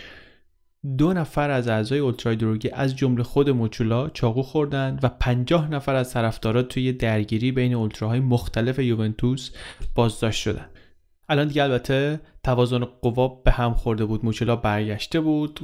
دو 0.98 1.14
نفر 1.14 1.50
از 1.50 1.68
اعضای 1.68 2.00
اولترای 2.00 2.36
دروگی 2.36 2.70
از 2.70 2.96
جمله 2.96 3.24
خود 3.24 3.50
موچولا 3.50 4.10
چاقو 4.10 4.42
خوردند 4.42 5.00
و 5.04 5.10
50 5.10 5.72
نفر 5.72 5.96
از 5.96 6.14
طرفدارا 6.14 6.64
توی 6.64 6.94
درگیری 6.94 7.52
بین 7.52 7.74
اولتراهای 7.74 8.20
مختلف 8.20 8.80
یوونتوس 8.80 9.52
بازداشت 9.96 10.42
شدند 10.42 10.70
الان 11.30 11.48
دیگه 11.48 11.64
البته 11.64 12.20
توازن 12.44 12.86
قوا 13.02 13.28
به 13.28 13.52
هم 13.52 13.74
خورده 13.74 14.06
بود. 14.06 14.26
موچلا 14.26 14.56
برگشته 14.56 15.20
بود 15.20 15.60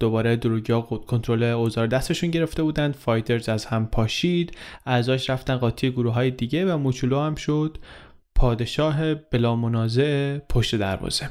دوباره 0.00 0.36
دروگیا 0.36 0.80
کنترل 0.80 1.42
اوزار 1.42 1.86
دستشون 1.86 2.30
گرفته 2.30 2.62
بودند 2.62 2.94
فایترز 2.94 3.48
از 3.48 3.66
هم 3.66 3.86
پاشید 3.86 4.56
اعضاش 4.86 5.30
رفتن 5.30 5.56
قاطی 5.56 5.90
گروه 5.90 6.14
های 6.14 6.30
دیگه 6.30 6.74
و 6.74 6.78
موچولو 6.78 7.20
هم 7.20 7.34
شد 7.34 7.78
پادشاه 8.34 9.14
بلا 9.14 9.56
منازع 9.56 10.38
پشت 10.38 10.74
دروازه. 10.74 11.30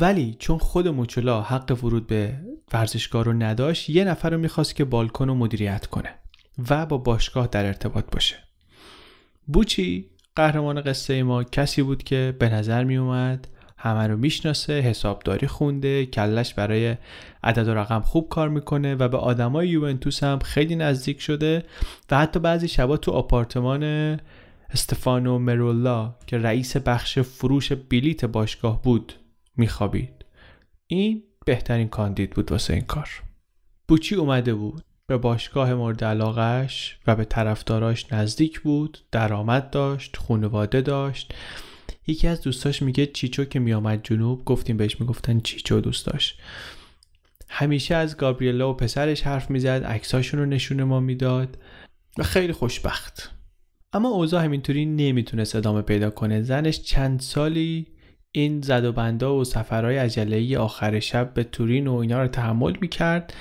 ولی 0.00 0.36
چون 0.38 0.58
خود 0.58 0.88
موچولا 0.88 1.42
حق 1.42 1.84
ورود 1.84 2.06
به 2.06 2.34
ورزشگاه 2.72 3.24
رو 3.24 3.32
نداشت 3.32 3.90
یه 3.90 4.04
نفر 4.04 4.30
رو 4.30 4.38
می‌خواست 4.38 4.74
که 4.74 4.84
بالکن 4.84 5.28
رو 5.28 5.34
مدیریت 5.34 5.86
کنه 5.86 6.14
و 6.70 6.86
با 6.86 6.98
باشگاه 6.98 7.46
در 7.46 7.66
ارتباط 7.66 8.04
باشه. 8.12 8.36
بوچی 9.46 10.10
قهرمان 10.36 10.80
قصه 10.80 11.22
ما 11.22 11.44
کسی 11.44 11.82
بود 11.82 12.02
که 12.02 12.36
به 12.38 12.48
نظر 12.48 12.84
می 12.84 12.96
اومد 12.96 13.48
همه 13.78 14.06
رو 14.06 14.16
می‌شناسه 14.16 14.72
حسابداری 14.72 15.46
خونده 15.46 16.06
کلش 16.06 16.54
برای 16.54 16.96
عدد 17.44 17.68
و 17.68 17.74
رقم 17.74 18.00
خوب 18.00 18.28
کار 18.28 18.48
می‌کنه 18.48 18.94
و 18.94 19.08
به 19.08 19.16
آدمای 19.16 19.68
یوونتوس 19.68 20.24
هم 20.24 20.38
خیلی 20.38 20.76
نزدیک 20.76 21.20
شده 21.20 21.62
و 22.10 22.18
حتی 22.18 22.40
بعضی 22.40 22.68
شبا 22.68 22.96
تو 22.96 23.12
آپارتمان 23.12 23.82
استفانو 24.70 25.38
مرولا 25.38 26.14
که 26.26 26.38
رئیس 26.38 26.76
بخش 26.76 27.18
فروش 27.18 27.72
بلیت 27.72 28.24
باشگاه 28.24 28.82
بود 28.82 29.12
میخوابید. 29.56 30.24
این 30.86 31.22
بهترین 31.46 31.88
کاندید 31.88 32.30
بود 32.30 32.52
واسه 32.52 32.74
این 32.74 32.84
کار. 32.84 33.08
بوچی 33.88 34.14
اومده 34.14 34.54
بود 34.54 34.82
به 35.06 35.16
باشگاه 35.16 35.74
مورد 35.74 36.04
علاقش 36.04 36.98
و 37.06 37.16
به 37.16 37.24
طرفداراش 37.24 38.12
نزدیک 38.12 38.60
بود 38.60 38.98
درآمد 39.12 39.70
داشت 39.70 40.16
خانواده 40.16 40.80
داشت. 40.80 41.34
یکی 42.06 42.28
از 42.28 42.40
دوستاش 42.40 42.82
میگه 42.82 43.06
چیچو 43.06 43.44
که 43.44 43.58
میامد 43.58 44.00
جنوب 44.04 44.44
گفتیم 44.44 44.76
بهش 44.76 45.00
می‌گفتن 45.00 45.40
چیچو 45.40 45.80
دوست 45.80 46.06
داشت. 46.06 46.40
همیشه 47.48 47.94
از 47.94 48.16
گابریلا 48.16 48.70
و 48.70 48.76
پسرش 48.76 49.22
حرف 49.22 49.50
می‌زد 49.50 49.84
عکساشون 49.84 50.40
رو 50.40 50.46
نشون 50.46 50.82
ما 50.82 51.00
می‌داد 51.00 51.58
و 52.18 52.22
خیلی 52.22 52.52
خوشبخت. 52.52 53.30
اما 53.92 54.08
اوضاع 54.08 54.44
همینطوری 54.44 54.86
نمی‌تونست 54.86 55.56
ادامه 55.56 55.82
پیدا 55.82 56.10
کنه. 56.10 56.42
زنش 56.42 56.80
چند 56.80 57.20
سالی 57.20 57.86
این 58.36 58.60
زد 58.60 58.84
و 58.84 58.92
بندا 58.92 59.36
و 59.36 59.44
سفرهای 59.44 59.96
عجله 59.96 60.58
آخر 60.58 61.00
شب 61.00 61.34
به 61.34 61.44
تورین 61.44 61.86
و 61.86 61.94
اینا 61.94 62.22
رو 62.22 62.28
تحمل 62.28 62.76
می‌کرد 62.80 63.34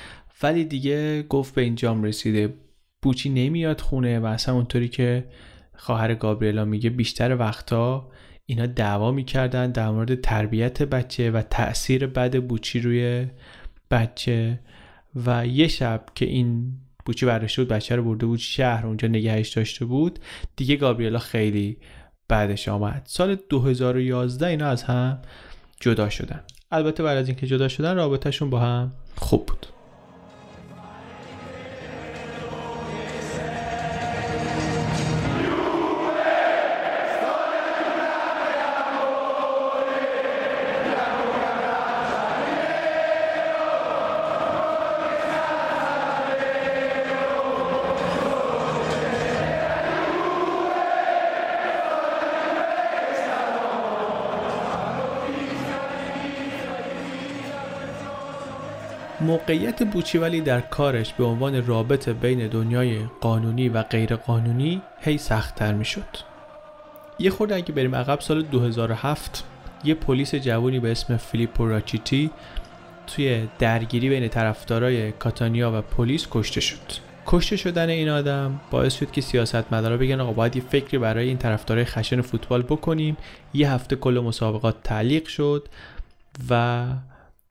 ولی 0.44 0.66
دیگه 0.66 1.24
گفت 1.24 1.56
به 1.56 1.62
اینجام 1.62 2.04
رسیده. 2.04 2.54
بوچی 3.02 3.30
نمیاد 3.30 3.82
خونه 3.82 4.20
و 4.20 4.26
اصلا 4.26 4.56
اونطوری 4.56 4.88
که 4.88 5.26
خواهر 5.76 6.16
گابریلا 6.16 6.66
میگه 6.66 6.90
بیشتر 6.90 7.36
وقتا 7.36 8.10
اینا 8.46 8.66
دعوا 8.66 9.12
می‌کردن 9.12 9.72
در 9.72 9.90
مورد 9.90 10.22
تربیت 10.22 10.84
بچه 10.84 11.32
و 11.32 11.42
تاثیر 11.42 12.08
بد 12.08 12.36
بوچی 12.36 12.80
روی 12.80 13.28
بچه. 13.92 14.60
و 15.26 15.48
یه 15.48 15.68
شب 15.68 16.06
که 16.16 16.26
این 16.26 16.72
بوچی 17.06 17.26
برداشته 17.26 17.62
بود 17.62 17.72
بچه 17.72 17.96
رو 17.96 18.04
برده 18.04 18.26
بود 18.26 18.40
شهر 18.40 18.88
اونجا 18.88 19.08
نگهش 19.08 19.50
داشته 19.50 19.86
بود 19.86 20.20
دیگه 20.56 20.76
گابریلا 20.76 21.20
خیلی 21.20 21.78
بعدش 22.28 22.70
آمد. 22.70 23.02
سال 23.06 23.38
2011 23.50 24.48
اینا 24.48 24.68
از 24.68 24.84
هم 24.84 25.20
جدا 25.80 26.10
شدن. 26.10 26.44
البته 26.72 27.04
بعد 27.04 27.18
از 27.18 27.28
اینکه 27.28 27.48
جدا 27.48 27.68
شدن 27.68 27.96
رابطهشون 27.96 28.50
با 28.50 28.60
هم 28.60 28.92
خوب 29.16 29.46
بود. 29.46 29.66
موقعیت 59.22 59.84
بوچی 59.84 60.18
ولی 60.18 60.42
در 60.42 60.62
کارش 60.62 61.14
به 61.14 61.24
عنوان 61.24 61.68
رابط 61.68 62.10
بین 62.10 62.48
دنیای 62.48 63.00
قانونی 63.22 63.70
و 63.70 63.84
غیر 63.84 64.16
قانونی 64.16 64.82
هی 65.02 65.18
سختتر 65.18 65.74
می 65.74 65.86
شد. 65.86 66.36
یه 67.20 67.30
خورده 67.30 67.56
اگه 67.56 67.72
بریم 67.72 67.96
عقب 67.96 68.20
سال 68.20 68.42
2007 68.42 69.44
یه 69.84 69.94
پلیس 69.94 70.36
جوانی 70.36 70.80
به 70.80 70.92
اسم 70.92 71.18
فیلیپو 71.18 71.68
راچیتی 71.68 72.32
توی 73.08 73.48
درگیری 73.60 74.10
بین 74.10 74.28
طرفدارای 74.28 75.12
کاتانیا 75.12 75.72
و 75.80 75.82
پلیس 75.82 76.28
کشته 76.32 76.62
شد. 76.62 77.06
کشته 77.28 77.58
شدن 77.58 77.90
این 77.90 78.10
آدم 78.10 78.60
باعث 78.72 78.96
شد 78.96 79.12
که 79.12 79.22
سیاستمدارا 79.22 79.98
بگن 79.98 80.20
آقا 80.22 80.34
باید 80.34 80.56
یه 80.56 80.62
فکری 80.70 80.98
برای 80.98 81.28
این 81.28 81.38
طرفدارای 81.38 81.86
خشن 81.86 82.22
فوتبال 82.22 82.62
بکنیم. 82.62 83.18
یه 83.54 83.72
هفته 83.72 83.96
کل 83.96 84.22
مسابقات 84.26 84.76
تعلیق 84.84 85.28
شد 85.28 85.68
و 86.50 86.86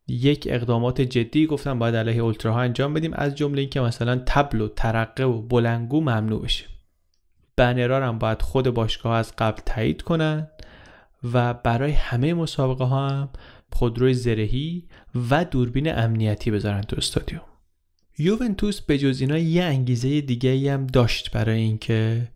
یک 0.08 0.48
اقدامات 0.50 1.00
جدی 1.00 1.46
گفتن 1.46 1.78
باید 1.78 1.96
علیه 1.96 2.22
اولتراها 2.22 2.60
انجام 2.60 2.94
بدیم 2.94 3.12
از 3.14 3.34
جمله 3.34 3.60
اینکه 3.60 3.80
مثلا 3.80 4.22
تبل 4.26 4.60
و 4.60 4.68
ترقه 4.68 5.24
و 5.24 5.42
بلنگو 5.42 6.00
ممنوع 6.00 6.42
بشه. 6.42 6.64
بنرار 7.56 8.02
هم 8.02 8.18
باید 8.18 8.42
خود 8.42 8.70
باشگاه 8.70 9.16
از 9.16 9.32
قبل 9.38 9.60
تایید 9.66 10.02
کنن 10.02 10.48
و 11.32 11.54
برای 11.54 11.92
همه 11.92 12.34
مسابقه 12.34 12.84
ها 12.84 13.08
هم 13.08 13.28
خودروی 13.72 14.14
زرهی 14.14 14.88
و 15.30 15.44
دوربین 15.44 15.98
امنیتی 15.98 16.50
بذارن 16.50 16.80
تو 16.80 16.96
استادیوم. 16.96 17.42
یوونتوس 18.18 18.80
به 18.80 18.98
جز 18.98 19.20
اینا 19.20 19.38
یه 19.38 19.64
انگیزه 19.64 20.20
دیگه 20.20 20.72
هم 20.72 20.86
داشت 20.86 21.30
برای 21.30 21.60
اینکه 21.60 22.28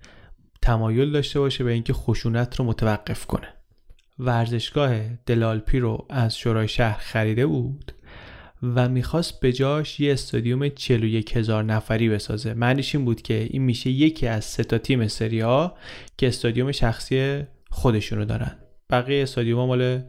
تمایل 0.62 1.12
داشته 1.12 1.40
باشه 1.40 1.64
به 1.64 1.72
اینکه 1.72 1.92
خشونت 1.92 2.56
رو 2.56 2.64
متوقف 2.64 3.26
کنه. 3.26 3.57
ورزشگاه 4.18 4.98
دلالپی 5.26 5.78
رو 5.78 6.06
از 6.10 6.38
شورای 6.38 6.68
شهر 6.68 6.98
خریده 6.98 7.46
بود 7.46 7.92
و 8.62 8.88
می‌خواست 8.88 9.40
به 9.40 9.52
جاش 9.52 10.00
یه 10.00 10.12
استادیوم 10.12 10.68
41 10.68 11.36
هزار 11.36 11.64
نفری 11.64 12.08
بسازه. 12.08 12.54
معنیش 12.54 12.94
این 12.94 13.04
بود 13.04 13.22
که 13.22 13.48
این 13.50 13.62
میشه 13.62 13.90
یکی 13.90 14.26
از 14.26 14.44
سه 14.44 14.64
تا 14.64 14.78
تیم 14.78 15.08
سری 15.08 15.40
ها 15.40 15.76
که 16.16 16.28
استادیوم 16.28 16.72
شخصی 16.72 17.42
خودشونو 17.70 18.24
دارن. 18.24 18.58
بقیه 18.90 19.22
استادیوم 19.22 19.66
مال 19.66 20.02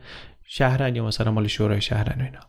شهرن 0.48 0.96
یا 0.96 1.06
مثلا 1.06 1.32
مال 1.32 1.48
شورای 1.48 1.82
شهرن 1.82 2.22
و 2.22 2.24
اینا. 2.24 2.40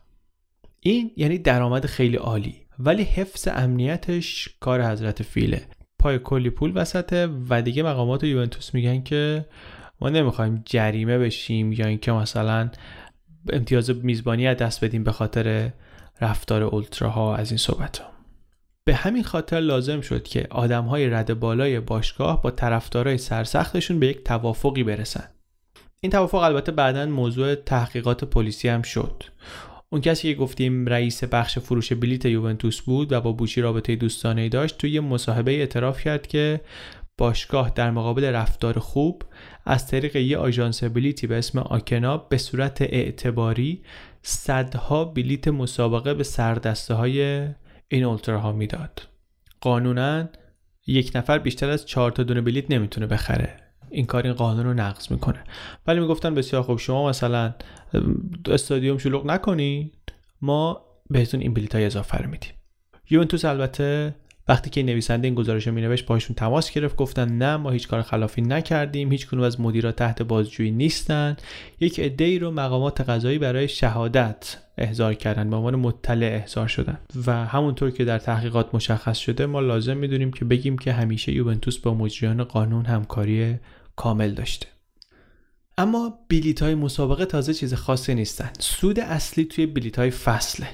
این 0.80 1.10
یعنی 1.16 1.38
درآمد 1.38 1.86
خیلی 1.86 2.16
عالی 2.16 2.54
ولی 2.78 3.02
حفظ 3.02 3.48
امنیتش 3.52 4.48
کار 4.60 4.82
حضرت 4.82 5.22
فیله. 5.22 5.62
پای 5.98 6.18
کلی 6.18 6.50
پول 6.50 6.72
وسطه 6.74 7.28
و 7.48 7.62
دیگه 7.62 7.82
مقامات 7.82 8.24
یوونتوس 8.24 8.74
میگن 8.74 9.02
که 9.02 9.44
ما 10.00 10.08
نمی‌خوایم 10.08 10.62
جریمه 10.66 11.18
بشیم 11.18 11.72
یا 11.72 11.86
اینکه 11.86 12.12
مثلا 12.12 12.70
امتیاز 13.52 13.90
میزبانی 13.90 14.46
از 14.46 14.56
دست 14.56 14.84
بدیم 14.84 15.04
به 15.04 15.12
خاطر 15.12 15.70
رفتار 16.20 16.62
اولتراها 16.62 17.36
از 17.36 17.50
این 17.50 17.58
صحبت 17.58 17.98
ها. 17.98 18.10
به 18.84 18.94
همین 18.94 19.22
خاطر 19.22 19.60
لازم 19.60 20.00
شد 20.00 20.22
که 20.22 20.46
آدم 20.50 20.84
های 20.84 21.08
رد 21.08 21.40
بالای 21.40 21.80
باشگاه 21.80 22.42
با 22.42 22.50
طرفدارای 22.50 23.18
سرسختشون 23.18 24.00
به 24.00 24.06
یک 24.06 24.24
توافقی 24.24 24.84
برسن 24.84 25.24
این 26.00 26.12
توافق 26.12 26.38
البته 26.38 26.72
بعدا 26.72 27.06
موضوع 27.06 27.54
تحقیقات 27.54 28.24
پلیسی 28.24 28.68
هم 28.68 28.82
شد 28.82 29.22
اون 29.92 30.00
کسی 30.00 30.34
که 30.34 30.40
گفتیم 30.40 30.86
رئیس 30.86 31.24
بخش 31.24 31.58
فروش 31.58 31.92
بلیت 31.92 32.24
یوونتوس 32.24 32.80
بود 32.80 33.12
و 33.12 33.20
با 33.20 33.32
بوچی 33.32 33.60
رابطه 33.60 33.96
دوستانه 33.96 34.48
داشت 34.48 34.78
توی 34.78 35.00
مصاحبه 35.00 35.52
اعتراف 35.52 36.02
کرد 36.02 36.26
که 36.26 36.60
باشگاه 37.18 37.72
در 37.74 37.90
مقابل 37.90 38.24
رفتار 38.24 38.78
خوب 38.78 39.22
از 39.70 39.86
طریق 39.86 40.16
یه 40.16 40.38
آژانس 40.38 40.84
بلیتی 40.84 41.26
به 41.26 41.38
اسم 41.38 41.58
آکنا 41.58 42.16
به 42.16 42.38
صورت 42.38 42.82
اعتباری 42.82 43.82
صدها 44.22 45.04
بلیت 45.04 45.48
مسابقه 45.48 46.14
به 46.14 46.24
سردسته 46.24 46.94
های 46.94 47.48
این 47.88 48.04
اولتراها 48.04 48.52
می‌داد. 48.52 49.08
قانونا 49.60 50.28
یک 50.86 51.12
نفر 51.14 51.38
بیشتر 51.38 51.70
از 51.70 51.86
چهار 51.86 52.10
تا 52.10 52.22
دونه 52.22 52.40
بلیت 52.40 52.70
نمی‌تونه 52.70 53.06
بخره. 53.06 53.56
این 53.90 54.06
کار 54.06 54.22
این 54.22 54.32
قانون 54.32 54.66
رو 54.66 54.74
نقض 54.74 55.12
می‌کنه. 55.12 55.44
ولی 55.86 56.00
می‌گفتن 56.00 56.34
بسیار 56.34 56.62
خوب 56.62 56.78
شما 56.78 57.08
مثلا 57.08 57.54
استادیوم 58.46 58.98
شلوغ 58.98 59.26
نکنید 59.26 60.12
ما 60.42 60.84
بهتون 61.10 61.40
این 61.40 61.54
بلیت 61.54 61.74
های 61.74 61.84
اضافه 61.84 62.18
رو 62.18 62.30
میدیم. 62.30 62.52
یوونتوس 63.10 63.44
البته 63.44 64.14
وقتی 64.50 64.70
که 64.70 64.82
نویسنده 64.82 65.26
این 65.26 65.34
گزارش 65.34 65.66
رو 65.66 65.72
مینوشت 65.72 66.06
باهاشون 66.06 66.36
تماس 66.36 66.70
گرفت 66.70 66.96
گفتن 66.96 67.28
نه 67.38 67.56
ما 67.56 67.70
هیچ 67.70 67.88
کار 67.88 68.02
خلافی 68.02 68.42
نکردیم 68.42 69.12
هیچ 69.12 69.26
کنون 69.26 69.44
از 69.44 69.60
مدیرا 69.60 69.92
تحت 69.92 70.22
بازجویی 70.22 70.70
نیستن. 70.70 71.36
یک 71.80 72.00
عده 72.00 72.24
ای 72.24 72.38
رو 72.38 72.50
مقامات 72.50 73.00
قضایی 73.00 73.38
برای 73.38 73.68
شهادت 73.68 74.56
احضار 74.78 75.14
کردن 75.14 75.50
به 75.50 75.56
عنوان 75.56 75.76
مطلع 75.76 76.26
احضار 76.26 76.68
شدن. 76.68 76.98
و 77.26 77.46
همونطور 77.46 77.90
که 77.90 78.04
در 78.04 78.18
تحقیقات 78.18 78.74
مشخص 78.74 79.18
شده 79.18 79.46
ما 79.46 79.60
لازم 79.60 79.96
می‌دونیم 79.96 80.30
که 80.30 80.44
بگیم 80.44 80.78
که 80.78 80.92
همیشه 80.92 81.32
یوونتوس 81.32 81.78
با 81.78 81.94
مجریان 81.94 82.44
قانون 82.44 82.86
همکاری 82.86 83.56
کامل 83.96 84.30
داشته. 84.30 84.66
اما 85.78 86.18
بلیت 86.28 86.62
های 86.62 86.74
مسابقه 86.74 87.24
تازه 87.24 87.54
چیز 87.54 87.74
خاصی 87.74 88.14
نیستن. 88.14 88.50
سود 88.58 89.00
اصلی 89.00 89.44
توی 89.44 89.66
بلیت 89.66 89.98
های 89.98 90.10
فصله. 90.10 90.66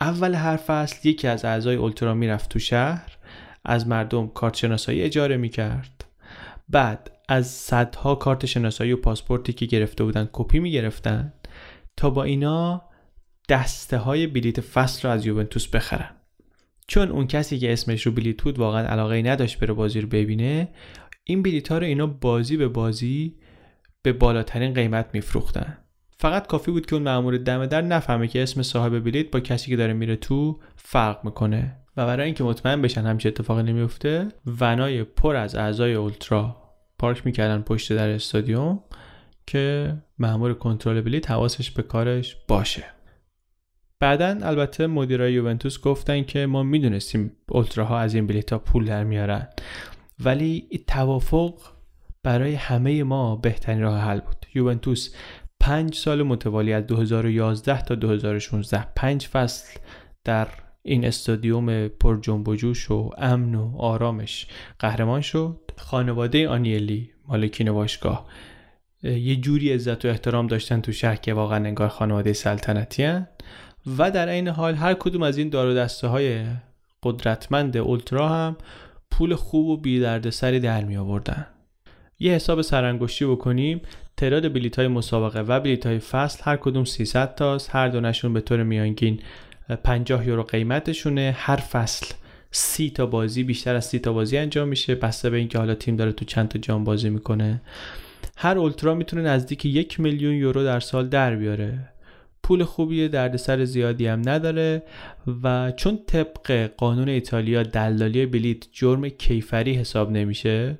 اول 0.00 0.34
هر 0.34 0.56
فصل 0.56 1.08
یکی 1.08 1.28
از 1.28 1.44
اعضای 1.44 1.76
اولترا 1.76 2.14
می‌رفت 2.14 2.50
تو 2.50 2.58
شهر. 2.58 3.15
از 3.66 3.88
مردم 3.88 4.26
کارت 4.26 4.56
شناسایی 4.56 5.02
اجاره 5.02 5.36
می‌کرد. 5.36 6.04
بعد 6.68 7.10
از 7.28 7.46
صدها 7.46 8.14
کارت 8.14 8.46
شناسایی 8.46 8.92
و 8.92 8.96
پاسپورتی 8.96 9.52
که 9.52 9.66
گرفته 9.66 10.04
بودن 10.04 10.28
کپی 10.32 10.58
می‌گرفتن 10.58 11.32
تا 11.96 12.10
با 12.10 12.24
اینا 12.24 12.82
دسته 13.48 13.98
های 13.98 14.26
بلیت 14.26 14.60
فصل 14.60 15.08
رو 15.08 15.14
از 15.14 15.26
یوونتوس 15.26 15.68
بخرن. 15.68 16.10
چون 16.88 17.08
اون 17.08 17.26
کسی 17.26 17.58
که 17.58 17.72
اسمش 17.72 18.06
رو 18.06 18.12
بلیت 18.12 18.42
بود 18.42 18.58
واقعا 18.58 18.86
علاقه 18.86 19.22
نداشت 19.22 19.58
بره 19.58 19.74
بازی 19.74 20.00
رو 20.00 20.08
ببینه 20.08 20.68
این 21.24 21.42
بلیت 21.42 21.68
ها 21.68 21.78
رو 21.78 21.86
اینا 21.86 22.06
بازی 22.06 22.56
به 22.56 22.68
بازی 22.68 23.36
به 24.02 24.12
بالاترین 24.12 24.74
قیمت 24.74 25.10
میفروختن. 25.12 25.78
فقط 26.18 26.46
کافی 26.46 26.70
بود 26.70 26.86
که 26.86 26.94
اون 26.94 27.02
مأمور 27.02 27.36
دم 27.36 27.66
در 27.66 27.82
نفهمه 27.82 28.28
که 28.28 28.42
اسم 28.42 28.62
صاحب 28.62 28.98
بلیت 29.04 29.30
با 29.30 29.40
کسی 29.40 29.70
که 29.70 29.76
داره 29.76 29.92
میره 29.92 30.16
تو 30.16 30.60
فرق 30.76 31.24
می‌کنه. 31.24 31.85
و 31.96 32.06
برای 32.06 32.26
اینکه 32.26 32.44
مطمئن 32.44 32.82
بشن 32.82 33.06
همچین 33.06 33.28
اتفاقی 33.28 33.62
نمیفته 33.62 34.28
ونای 34.60 35.04
پر 35.04 35.36
از 35.36 35.54
اعضای 35.54 35.94
اولترا 35.94 36.56
پارک 36.98 37.26
می‌کردن 37.26 37.62
پشت 37.62 37.92
در 37.92 38.08
استادیوم 38.08 38.82
که 39.46 39.96
مأمور 40.18 40.54
کنترل 40.54 41.00
بلیت 41.00 41.30
حواسش 41.30 41.70
به 41.70 41.82
کارش 41.82 42.36
باشه. 42.48 42.84
بعدا 44.00 44.38
البته 44.42 44.86
مدیرای 44.86 45.32
یوونتوس 45.32 45.80
گفتن 45.80 46.22
که 46.22 46.46
ما 46.46 46.62
می‌دونستیم 46.62 47.32
اولتراها 47.48 47.98
از 47.98 48.14
این 48.14 48.26
بلیت 48.26 48.52
ها 48.52 48.58
پول 48.58 48.84
در 48.84 49.04
میارن 49.04 49.48
ولی 50.24 50.68
توافق 50.86 51.54
برای 52.22 52.54
همه 52.54 53.02
ما 53.02 53.36
بهترین 53.36 53.80
راه 53.80 54.00
حل 54.00 54.20
بود. 54.20 54.46
یوونتوس 54.54 55.14
پنج 55.60 55.94
سال 55.94 56.22
متوالی 56.22 56.72
از 56.72 56.86
2011 56.86 57.82
تا 57.82 57.94
2016 57.94 58.86
پنج 58.96 59.26
فصل 59.26 59.78
در 60.24 60.48
این 60.86 61.04
استادیوم 61.04 61.88
پر 61.88 62.20
جنب 62.20 62.48
و 62.48 62.56
جوش 62.56 62.90
و 62.90 63.10
امن 63.18 63.54
و 63.54 63.76
آرامش. 63.78 64.46
قهرمان 64.78 65.20
شد 65.20 65.60
خانواده 65.76 66.48
آنیلی 66.48 67.10
مالکین 67.28 67.72
باشگاه. 67.72 68.26
یه 69.02 69.36
جوری 69.36 69.72
عزت 69.72 70.04
و 70.04 70.08
احترام 70.08 70.46
داشتن 70.46 70.80
تو 70.80 70.92
شهر 70.92 71.16
که 71.16 71.34
واقعا 71.34 71.64
انگار 71.64 71.88
خانواده 71.88 72.32
سلطنتی 72.32 73.02
هن. 73.02 73.28
و 73.98 74.10
در 74.10 74.28
این 74.28 74.48
حال 74.48 74.74
هر 74.74 74.94
کدوم 74.94 75.22
از 75.22 75.38
این 75.38 75.48
دار 75.48 75.68
و 75.68 75.74
دسته 75.74 76.08
های 76.08 76.44
قدرتمند 77.02 77.76
اولترا 77.76 78.28
هم 78.28 78.56
پول 79.10 79.34
خوب 79.34 79.66
و 79.66 79.76
بی 79.76 80.30
سری 80.30 80.60
در 80.60 80.84
می 80.84 80.96
آوردن. 80.96 81.46
یه 82.18 82.32
حساب 82.32 82.62
سرانگشتی 82.62 83.26
بکنیم 83.26 83.80
تعداد 84.16 84.52
بلیت 84.52 84.78
های 84.78 84.88
مسابقه 84.88 85.40
و 85.40 85.60
بلیت 85.60 85.86
های 85.86 85.98
فصل 85.98 86.42
هر 86.44 86.56
کدوم 86.56 86.84
300 86.84 87.34
تاست. 87.34 87.70
هر 87.72 87.88
دونشون 87.88 88.32
به 88.32 88.40
طور 88.40 88.62
میانگین 88.62 89.20
50 89.74 90.26
یورو 90.26 90.42
قیمتشونه. 90.42 91.34
هر 91.38 91.56
فصل 91.56 92.14
سی 92.50 92.90
تا 92.90 93.06
بازی 93.06 93.42
بیشتر 93.42 93.74
از 93.74 93.84
سی 93.84 93.98
تا 93.98 94.12
بازی 94.12 94.38
انجام 94.38 94.68
میشه. 94.68 94.94
بسته 94.94 95.30
به 95.30 95.36
اینکه 95.36 95.58
حالا 95.58 95.74
تیم 95.74 95.96
داره 95.96 96.12
تو 96.12 96.24
چند 96.24 96.48
تا 96.48 96.58
جام 96.58 96.84
بازی 96.84 97.10
می‌کنه. 97.10 97.60
هر 98.36 98.58
اولترا 98.58 98.94
می‌تونه 98.94 99.22
نزدیک 99.22 99.64
یک 99.64 100.00
میلیون 100.00 100.34
یورو 100.34 100.64
در 100.64 100.80
سال 100.80 101.08
در 101.08 101.36
بیاره. 101.36 101.88
پول 102.42 102.64
خوبیه 102.64 103.08
دردسر 103.08 103.64
زیادی 103.64 104.06
هم 104.06 104.28
نداره 104.28 104.82
و 105.42 105.72
چون 105.76 105.98
طبق 106.06 106.70
قانون 106.76 107.08
ایتالیا 107.08 107.62
دلالی 107.62 108.26
بلیت 108.26 108.66
جرم 108.72 109.08
کیفری 109.08 109.74
حساب 109.74 110.10
نمیشه 110.10 110.78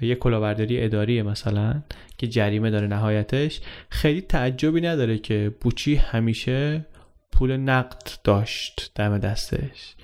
یه 0.00 0.14
کلاهبرداری 0.14 0.84
اداری 0.84 1.22
مثلا 1.22 1.82
که 2.18 2.26
جریمه 2.26 2.70
داره 2.70 2.86
نهایتش 2.86 3.60
خیلی 3.90 4.20
تعجبی 4.20 4.80
نداره 4.80 5.18
که 5.18 5.52
بوچی 5.60 5.94
همیشه 5.94 6.84
پول 7.38 7.56
نقد 7.56 8.08
داشت 8.24 8.90
دم 8.94 9.18
دستش. 9.18 9.94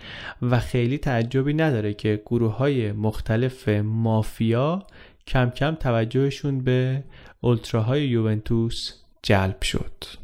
و 0.43 0.61
خیلی 0.61 0.99
تعجبی 0.99 1.55
نداره 1.55 1.95
که 1.95 2.23
گروه 2.27 2.57
های 2.57 2.93
مختلف 2.93 3.69
مافیا 3.69 4.87
کم 5.27 5.51
کم 5.51 5.75
توجهشون 5.75 6.61
به 6.65 7.05
اولتراهای 7.41 8.09
یوونتوس 8.09 8.93
جلب 9.23 9.63
شد. 9.63 10.22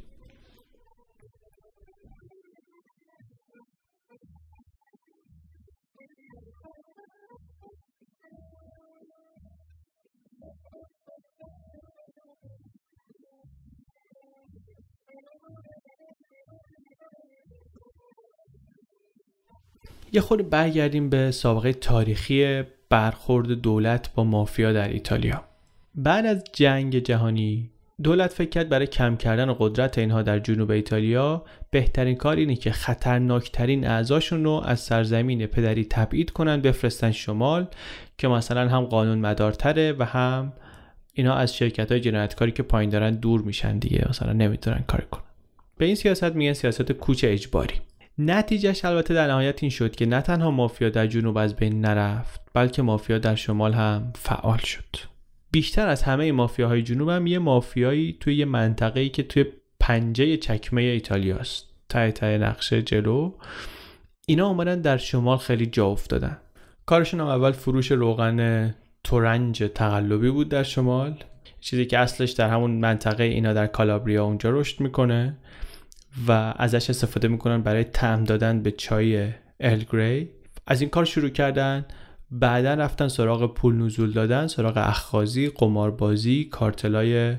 یه 20.13 20.21
خود 20.21 20.51
برگردیم 20.51 21.11
به 21.11 21.31
سابقه 21.31 21.73
تاریخی 21.73 22.63
برخورد 22.91 23.51
دولت 23.51 24.15
با 24.15 24.25
مافیا 24.25 24.73
در 24.73 24.89
ایتالیا. 24.89 25.45
بعد 25.95 26.27
از 26.27 26.45
جنگ 26.53 26.99
جهانی 26.99 27.71
دولت 28.03 28.33
فکر 28.33 28.49
کرد 28.49 28.69
برای 28.69 28.87
کم 28.87 29.17
کردن 29.17 29.57
قدرت 29.59 29.99
اینها 29.99 30.23
در 30.23 30.39
جنوب 30.39 30.71
ایتالیا 30.71 31.45
بهترین 31.71 32.17
کار 32.17 32.37
اینه 32.37 32.57
که 32.57 32.71
خطرناکترین 32.71 33.87
اعضاشون 33.87 34.45
رو 34.45 34.63
از 34.65 34.81
سرزمین 34.81 35.47
پدری 35.47 35.85
تبعید 35.85 36.31
کنن 36.31 36.61
بفرستن 36.61 37.13
شمال 37.13 37.67
که 38.19 38.29
مثلا 38.29 38.69
هم 38.69 38.85
قانون 38.85 39.19
مدارتره 39.19 39.93
و 39.99 40.05
هم 40.05 40.53
اینا 41.13 41.35
از 41.35 41.57
شرکت 41.57 41.93
های 41.93 42.01
جنایتکاری 42.01 42.53
که 42.53 42.63
پایین 42.63 42.91
دارن 42.91 43.15
دور 43.15 43.43
میشن 43.43 43.79
دیگه 43.79 44.07
مثلا 44.09 44.33
نمی‌تونن 44.33 44.85
کار 44.87 45.07
کنن. 45.11 45.23
به 45.79 45.85
این 45.85 45.95
سیاست 45.95 46.25
میگن 46.25 46.53
سیاست 46.53 46.93
کوچ 46.93 47.25
اجباری. 47.29 47.75
نتیجهش 48.19 48.85
البته 48.85 49.15
در 49.15 49.27
نهایت 49.27 49.63
این 49.63 49.71
شد 49.71 49.97
که 49.97 50.07
نه 50.07 50.21
تنها 50.21 50.51
مافیا 50.51 50.89
در 50.89 51.07
جنوب 51.07 51.37
از 51.37 51.57
بین 51.57 51.81
نرفت 51.81 52.41
بلکه 52.55 52.83
مافیا 52.83 53.19
در 53.19 53.35
شمال 53.35 53.73
هم 53.73 54.13
فعال 54.15 54.59
شد. 54.59 54.97
بیشتر 55.51 55.89
از 55.89 56.03
همه 56.03 56.33
مافیاهای 56.33 56.83
جنوب 56.83 57.09
هم 57.09 57.27
یه 57.27 57.39
مافیایی 57.39 58.17
توی 58.21 58.37
یه 58.37 58.45
منطقه‌ای 58.45 59.09
که 59.09 59.23
توی 59.23 59.45
پنجه 59.81 60.37
چکمه 60.37 60.83
ایتالیاست 60.83 61.67
ته 61.89 62.13
ته 62.13 62.39
نقشه 62.39 62.83
جلو. 62.83 63.33
اینا 64.27 64.49
اومدن 64.49 64.81
در 64.81 64.97
شمال 64.97 65.39
خیلی 65.39 65.67
جا 65.67 65.87
افتادن. 65.87 66.39
کارشون 66.87 67.21
هم 67.21 67.27
اول 67.27 67.53
فروش 67.53 67.93
روغن 67.93 68.75
تورنج 69.05 69.71
تقلبی 69.75 70.31
بود 70.31 70.49
در 70.49 70.63
شمال. 70.63 71.15
چیزی 71.61 71.87
که 71.87 71.99
اصلش 71.99 72.31
در 72.31 72.49
همون 72.49 72.71
منطقه 72.71 73.25
اینا 73.25 73.53
در 73.53 73.67
کالابریا 73.67 74.25
اونجا 74.25 74.51
رشد 74.51 74.81
می‌کنه. 74.81 75.37
و 76.29 76.55
ازش 76.57 76.91
استفاده 76.91 77.29
می‌کنن 77.29 77.63
برای 77.63 77.85
تعم 77.85 78.25
دادن 78.25 78.63
به 78.63 78.71
چای 78.71 79.33
ال 79.61 79.85
گری. 79.93 80.31
از 80.67 80.81
این 80.81 80.91
کار 80.91 81.05
شروع 81.05 81.29
کردن 81.29 81.87
بعدا 82.31 82.75
رفتن 82.75 83.09
سراغ 83.09 83.55
پول 83.55 83.75
نزول 83.75 84.13
دادن 84.13 84.47
سراغ 84.47 84.77
اخخازی 84.77 85.49
قماربازی 85.49 86.45
کارتلای 86.45 87.37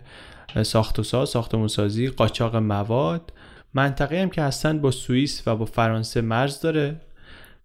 ساخت 0.64 1.00
و 1.00 1.04
ساز 1.04 1.30
ساختمون 1.30 1.68
سازی 1.68 2.08
قاچاق 2.08 2.56
مواد. 2.56 3.34
منطقه 3.74 4.22
هم 4.22 4.30
که 4.30 4.42
هستن 4.42 4.82
با 4.82 4.92
سوئیس 4.92 5.44
و 5.46 5.56
با 5.56 5.66
فرانسه 5.66 6.22
مرز 6.22 6.62
داره 6.62 7.02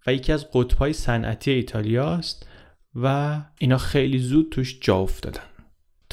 و 0.06 0.14
یکی 0.14 0.32
از 0.32 0.46
قطبهای 0.52 0.92
صنعتی 0.92 1.50
ایتالیا 1.50 2.10
است 2.10 2.48
و 2.94 3.36
اینا 3.58 3.78
خیلی 3.78 4.18
زود 4.18 4.48
توش 4.50 4.78
جا 4.80 4.96
افتادن. 4.96 5.53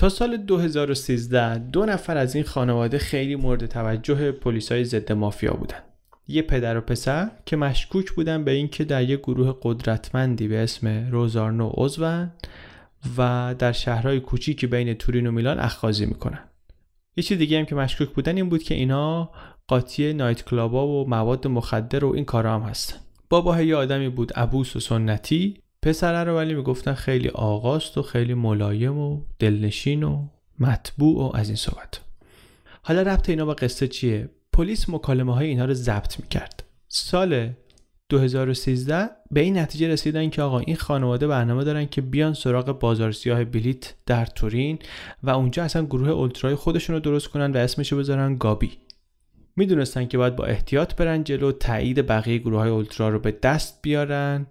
سال 0.09 0.37
2013 0.37 1.57
دو 1.57 1.85
نفر 1.85 2.17
از 2.17 2.35
این 2.35 2.43
خانواده 2.43 2.97
خیلی 2.97 3.35
مورد 3.35 3.65
توجه 3.65 4.31
پلیسای 4.31 4.85
ضد 4.85 5.11
مافیا 5.11 5.53
بودن. 5.53 5.79
یه 6.27 6.41
پدر 6.41 6.77
و 6.77 6.81
پسر 6.81 7.31
که 7.45 7.55
مشکوک 7.55 8.11
بودن 8.11 8.43
به 8.43 8.51
اینکه 8.51 8.83
در 8.83 9.03
یه 9.09 9.17
گروه 9.17 9.57
قدرتمندی 9.61 10.47
به 10.47 10.63
اسم 10.63 11.09
روزارنو 11.11 11.71
عضون 11.73 12.31
و 13.17 13.55
در 13.59 13.71
شهرهای 13.71 14.19
کوچیکی 14.19 14.67
بین 14.67 14.93
تورین 14.93 15.27
و 15.27 15.31
میلان 15.31 15.59
اخخازی 15.59 16.05
می‌کنن. 16.05 16.39
یه 17.17 17.23
چیز 17.23 17.37
دیگه 17.37 17.59
هم 17.59 17.65
که 17.65 17.75
مشکوک 17.75 18.09
بودن 18.09 18.35
این 18.35 18.49
بود 18.49 18.63
که 18.63 18.75
اینا 18.75 19.31
قاطی 19.67 20.13
نایت 20.13 20.43
کلابا 20.43 20.87
و 20.87 21.09
مواد 21.09 21.47
مخدر 21.47 22.05
و 22.05 22.13
این 22.15 22.25
کارا 22.25 22.55
هم 22.55 22.61
هستن. 22.61 22.97
بابا 23.29 23.61
یه 23.61 23.75
آدمی 23.75 24.09
بود 24.09 24.33
عبوس 24.33 24.75
و 24.75 24.79
سنتی. 24.79 25.60
پسره 25.81 26.23
رو 26.23 26.35
ولی 26.35 26.53
می‌گفتن 26.53 26.93
خیلی 26.93 27.29
آقاست 27.29 27.97
و 27.97 28.01
خیلی 28.01 28.33
ملایم 28.33 28.97
و 28.97 29.21
دلنشین 29.39 30.03
و 30.03 30.27
مطبوع 30.59 31.17
و 31.17 31.35
از 31.35 31.47
این 31.47 31.55
صحبت. 31.55 31.99
حالا 32.83 33.01
ربط 33.01 33.29
اینا 33.29 33.45
با 33.45 33.53
قصه 33.53 33.87
چیه؟ 33.87 34.29
پلیس 34.53 34.89
مکالمه 34.89 35.35
های 35.35 35.47
اینا 35.47 35.65
رو 35.65 35.73
ضبط 35.73 36.19
می‌کرد. 36.19 36.63
سال 36.87 37.49
2013 38.09 39.09
به 39.31 39.41
این 39.41 39.57
نتیجه 39.57 39.87
رسیدن 39.87 40.29
که 40.29 40.41
آقا 40.41 40.59
این 40.59 40.75
خانواده 40.75 41.27
برنامه 41.27 41.63
دارن 41.63 41.85
که 41.85 42.01
بیان 42.01 42.33
سراغ 42.33 42.79
بازار 42.79 43.11
سیاه 43.11 43.43
بلیت 43.43 43.93
در 44.05 44.25
تورین 44.25 44.79
و 45.23 45.29
اونجا 45.29 45.63
اصلا 45.63 45.85
گروه 45.85 46.09
اولترای 46.09 46.55
خودشون 46.55 46.95
رو 46.95 46.99
درست 46.99 47.27
کنن 47.27 47.51
و 47.51 47.57
اسمشو 47.57 47.97
بذارن 47.97 48.37
گابی. 48.37 48.71
می‌دونستن 49.55 50.05
که 50.05 50.17
باید 50.17 50.35
با 50.35 50.45
احتیاط 50.45 50.95
برن 50.95 51.23
جلو 51.23 51.51
تایید 51.51 52.07
بقیه 52.07 52.37
گروه 52.37 52.59
های 52.59 52.69
اولترا 52.69 53.09
رو 53.09 53.19
به 53.19 53.31
دست 53.31 53.79
بیارن. 53.81 54.45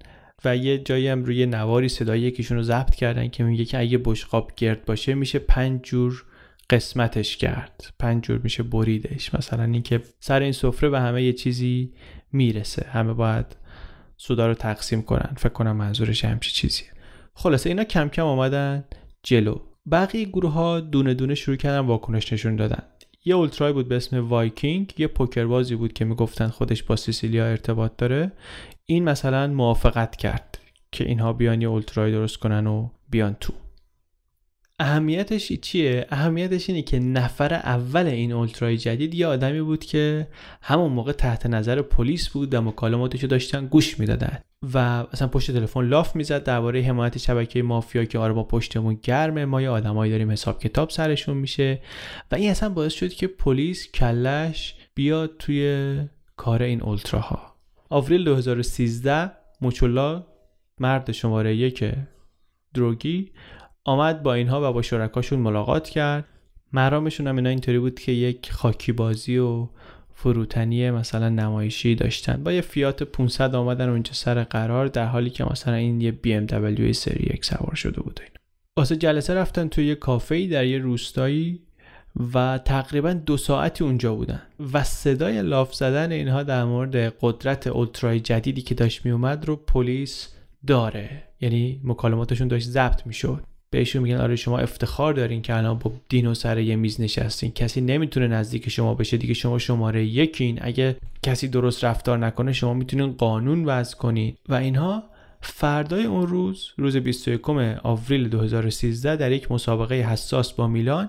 و 0.44 0.56
یه 0.56 0.78
جایی 0.78 1.08
هم 1.08 1.24
روی 1.24 1.46
نواری 1.46 1.88
صدای 1.88 2.20
یکیشون 2.20 2.56
رو 2.56 2.62
ضبط 2.62 2.94
کردن 2.94 3.28
که 3.28 3.44
میگه 3.44 3.64
که 3.64 3.78
اگه 3.78 3.98
بشقاب 3.98 4.52
گرد 4.56 4.84
باشه 4.84 5.14
میشه 5.14 5.38
پنج 5.38 5.80
جور 5.82 6.24
قسمتش 6.70 7.36
کرد. 7.36 7.94
پنج 7.98 8.24
جور 8.24 8.38
میشه 8.38 8.62
بریدش. 8.62 9.34
مثلا 9.34 9.64
اینکه 9.64 10.02
سر 10.20 10.40
این 10.40 10.52
سفره 10.52 10.88
به 10.88 11.00
همه 11.00 11.22
یه 11.22 11.32
چیزی 11.32 11.92
می‌رسه. 12.32 12.86
همه 12.90 13.12
باید 13.12 13.46
سودا 14.16 14.46
رو 14.46 14.54
تقسیم 14.54 15.02
کنن. 15.02 15.34
فکر 15.36 15.52
کنم 15.52 15.76
منظورش 15.76 16.24
همچی 16.24 16.50
چیزیه. 16.52 16.86
خلاصه 17.34 17.68
اینا 17.68 17.84
کم 17.84 18.08
کم 18.08 18.22
آمدن 18.22 18.84
جلو. 19.22 19.60
بقیه 19.90 20.24
گروه 20.24 20.52
ها 20.52 20.80
دونه 20.80 21.14
دونه 21.14 21.34
شروع 21.34 21.56
کردن 21.56 21.78
واکنش 21.78 22.32
نشون 22.32 22.56
دادن. 22.56 22.82
یه 23.24 23.34
اولترای 23.34 23.72
بود 23.72 23.88
به 23.88 23.96
اسم 23.96 24.28
وایکینگ. 24.28 24.94
یه 24.98 25.06
پوکربازی 25.06 25.76
بود 25.76 25.92
که 25.92 26.04
می‌گفتن 26.04 26.48
خودش 26.48 26.82
با 26.82 26.96
سیسیلیا 26.96 27.46
ارتباط 27.46 27.92
داره. 27.98 28.32
این 28.90 29.04
مثلا 29.04 29.46
موافقت 29.46 30.16
کرد 30.16 30.58
که 30.92 31.04
اینها 31.08 31.32
بیان 31.32 31.62
یه 31.62 31.68
اولترای 31.68 32.12
درست 32.12 32.36
کنن 32.36 32.66
و 32.66 32.88
بیان 33.10 33.36
تو 33.40 33.52
اهمیتش 34.78 35.52
چیه؟ 35.52 36.06
اهمیتش 36.10 36.70
اینه 36.70 36.82
که 36.82 36.98
نفر 36.98 37.54
اول 37.54 38.06
این 38.06 38.32
اولترای 38.32 38.76
جدید 38.76 39.14
یه 39.14 39.26
آدمی 39.26 39.62
بود 39.62 39.84
که 39.84 40.28
همون 40.62 40.92
موقع 40.92 41.12
تحت 41.12 41.46
نظر 41.46 41.82
پلیس 41.82 42.28
بود 42.28 42.54
و 42.54 42.60
مکالماتش 42.60 43.24
داشتن 43.24 43.66
گوش 43.66 44.00
می‌دادن 44.00 44.38
و 44.74 44.78
اصلا 45.12 45.28
پشت 45.28 45.50
تلفن 45.50 45.84
لاف 45.84 46.16
می‌زد 46.16 46.44
درباره 46.44 46.82
حمایت 46.82 47.18
شبکه 47.18 47.62
مافیا 47.62 48.04
که 48.04 48.18
آره 48.18 48.32
با 48.32 48.44
پشتمون 48.44 48.98
گرمه 49.02 49.44
ما 49.44 49.62
یه 49.62 49.68
آدمایی 49.68 50.12
داریم 50.12 50.30
حساب 50.30 50.58
کتاب 50.58 50.90
سرشون 50.90 51.36
میشه 51.36 51.80
و 52.32 52.34
این 52.34 52.50
اصلا 52.50 52.68
باعث 52.68 52.92
شد 52.92 53.12
که 53.12 53.26
پلیس 53.26 53.90
کلش 53.92 54.74
بیاد 54.94 55.36
توی 55.38 55.96
کار 56.36 56.62
این 56.62 56.82
اولتراها 56.82 57.49
آوریل 57.92 58.24
2013 58.24 59.32
موچولا 59.60 60.26
مرد 60.78 61.12
شماره 61.12 61.56
یک 61.56 61.84
دروگی 62.74 63.32
آمد 63.84 64.22
با 64.22 64.34
اینها 64.34 64.70
و 64.70 64.72
با 64.72 64.82
شرکاشون 64.82 65.38
ملاقات 65.38 65.88
کرد. 65.88 66.24
مرامشون 66.72 67.26
هم 67.26 67.36
اینا 67.36 67.48
اینطوری 67.48 67.78
بود 67.78 68.00
که 68.00 68.12
یک 68.12 68.52
خاکی 68.52 68.92
بازی 68.92 69.38
و 69.38 69.68
فروتنی 70.14 70.90
مثلا 70.90 71.28
نمایشی 71.28 71.94
داشتن. 71.94 72.44
با 72.44 72.52
یه 72.52 72.60
فیات 72.60 73.02
500 73.02 73.54
آمدن 73.54 73.88
اونجا 73.88 74.12
سر 74.12 74.44
قرار 74.44 74.86
در 74.86 75.06
حالی 75.06 75.30
که 75.30 75.44
مثلا 75.44 75.74
این 75.74 76.00
یه 76.00 76.18
BMW 76.24 76.92
سری 76.92 77.34
یک 77.34 77.44
سوار 77.44 77.74
شده 77.74 78.00
بود 78.00 78.20
واسه 78.76 78.96
جلسه 78.96 79.34
رفتن 79.34 79.68
توی 79.68 79.86
یه 79.86 79.94
کافه 79.94 80.46
در 80.46 80.66
یه 80.66 80.78
روستایی 80.78 81.62
و 82.34 82.58
تقریبا 82.58 83.12
دو 83.12 83.36
ساعتی 83.36 83.84
اونجا 83.84 84.14
بودن 84.14 84.42
و 84.72 84.84
صدای 84.84 85.42
لاف 85.42 85.74
زدن 85.74 86.12
اینها 86.12 86.42
در 86.42 86.64
مورد 86.64 86.96
قدرت 87.20 87.66
اولترای 87.66 88.20
جدیدی 88.20 88.62
که 88.62 88.74
داشت 88.74 89.04
میومد 89.06 89.44
رو 89.44 89.56
پلیس 89.56 90.28
داره. 90.66 91.22
یعنی 91.40 91.80
مکالماتشون 91.84 92.48
داشت 92.48 92.68
ضبط 92.68 93.06
می‌شد. 93.06 93.42
بهشون 93.70 94.02
میگن 94.02 94.16
آره 94.16 94.36
شما 94.36 94.58
افتخار 94.58 95.14
دارین 95.14 95.42
که 95.42 95.56
الان 95.56 95.78
با 95.78 95.92
دینو 96.08 96.34
سر 96.34 96.58
یه 96.58 96.76
میز 96.76 97.00
نشستین. 97.00 97.52
کسی 97.52 97.80
نمی‌تونه 97.80 98.28
نزدیک 98.28 98.68
شما 98.68 98.94
بشه 98.94 99.16
دیگه 99.16 99.34
شما 99.34 99.58
شماره 99.58 100.04
یکین. 100.04 100.58
اگه 100.62 100.96
کسی 101.22 101.48
درست 101.48 101.84
رفتار 101.84 102.18
نکنه 102.18 102.52
شما 102.52 102.74
می‌تونین 102.74 103.12
قانون 103.12 103.64
وضع 103.64 103.96
کنید 103.96 104.38
و 104.48 104.54
اینها 104.54 105.02
فردای 105.42 106.04
اون 106.04 106.26
روز 106.26 106.68
روز 106.76 106.96
21 106.96 107.50
آوریل 107.82 108.28
2013 108.28 109.16
در 109.16 109.32
یک 109.32 109.52
مسابقه 109.52 109.94
حساس 109.94 110.52
با 110.52 110.66
میلان 110.66 111.08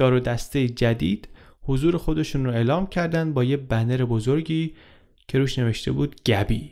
دار 0.00 0.12
و 0.12 0.20
دسته 0.20 0.68
جدید 0.68 1.28
حضور 1.62 1.96
خودشون 1.96 2.44
رو 2.44 2.50
اعلام 2.50 2.86
کردن 2.86 3.32
با 3.32 3.44
یه 3.44 3.56
بنر 3.56 4.04
بزرگی 4.04 4.72
که 5.28 5.38
روش 5.38 5.58
نوشته 5.58 5.92
بود 5.92 6.16
گبی. 6.26 6.70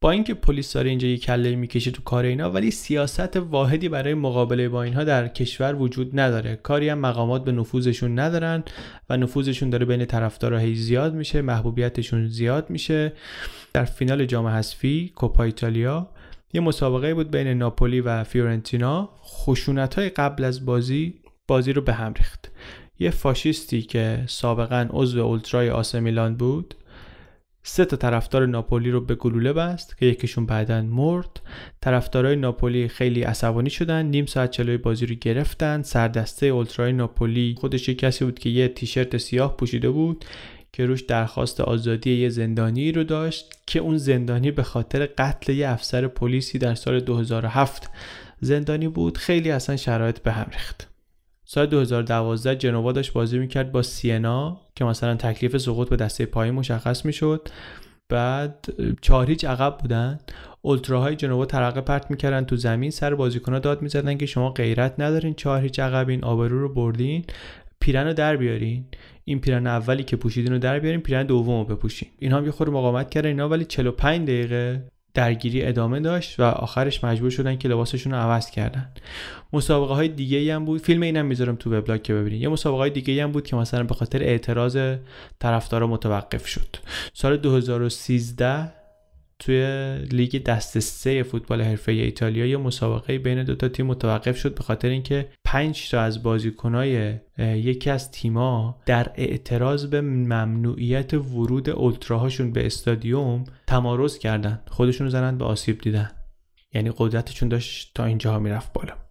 با 0.00 0.10
اینکه 0.10 0.34
پلیس 0.34 0.72
داره 0.72 0.90
اینجا 0.90 1.08
یه 1.08 1.16
کله 1.16 1.56
می‌کشه 1.56 1.90
تو 1.90 2.02
کار 2.02 2.24
اینا 2.24 2.50
ولی 2.50 2.70
سیاست 2.70 3.36
واحدی 3.36 3.88
برای 3.88 4.14
مقابله 4.14 4.68
با 4.68 4.82
اینها 4.82 5.04
در 5.04 5.28
کشور 5.28 5.74
وجود 5.74 6.20
نداره. 6.20 6.56
کاری 6.56 6.88
هم 6.88 6.98
مقامات 6.98 7.44
به 7.44 7.52
نفوذشون 7.52 8.18
ندارن 8.18 8.64
و 9.10 9.16
نفوذشون 9.16 9.70
داره 9.70 9.86
بین 9.86 10.04
طرفدارا 10.04 10.58
هی 10.58 10.74
زیاد 10.74 11.14
میشه 11.14 11.42
محبوبیتشون 11.42 12.28
زیاد 12.28 12.70
میشه. 12.70 13.12
در 13.72 13.84
فینال 13.84 14.24
جام 14.24 14.46
حذفی 14.46 15.12
کوپا 15.14 15.44
ایتالیا 15.44 16.08
یه 16.52 16.60
مسابقه 16.60 17.14
بود 17.14 17.30
بین 17.30 17.46
ناپولی 17.46 18.00
و 18.00 18.24
فیورنتینا. 18.24 19.08
خشونت 19.24 19.94
های 19.94 20.08
قبل 20.08 20.44
از 20.44 20.66
بازی 20.66 21.14
بازی 21.48 21.72
رو 21.72 21.82
به 21.82 21.92
هم 21.92 22.14
ریخت. 22.14 22.50
یه 22.98 23.10
فاشیستی 23.10 23.82
که 23.82 24.24
سابقا 24.26 24.88
عضو 24.90 25.20
اولترای 25.20 25.70
آسه 25.70 26.00
میلان 26.00 26.36
بود 26.36 26.74
سه 27.62 27.84
تا 27.84 27.96
طرفدار 27.96 28.46
ناپولی 28.46 28.90
رو 28.90 29.00
به 29.00 29.14
گلوله 29.14 29.52
بست 29.52 29.98
که 29.98 30.06
یکیشون 30.06 30.46
بعدا 30.46 30.82
مرد. 30.82 31.40
طرفدارای 31.80 32.36
ناپولی 32.36 32.88
خیلی 32.88 33.22
عصبانی 33.22 33.70
شدن 33.70 34.06
نیم 34.06 34.26
ساعت 34.26 34.50
چلوی 34.50 34.76
بازی 34.76 35.06
رو 35.06 35.14
گرفتن. 35.14 35.82
سردسته 35.82 36.46
اولترای 36.46 36.92
ناپولی 36.92 37.54
خودش 37.58 37.88
یک 37.88 37.98
کسی 37.98 38.24
بود 38.24 38.38
که 38.38 38.48
یه 38.48 38.68
تیشرت 38.68 39.16
سیاه 39.16 39.56
پوشیده 39.56 39.90
بود 39.90 40.24
که 40.72 40.86
روش 40.86 41.00
درخواست 41.00 41.60
آزادی 41.60 42.14
یه 42.14 42.28
زندانی 42.28 42.92
رو 42.92 43.04
داشت 43.04 43.52
که 43.66 43.78
اون 43.78 43.96
زندانی 43.98 44.50
به 44.50 44.62
خاطر 44.62 45.06
قتل 45.06 45.52
یه 45.52 45.68
افسر 45.68 46.06
پلیسی 46.06 46.58
در 46.58 46.74
سال 46.74 47.00
2007 47.00 47.90
زندانی 48.40 48.88
بود. 48.88 49.18
خیلی 49.18 49.50
اصلا 49.50 49.76
شرایط 49.76 50.18
به 50.18 50.32
هم 50.32 50.46
ریخت. 50.52 50.87
سال 51.50 51.66
2012 51.66 52.56
جنوا 52.56 52.92
داشت 52.92 53.12
بازی 53.12 53.38
می‌کرد 53.38 53.72
با 53.72 53.82
سینا 53.82 54.60
که 54.74 54.84
مثلا 54.84 55.14
تکلیف 55.14 55.56
سقوط 55.56 55.88
به 55.88 55.96
دسته 55.96 56.26
پایین 56.26 56.54
مشخص 56.54 57.04
می‌شد. 57.04 57.48
بعد 58.08 58.66
چهار 59.00 59.30
هیچ 59.30 59.44
عقب 59.44 59.78
بودن. 59.78 60.18
اولتراهای 60.62 61.16
جنوا 61.16 61.46
ترقه 61.46 61.80
پرت 61.80 62.10
می‌کردن 62.10 62.44
تو 62.44 62.56
زمین 62.56 62.90
سر 62.90 63.14
بازیکنها 63.14 63.58
داد 63.58 63.82
می‌زدن 63.82 64.16
که 64.16 64.26
شما 64.26 64.50
غیرت 64.50 64.94
ندارین 64.98 65.34
چهار 65.34 65.62
هیچ 65.62 65.80
عقبین 65.80 66.24
آبرو 66.24 66.60
رو 66.60 66.74
بردین 66.74 67.24
پیرن 67.80 68.06
رو 68.06 68.12
در 68.12 68.36
بیارین. 68.36 68.84
این 69.24 69.40
پیرن 69.40 69.66
اولی 69.66 70.02
که 70.02 70.16
پوشیدین 70.16 70.52
رو 70.52 70.58
در 70.58 70.78
بیارین 70.78 71.00
پیرن 71.00 71.26
دوم 71.26 71.58
رو 71.58 71.76
بپوشین. 71.76 72.08
اینا 72.18 72.36
هم 72.36 72.44
یه 72.44 72.50
خورده 72.50 72.72
مقاومت 72.72 73.10
کردن 73.10 73.28
اینا 73.28 73.48
ولی 73.48 73.64
45 73.64 74.28
دقیقه 74.28 74.82
درگیری 75.18 75.62
ادامه 75.62 76.00
داشت 76.00 76.40
و 76.40 76.42
آخرش 76.42 77.04
مجبور 77.04 77.30
شدن 77.30 77.56
که 77.56 77.68
لباسشون 77.68 78.12
رو 78.12 78.18
عوض 78.18 78.50
کردن. 78.50 78.88
مسابقه 79.52 79.94
های 79.94 80.08
دیگه 80.08 80.54
هم 80.54 80.64
بود. 80.64 80.80
فیلم 80.80 81.02
اینم 81.02 81.26
می‌ذارم 81.26 81.56
تو 81.56 81.74
وبلاگ 81.74 82.02
که 82.02 82.14
ببینید. 82.14 82.42
یه 82.42 82.48
مسابقه 82.48 82.78
های 82.78 82.90
دیگه 82.90 83.22
هم 83.22 83.32
بود 83.32 83.46
که 83.46 83.56
مثلا 83.56 83.82
به 83.82 83.94
خاطر 83.94 84.22
اعتراض 84.22 84.78
طرفدارا 85.38 85.86
متوقف 85.86 86.46
شد. 86.46 86.76
سال 87.14 87.36
2013 87.36 88.77
توی 89.38 89.96
لیگ 90.12 90.42
دست 90.42 90.78
سه 90.78 91.22
فوتبال 91.22 91.62
حرفه 91.62 91.92
ایتالیا 91.92 92.46
یه 92.46 92.56
مسابقه 92.56 93.18
بین 93.18 93.44
دو 93.44 93.54
تا 93.54 93.68
تیم 93.68 93.86
متوقف 93.86 94.36
شد 94.36 94.54
به 94.54 94.62
خاطر 94.62 94.88
اینکه 94.88 95.28
5 95.44 95.90
تا 95.90 96.00
از 96.00 96.22
بازیکنای 96.22 97.14
یکی 97.38 97.90
از 97.90 98.10
تیما 98.10 98.80
در 98.86 99.12
اعتراض 99.14 99.86
به 99.86 100.00
ممنوعیت 100.00 101.14
ورود 101.14 101.70
اولتراهاشون 101.70 102.52
به 102.52 102.66
استادیوم 102.66 103.44
تمارز 103.66 104.18
کردن 104.18 104.62
خودشون 104.66 105.08
زنن 105.08 105.38
به 105.38 105.44
آسیب 105.44 105.80
دیدن. 105.80 106.10
یعنی 106.74 106.92
قدرتشون 106.96 107.48
داشت 107.48 107.92
تا 107.94 108.04
اینجاها 108.04 108.38
می‌رفت 108.38 108.72
بالا. 108.72 109.07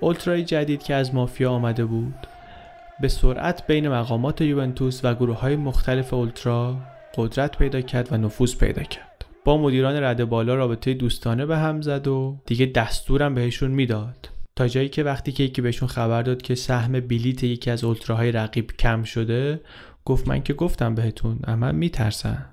اولترای 0.00 0.44
جدید 0.44 0.82
که 0.82 0.94
از 0.94 1.14
مافیا 1.14 1.50
آمده 1.50 1.84
بود. 1.84 2.14
به 3.00 3.08
سرعت 3.08 3.66
بین 3.66 3.88
مقامات 3.88 4.40
یوونتوس 4.40 5.00
و 5.04 5.14
گروه 5.14 5.38
های 5.38 5.56
مختلف 5.56 6.14
اولترا 6.14 6.76
قدرت 7.16 7.58
پیدا 7.58 7.80
کرد 7.80 8.12
و 8.12 8.16
نفوذ 8.16 8.56
پیدا 8.56 8.82
کرد. 8.82 9.24
با 9.44 9.58
مدیران 9.58 10.02
رده 10.02 10.24
بالا 10.24 10.54
رابطه 10.54 10.94
دوستانه 10.94 11.46
به 11.46 11.56
هم 11.56 11.80
زد 11.80 12.08
و 12.08 12.38
دیگه 12.46 12.66
دستورم 12.66 13.34
بهشون 13.34 13.70
می‌داد. 13.70 14.28
تا 14.56 14.68
جایی 14.68 14.88
که 14.88 15.02
وقتی 15.02 15.32
که 15.32 15.42
یکی 15.42 15.62
بهشون 15.62 15.88
خبر 15.88 16.22
داد 16.22 16.42
که 16.42 16.54
سهم 16.54 16.92
بلیت 17.00 17.44
یکی 17.44 17.70
از 17.70 17.84
اولتراهای 17.84 18.32
رقیب 18.32 18.70
کم 18.78 19.02
شده 19.02 19.60
گفت 20.04 20.28
من 20.28 20.42
که 20.42 20.54
گفتم 20.54 20.94
بهتون 20.94 21.38
اما 21.44 21.72
میترسن 21.72 22.46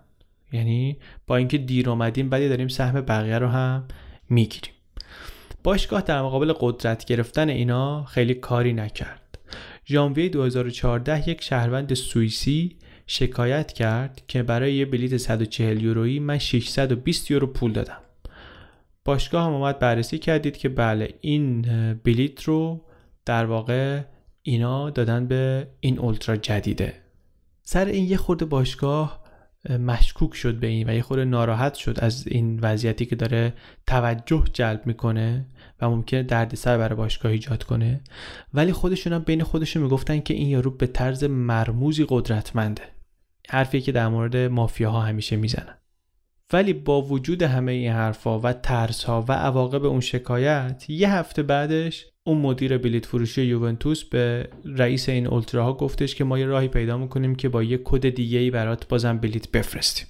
یعنی 0.52 0.98
با 1.28 1.38
اینکه 1.38 1.58
دیر 1.58 1.90
اومدیم 1.90 2.30
بعدی 2.30 2.50
داریم 2.50 2.68
سهم 2.68 3.02
بقیه 3.02 3.38
رو 3.38 3.48
هم 3.48 3.84
می‌گیریم. 4.30 4.74
باشگاه 5.64 6.02
در 6.02 6.22
مقابل 6.22 6.54
قدرت 6.60 7.06
گرفتن 7.06 7.50
اینا 7.50 8.04
خیلی 8.04 8.34
کاری 8.34 8.74
نکرد. 8.74 9.38
ژانویه 9.86 10.30
2014 10.30 11.30
یک 11.30 11.42
شهروند 11.42 11.94
سوئیسی 11.94 12.78
شکایت 13.08 13.72
کرد 13.72 14.22
که 14.28 14.44
برای 14.44 14.74
یه 14.74 14.86
بلیت 14.86 15.18
140 15.18 15.82
یورویی 15.82 16.20
من 16.20 16.38
620 16.38 17.32
یورو 17.32 17.48
پول 17.48 17.72
دادم. 17.72 18.02
باشگاه 19.06 19.46
هم 19.46 19.54
اومد 19.54 19.80
بررسی 19.80 20.18
کردید 20.18 20.58
که 20.58 20.70
بله 20.70 21.14
این 21.22 21.62
بلیت 21.94 22.44
رو 22.44 22.86
در 23.26 23.46
واقع 23.46 24.02
اینا 24.42 24.90
دادن 24.90 25.28
به 25.28 25.68
این 25.80 26.00
اولترا 26.00 26.36
جدیده. 26.36 26.94
سر 27.64 27.86
این 27.86 28.10
یه 28.10 28.18
خورده 28.18 28.46
باشگاه 28.46 29.21
مشکوک 29.70 30.36
شد 30.36 30.60
به 30.60 30.68
این 30.68 30.90
و 30.90 30.94
یه 30.94 31.02
خورده 31.02 31.26
ناراحت 31.26 31.74
شد 31.74 32.00
از 32.00 32.28
این 32.28 32.60
وضعیتی 32.60 33.06
که 33.06 33.16
داره 33.16 33.54
توجه 33.88 34.44
جلب 34.54 34.82
می‌کنه 34.86 35.46
و 35.82 35.90
ممکنه 35.90 36.24
دردسر 36.24 36.78
برای 36.78 36.96
باشگاه 36.96 37.32
ایجاد 37.32 37.64
کنه. 37.64 38.02
ولی 38.54 38.72
خودشون 38.72 39.14
هم 39.14 39.20
بین 39.20 39.44
خودشون 39.44 39.84
می‌گفتن 39.84 40.20
که 40.20 40.34
این 40.34 40.48
یارو 40.48 40.72
به 40.72 40.88
طرز 40.88 41.24
مرموزی 41.24 42.06
قدرتمنده. 42.10 42.84
حرفی 43.50 43.82
که 43.82 43.92
در 43.92 44.08
مورد 44.08 44.38
مافیاها 44.38 45.02
همیشه 45.02 45.36
می‌زنن. 45.36 45.78
ولی 46.54 46.74
با 46.74 47.02
وجود 47.02 47.42
همه 47.42 47.72
این 47.72 47.92
حرفا 47.92 48.40
و 48.40 48.54
ترس 48.54 49.04
ها 49.04 49.26
و 49.28 49.34
عواقب 49.34 49.86
اون 49.86 50.00
شکایت 50.00 50.86
یه 50.90 51.14
هفته 51.14 51.44
بعدش 51.44 52.11
اون 52.24 52.38
مدیر 52.38 52.78
بلیت 52.78 53.06
فروشی 53.06 53.42
یوونتوس 53.42 54.04
به 54.04 54.48
رئیس 54.66 55.10
این 55.10 55.28
اولتراها 55.28 55.74
گفتش 55.74 56.16
که 56.16 56.24
ما 56.24 56.40
یه 56.40 56.46
راهی 56.46 56.68
پیدا 56.68 56.98
می‌کنیم 56.98 57.36
که 57.36 57.50
با 57.50 57.64
یه 57.64 57.82
کد 57.84 58.10
دیگه 58.10 58.40
ای 58.40 58.52
برات 58.52 58.88
بازم 58.88 59.18
بلیت 59.18 59.52
بفرستیم. 59.52 60.08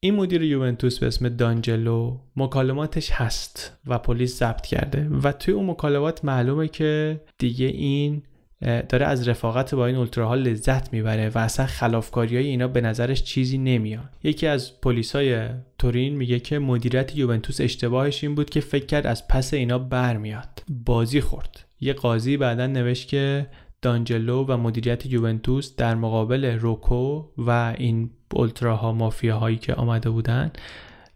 این 0.00 0.14
مدیر 0.14 0.42
یوونتوس 0.42 0.98
به 0.98 1.06
اسم 1.06 1.28
دانجلو 1.28 2.18
مکالماتش 2.36 3.10
هست 3.10 3.78
و 3.86 3.98
پلیس 3.98 4.38
ضبط 4.38 4.66
کرده 4.66 5.08
و 5.08 5.32
توی 5.32 5.54
اون 5.54 5.70
مکالمات 5.70 6.24
معلومه 6.24 6.68
که 6.68 7.20
دیگه 7.38 7.66
این 7.66 8.22
داره 8.60 9.06
از 9.06 9.28
رفاقت 9.28 9.74
با 9.74 9.86
این 9.86 9.96
اولتراها 9.96 10.34
لذت 10.34 10.92
می‌بره 10.92 11.28
و 11.28 11.38
اصلا 11.38 11.66
خلافکاری 11.66 12.36
های 12.36 12.46
اینا 12.46 12.68
به 12.68 12.80
نظرش 12.80 13.22
چیزی 13.22 13.58
نمیاد. 13.58 14.08
یکی 14.22 14.46
از 14.46 14.80
پلیسای 14.80 15.48
تورین 15.78 16.16
میگه 16.16 16.40
که 16.40 16.58
مدیریت 16.58 17.16
یوونتوس 17.16 17.60
اشتباهش 17.60 18.24
این 18.24 18.34
بود 18.34 18.50
که 18.50 18.60
فکر 18.60 18.86
کرد 18.86 19.06
از 19.06 19.28
پس 19.28 19.54
اینا 19.54 19.78
برمیاد 19.78 20.62
بازی 20.68 21.20
خورد. 21.20 21.64
یه 21.80 21.92
قاضی 21.92 22.36
بعدا 22.36 22.66
نوشت 22.66 23.08
که 23.08 23.46
دانجلو 23.82 24.44
و 24.44 24.56
مدیریت 24.56 25.06
یوونتوس 25.06 25.76
در 25.76 25.94
مقابل 25.94 26.44
روکو 26.44 27.24
و 27.38 27.74
این 27.78 28.10
اولتراها 28.32 28.92
مافیاهایی 28.92 29.56
که 29.56 29.74
آمده 29.74 30.10
بودن 30.10 30.52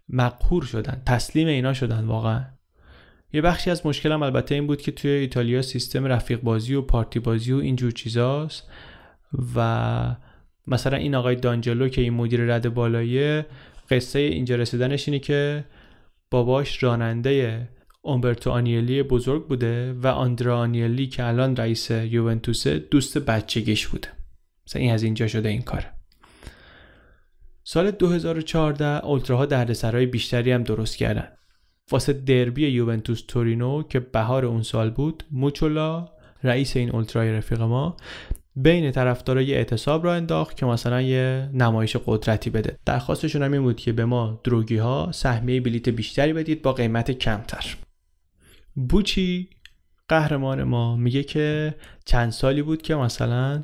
مقهور 0.09 0.63
شدن. 0.63 1.01
تسلیم 1.05 1.47
اینا 1.47 1.73
شدن 1.73 2.05
واقعا. 2.05 2.45
یه 3.33 3.41
بخشی 3.41 3.69
از 3.69 3.85
مشکلم 3.85 4.23
البته 4.23 4.55
این 4.55 4.67
بود 4.67 4.81
که 4.81 4.91
توی 4.91 5.11
ایتالیا 5.11 5.61
سیستم 5.61 6.05
رفیق 6.05 6.41
بازی 6.41 6.73
و 6.73 6.81
پارتی 6.81 7.19
بازی 7.19 7.53
و 7.53 7.57
اینجور 7.57 7.91
چیزاست 7.91 8.69
و 9.55 10.15
مثلا 10.67 10.97
این 10.97 11.15
آقای 11.15 11.35
دانجلو 11.35 11.89
که 11.89 12.01
این 12.01 12.13
مدیر 12.13 12.41
رد 12.41 12.73
بالاییه 12.73 13.45
قصه 13.89 14.19
اینجا 14.19 14.55
رسیدنش 14.55 15.07
اینه 15.07 15.19
که 15.19 15.65
باباش 16.31 16.83
راننده 16.83 17.67
اومبرتو 18.01 18.51
آنیلی 18.51 19.03
بزرگ 19.03 19.47
بوده 19.47 19.93
و 19.93 20.07
آندرا 20.07 20.57
آنیلی 20.57 21.07
که 21.07 21.25
الان 21.25 21.55
رئیس 21.55 21.91
یوونتوسه 21.91 22.79
دوست 22.79 23.17
بچگیش 23.17 23.87
بوده. 23.87 24.07
مثلا 24.67 24.81
این 24.81 24.93
از 24.93 25.03
اینجا 25.03 25.27
شده 25.27 25.49
این 25.49 25.61
کاره 25.61 25.93
سال 27.63 27.91
2014 27.91 28.85
اولتراها 28.85 29.45
دردسرهای 29.45 30.05
بیشتری 30.05 30.51
هم 30.51 30.63
درست 30.63 30.97
کردن. 30.97 31.27
واسه 31.93 32.13
دربی 32.13 32.67
یوونتوس 32.67 33.23
تورینو 33.27 33.83
که 33.83 33.99
بهار 33.99 34.45
اون 34.45 34.61
سال 34.61 34.89
بود 34.89 35.23
موچولا 35.31 36.09
رئیس 36.43 36.77
این 36.77 36.91
اولترای 36.91 37.31
رفیق 37.31 37.61
ما 37.61 37.97
بین 38.55 38.91
طرفدارای 38.91 39.53
اعتصاب 39.53 40.05
را 40.05 40.13
انداخت 40.13 40.57
که 40.57 40.65
مثلا 40.65 41.01
یه 41.01 41.49
نمایش 41.53 41.97
قدرتی 42.05 42.49
بده. 42.49 42.77
درخواستشون 42.85 43.43
هم 43.43 43.53
این 43.53 43.61
بود 43.61 43.75
که 43.75 43.91
به 43.91 44.05
ما 44.05 44.41
دروگی 44.43 44.77
ها 44.77 45.09
سهمیه 45.11 45.61
بلیت 45.61 45.89
بیشتری 45.89 46.33
بدید 46.33 46.61
با 46.61 46.73
قیمت 46.73 47.11
کمتر. 47.11 47.75
بوچی 48.75 49.49
قهرمان 50.09 50.63
ما 50.63 50.95
میگه 50.95 51.23
که 51.23 51.75
چند 52.05 52.31
سالی 52.31 52.61
بود 52.61 52.81
که 52.81 52.95
مثلا 52.95 53.63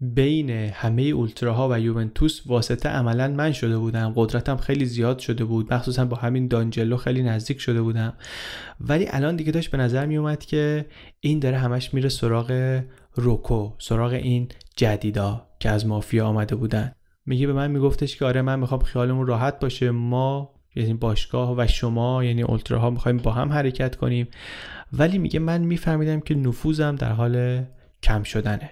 بین 0.00 0.50
همه 0.50 1.02
اولتراها 1.02 1.68
و 1.70 1.80
یوونتوس 1.80 2.40
واسطه 2.46 2.88
عملا 2.88 3.28
من 3.28 3.52
شده 3.52 3.78
بودم. 3.78 4.12
قدرتم 4.16 4.56
خیلی 4.56 4.84
زیاد 4.84 5.18
شده 5.18 5.44
بود. 5.44 5.74
مخصوصا 5.74 6.04
با 6.04 6.16
همین 6.16 6.48
دانجلو 6.48 6.96
خیلی 6.96 7.22
نزدیک 7.22 7.60
شده 7.60 7.82
بودم. 7.82 8.12
ولی 8.80 9.06
الان 9.10 9.36
دیگه 9.36 9.52
داشت 9.52 9.70
به 9.70 9.78
نظر 9.78 10.06
می 10.06 10.16
اومد 10.16 10.44
که 10.44 10.86
این 11.20 11.38
داره 11.38 11.58
همش 11.58 11.94
میره 11.94 12.08
سراغ 12.08 12.80
روکو 13.14 13.72
سراغ 13.78 14.12
این 14.12 14.48
جدیدا 14.76 15.46
که 15.60 15.70
از 15.70 15.86
مافیا 15.86 16.26
آمده 16.26 16.56
بودن. 16.56 16.92
میگه 17.26 17.46
به 17.46 17.52
من 17.52 17.70
میگفتش 17.70 18.16
که 18.16 18.24
آره 18.24 18.42
من 18.42 18.58
می‌خوام 18.58 18.80
خیالمون 18.80 19.26
راحت 19.26 19.60
باشه. 19.60 19.90
ما 19.90 20.54
یعنی 20.74 20.94
باشگاه 20.94 21.54
و 21.58 21.66
شما 21.66 22.24
یعنی 22.24 22.42
اولتراها 22.42 22.90
می‌خوایم 22.90 23.16
با 23.16 23.32
هم 23.32 23.52
حرکت 23.52 23.96
کنیم. 23.96 24.28
ولی 24.92 25.18
میگه 25.18 25.38
من 25.38 25.60
میفهمیدم 25.60 26.20
که 26.20 26.34
نفوذم 26.34 26.96
در 26.96 27.12
حال 27.12 27.64
کم 28.02 28.22
شدنه. 28.22 28.70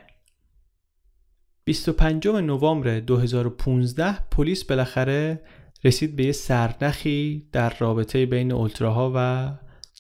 25 1.67 2.29
نوامبر 2.29 3.01
2015 3.01 4.19
پلیس 4.31 4.65
بالاخره 4.65 5.41
رسید 5.85 6.17
به 6.17 6.25
یه 6.25 6.33
سرنخی 6.33 7.49
در 7.53 7.77
رابطه 7.79 8.27
بین 8.27 8.53
اولتراها 8.53 9.13
و 9.17 9.51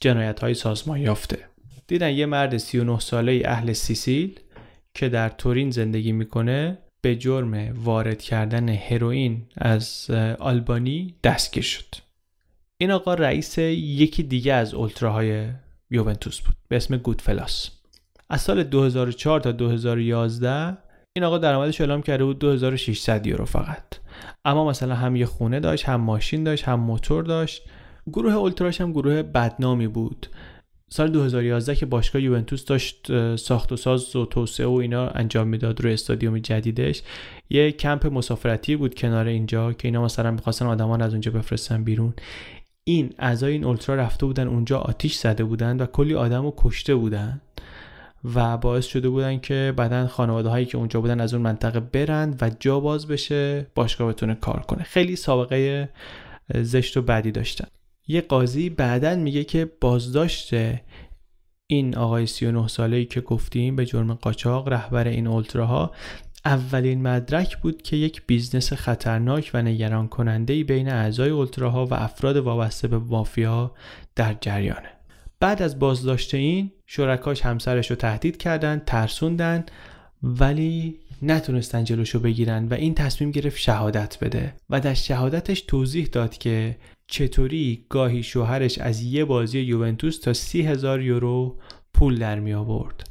جنایت 0.01 0.41
های 0.41 0.55
سازمان 0.55 1.01
یافته. 1.01 1.39
دیدن 1.87 2.12
یه 2.12 2.27
مرد 2.27 2.57
39 2.57 3.01
ساله 3.01 3.43
اهل 3.45 3.73
سیسیل 3.73 4.41
که 4.95 5.09
در 5.09 5.29
تورین 5.29 5.71
زندگی 5.71 6.12
می‌کنه 6.12 6.79
به 7.01 7.17
جرم 7.17 7.73
وارد 7.85 8.23
کردن 8.23 8.69
هروئین 8.69 9.47
از 9.57 10.11
آلبانی 10.39 11.15
دستگیر 11.25 11.62
شد. 11.62 11.95
این 12.77 12.91
آقا 12.91 13.15
رئیس 13.15 13.59
یکی 13.59 14.23
دیگه 14.23 14.53
از 14.53 14.75
اولتراهای 14.75 15.49
یوونتوس 15.91 16.41
بود 16.41 16.57
به 16.69 16.77
اسم 16.77 16.97
گودفلاس. 16.97 17.71
از 18.31 18.41
سال 18.41 18.62
2004 18.62 19.41
تا 19.41 19.53
2011 19.53 20.84
این 21.17 21.25
آقا 21.25 21.39
درآمدش 21.39 21.81
اعلام 21.81 22.03
کرده 22.03 22.25
بود 22.25 22.39
2600 22.39 23.27
یورو 23.27 23.45
فقط. 23.45 23.85
اما 24.45 24.69
مثلا 24.69 24.95
هم 24.95 25.17
یه 25.17 25.27
خونه 25.27 25.61
داشت 25.61 25.85
هم 25.85 26.01
ماشین 26.01 26.45
داشت 26.45 26.65
هم 26.65 26.81
موتور 26.81 27.25
داشت. 27.25 27.62
گروه 28.07 28.33
اولتراش 28.33 28.81
هم 28.81 28.93
گروه 28.93 29.23
بدنامی 29.23 29.89
بود. 29.89 30.27
سال 30.91 31.09
2011 31.11 31.75
که 31.75 31.87
باشگاه 31.87 32.23
یوونتوس 32.23 32.65
داشت 32.65 33.37
ساخت 33.37 33.73
و 33.73 33.77
ساز 33.77 34.17
و 34.17 34.27
توسعه 34.27 34.67
و 34.67 34.73
اینا 34.73 35.09
انجام 35.09 35.49
می‌داد 35.49 35.81
روی 35.81 35.93
استادیوم 35.93 36.39
جدیدش. 36.39 37.03
یه 37.51 37.73
کمپ 37.73 38.07
مسافرتی 38.07 38.77
بود 38.77 38.95
کنار 38.95 39.27
اینجا 39.27 39.73
که 39.73 39.89
اینا 39.89 40.05
مثلا 40.05 40.31
می‌خواستن 40.31 40.67
آدمان 40.67 41.03
از 41.03 41.12
اونجا 41.12 41.31
بفرستن 41.31 41.85
بیرون. 41.85 42.15
این 42.85 43.15
اعضای 43.19 43.53
این 43.53 43.65
اولترا 43.65 43.95
رفته 43.95 44.27
بودن 44.27 44.49
اونجا 44.49 44.79
آتیش 44.79 45.15
زده 45.15 45.45
بودن 45.45 45.77
و 45.77 45.87
کلی 45.87 46.15
آدم 46.15 46.43
رو 46.43 46.55
کشته 46.57 46.95
بودن. 46.95 47.41
و 48.35 48.57
باعث 48.57 48.87
شده 48.87 49.09
بودن 49.09 49.39
که 49.39 49.75
بعدا 49.77 50.07
خانواده 50.07 50.49
هایی 50.49 50.66
که 50.66 50.79
اونجا 50.79 51.01
بودن 51.01 51.20
از 51.20 51.35
اون 51.35 51.43
منطقه 51.43 51.81
برند 51.81 52.39
و 52.43 52.51
جا 52.61 52.81
باز 52.81 53.09
بشه 53.09 53.66
باشگاه 53.75 54.09
بتونه 54.09 54.35
کار 54.35 54.61
کنه. 54.61 54.83
خیلی 54.83 55.16
سابقه 55.16 55.89
زشت 56.55 56.97
و 56.97 57.03
بدی 57.03 57.33
داشتن. 57.33 57.68
یه 58.07 58.20
قاضی 58.20 58.70
بعدا 58.70 59.16
میگه 59.16 59.45
که 59.45 59.70
بازداشت 59.81 60.51
این 61.66 61.97
آقای 61.97 62.27
39 62.27 62.68
ساله 62.68 62.97
ای 62.97 63.05
که 63.05 63.20
گفتیم 63.20 63.77
به 63.77 63.87
جرم 63.87 64.14
قاچاق 64.14 64.68
رهبر 64.68 65.09
این 65.09 65.27
اولتراها 65.27 65.91
اولین 66.45 67.03
مدرک 67.03 67.57
بود 67.57 67.83
که 67.83 67.97
یک 67.97 68.22
business 68.26 68.72
خطرناک 68.72 69.51
و 69.55 69.62
نگران 69.62 70.09
کننده 70.09 70.64
بین 70.64 70.89
اعضای 70.89 71.31
اولتراها 71.31 71.87
و 71.87 71.95
افراد 71.95 72.37
وابسته 72.37 72.89
به 72.89 72.99
مافیا 72.99 73.75
در 74.16 74.37
جریانه. 74.41 74.93
بعد 75.45 75.62
از 75.62 75.78
بازداشت 75.78 76.34
این 76.34 76.70
شرکاش 76.86 77.42
همسرش 77.42 77.90
رو 77.90 77.97
تهدید 77.97 78.36
کردن 78.36 78.82
ترسوندن 78.86 79.64
ولی 80.22 80.99
نتونستن 81.22 81.84
جلوشو 81.84 82.20
بگیرن 82.20 82.68
و 82.68 82.74
این 82.74 82.95
تصمیم 82.95 83.30
گرفت 83.30 83.59
شهادت 83.59 84.18
بده 84.20 84.55
و 84.70 84.80
در 84.80 84.95
شهادتش 84.95 85.61
توضیح 85.61 86.07
داد 86.07 86.38
که 86.38 86.76
چطوری 87.07 87.86
گاهی 87.88 88.22
شوهرش 88.22 88.78
از 88.78 89.03
یه 89.03 89.24
بازی 89.24 89.61
یوونتوس 89.61 90.18
تا 90.18 90.32
سی 90.32 90.62
هزار 90.62 91.03
یورو 91.03 91.59
پول 91.95 92.18
در 92.18 92.40
می 92.40 92.55
آورد 92.55 93.09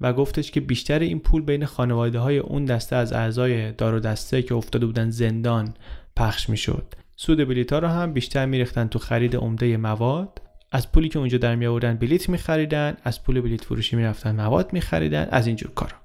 و 0.00 0.12
گفتش 0.12 0.50
که 0.50 0.60
بیشتر 0.60 0.98
این 0.98 1.20
پول 1.20 1.42
بین 1.42 1.64
خانواده 1.64 2.18
های 2.18 2.38
اون 2.38 2.64
دسته 2.64 2.96
از 2.96 3.12
اعضای 3.12 3.72
دار 3.72 3.94
و 3.94 4.00
دسته 4.00 4.42
که 4.42 4.54
افتاده 4.54 4.86
بودن 4.86 5.10
زندان 5.10 5.74
پخش 6.16 6.48
می 6.48 6.56
شد 6.56 6.94
سود 7.16 7.48
بلیط 7.48 7.72
ها 7.72 7.78
رو 7.78 7.88
هم 7.88 8.12
بیشتر 8.12 8.46
میریختن 8.46 8.88
تو 8.88 8.98
خرید 8.98 9.36
عمده 9.36 9.76
مواد. 9.76 10.49
از 10.72 10.92
پولی 10.92 11.08
که 11.08 11.18
اونجا 11.18 11.38
در 11.38 11.54
می 11.54 11.66
آوردن 11.66 11.94
بلیت 11.96 12.28
می 12.28 12.38
خریدن 12.38 12.96
از 13.04 13.22
پول 13.22 13.40
بلیت 13.40 13.64
فروشی 13.64 13.96
می 13.96 14.02
رفتن 14.02 14.36
مواد 14.36 14.72
می 14.72 14.80
خریدن 14.80 15.28
از 15.30 15.46
اینجور 15.46 15.70
کارا. 15.70 15.96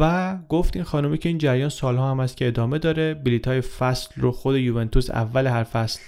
و 0.00 0.36
گفت 0.48 0.76
این 0.76 0.84
خانومی 0.84 1.18
که 1.18 1.28
این 1.28 1.38
جریان 1.38 1.68
سالها 1.68 2.10
هم 2.10 2.20
است 2.20 2.36
که 2.36 2.46
ادامه 2.48 2.78
داره 2.78 3.14
بلیت 3.14 3.48
های 3.48 3.60
فصل 3.60 4.10
رو 4.16 4.32
خود 4.32 4.56
یوونتوس 4.56 5.10
اول 5.10 5.46
هر 5.46 5.64
فصل 5.64 6.00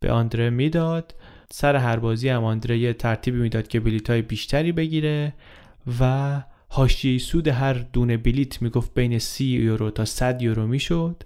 به 0.00 0.12
آندره 0.12 0.50
می‌داد. 0.50 1.14
سر 1.52 1.76
هر 1.76 1.96
بازی 1.96 2.28
هم 2.28 2.44
آندره 2.44 2.78
یه 2.78 2.92
ترتیبی 2.92 3.38
می‌داد 3.38 3.68
که 3.68 3.80
بلیت 3.80 4.10
های 4.10 4.22
بیشتری 4.22 4.72
بگیره 4.72 5.32
و 6.00 6.42
حاشیه 6.68 7.18
سود 7.18 7.48
هر 7.48 7.74
دونه 7.74 8.16
بلیت 8.16 8.62
می‌گفت 8.62 8.94
بین 8.94 9.18
30 9.18 9.44
یورو 9.44 9.90
تا 9.90 10.04
100 10.04 10.42
یورو 10.42 10.66
می‌شد. 10.66 11.22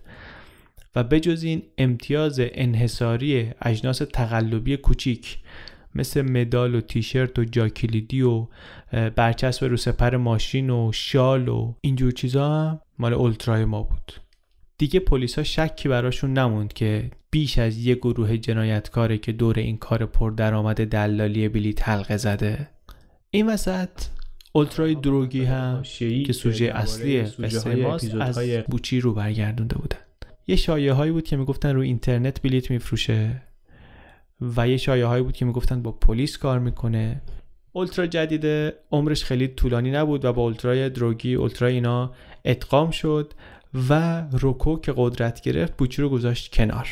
و 0.97 1.05
بجز 1.05 1.43
این 1.43 1.63
امتیاز 1.79 2.41
انحصاری 2.41 3.51
اجناس 3.63 3.99
تقلبی 3.99 4.77
کوچیک 4.77 5.39
مثل 5.95 6.23
مدال 6.23 6.75
و 6.75 6.81
تیشرت 6.81 7.39
و 7.39 7.45
جاکلیدی 7.45 8.23
و 8.23 8.47
برچسب 9.17 9.65
رو 9.65 9.77
سپر 9.77 10.17
ماشین 10.17 10.71
و 10.71 10.91
شال 10.93 11.49
و 11.49 11.75
اینجور 11.81 12.13
چیزا 12.13 12.55
هم 12.55 12.81
مال 12.99 13.13
اولترای 13.15 13.65
ما 13.65 13.83
بود. 13.83 14.13
دیگه 14.79 15.01
پلیس 15.01 15.39
ها 15.39 15.45
شکی 15.45 15.89
براشون 15.89 16.33
نموند 16.33 16.73
که 16.73 17.11
بیش 17.31 17.59
از 17.59 17.79
یه 17.79 17.95
گروه 17.95 18.37
جنایتکاره 18.37 19.19
که 19.19 19.33
دور 19.33 19.59
این 19.59 19.77
کار 19.77 20.07
پردرآمد 20.07 20.87
دلالی 20.87 21.49
بلیت 21.49 21.89
حلقه 21.89 22.17
زده. 22.17 22.69
این 23.31 23.47
وسط 23.47 23.89
اولترای 24.53 24.95
دروگی 24.95 25.45
هم 25.45 25.83
که 26.27 26.33
سوژه 26.33 26.65
اصلی 26.65 27.23
قصه 27.23 27.77
ماست 27.77 28.15
از 28.15 28.39
بوچی 28.69 29.01
رو 29.01 29.15
برگردونده 29.15 29.77
بودن. 29.77 29.99
یه 30.47 30.57
شایعه 30.57 30.93
هایی 30.93 31.13
بود 31.13 31.25
که 31.25 31.37
می‌گفتن 31.37 31.75
رو 31.75 31.81
اینترنت 31.81 32.43
بلیت 32.43 32.71
میفروشه. 32.71 33.43
و 34.57 34.69
یه 34.69 34.77
شایعه 34.77 35.07
هایی 35.07 35.23
بود 35.23 35.37
که 35.37 35.45
می‌گفتن 35.45 35.83
با 35.83 35.93
پلیس 35.93 36.39
کار 36.39 36.59
می‌کنه. 36.59 37.23
اولترا 37.73 38.07
جدیده 38.07 38.75
عمرش 38.93 39.25
خیلی 39.25 39.49
طولانی 39.49 39.91
نبود 39.91 40.25
و 40.25 40.33
با 40.33 40.43
اولترای 40.43 40.91
دروگی 40.91 41.35
اولترا 41.35 41.69
اینا 41.69 42.13
ادغام 42.45 42.91
شد 42.91 43.33
و 43.89 44.21
روکو 44.33 44.79
که 44.79 44.95
قدرت 44.97 45.41
گرفت 45.41 45.77
بوچی 45.77 46.03
رو 46.03 46.09
گذاشت 46.09 46.55
کنار. 46.55 46.89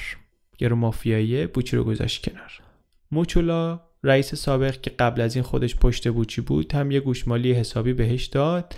گرو 0.59 0.77
مافیایی 0.77 1.47
بوچی 1.47 1.77
رو 1.77 1.85
گذاشت 1.85 2.31
کنار. 2.31 2.61
موچولا 3.11 3.81
رئیس 4.05 4.35
سابق 4.35 4.81
که 4.81 4.91
قبل 4.91 5.21
از 5.21 5.35
این 5.37 5.43
خودش 5.43 5.77
پشت 5.77 6.09
بوچی 6.09 6.41
بود 6.41 6.73
هم 6.73 6.91
یه 6.91 7.01
گوشمالی 7.01 7.53
حسابی 7.53 7.93
بهش 7.93 8.25
داد 8.25 8.75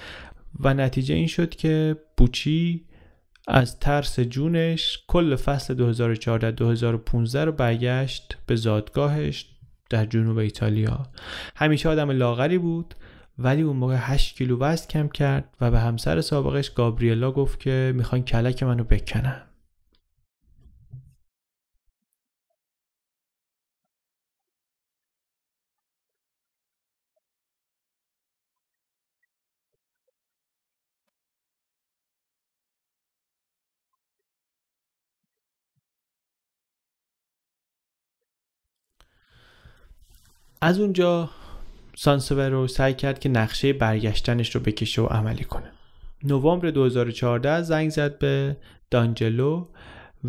و 0.61 0.75
نتیجه 0.75 1.15
این 1.15 1.27
شد 1.27 1.51
که 1.51 1.97
بوچی 2.17 2.85
از 3.49 3.79
ترس 3.79 4.21
جونش 4.21 5.05
کل 5.09 5.37
فصل 5.37 5.95
2014-2015 7.31 7.35
رو 7.35 7.53
برگشت 7.53 8.37
به 8.47 8.57
زادگاهش 8.57 9.47
در 9.91 10.05
جنوب 10.07 10.39
ایتالیا. 10.39 11.07
همیشه 11.57 11.89
آدم 11.89 12.11
لاغری 12.11 12.59
بود 12.59 12.95
ولی 13.39 13.63
اون 13.63 13.77
موقع 13.77 13.97
8 13.99 14.37
کیلو 14.37 14.59
وزن 14.59 14.87
کم 14.87 15.09
کرد 15.09 15.57
و 15.61 15.71
به 15.71 15.81
همسر 15.81 16.21
سابقش 16.21 16.71
گابریلا 16.71 17.33
گفت 17.33 17.61
که 17.61 17.93
می‌خوان 17.97 18.23
کلک 18.23 18.63
منو 18.63 18.85
بکنن. 18.85 19.43
از 40.65 40.81
اونجا 40.81 41.31
سانسورو 41.97 42.67
سعی 42.67 42.95
کرد 42.95 43.19
که 43.19 43.29
نقشه 43.29 43.73
برگشتنش 43.73 44.55
رو 44.55 44.61
بکشه 44.61 45.03
و 45.03 45.07
عملی 45.07 45.45
کنه. 45.45 45.71
نوامبر 46.23 46.71
2014 46.71 47.63
زنگ 47.63 47.91
زد 47.91 48.19
به 48.19 48.57
دانجلو 48.91 49.67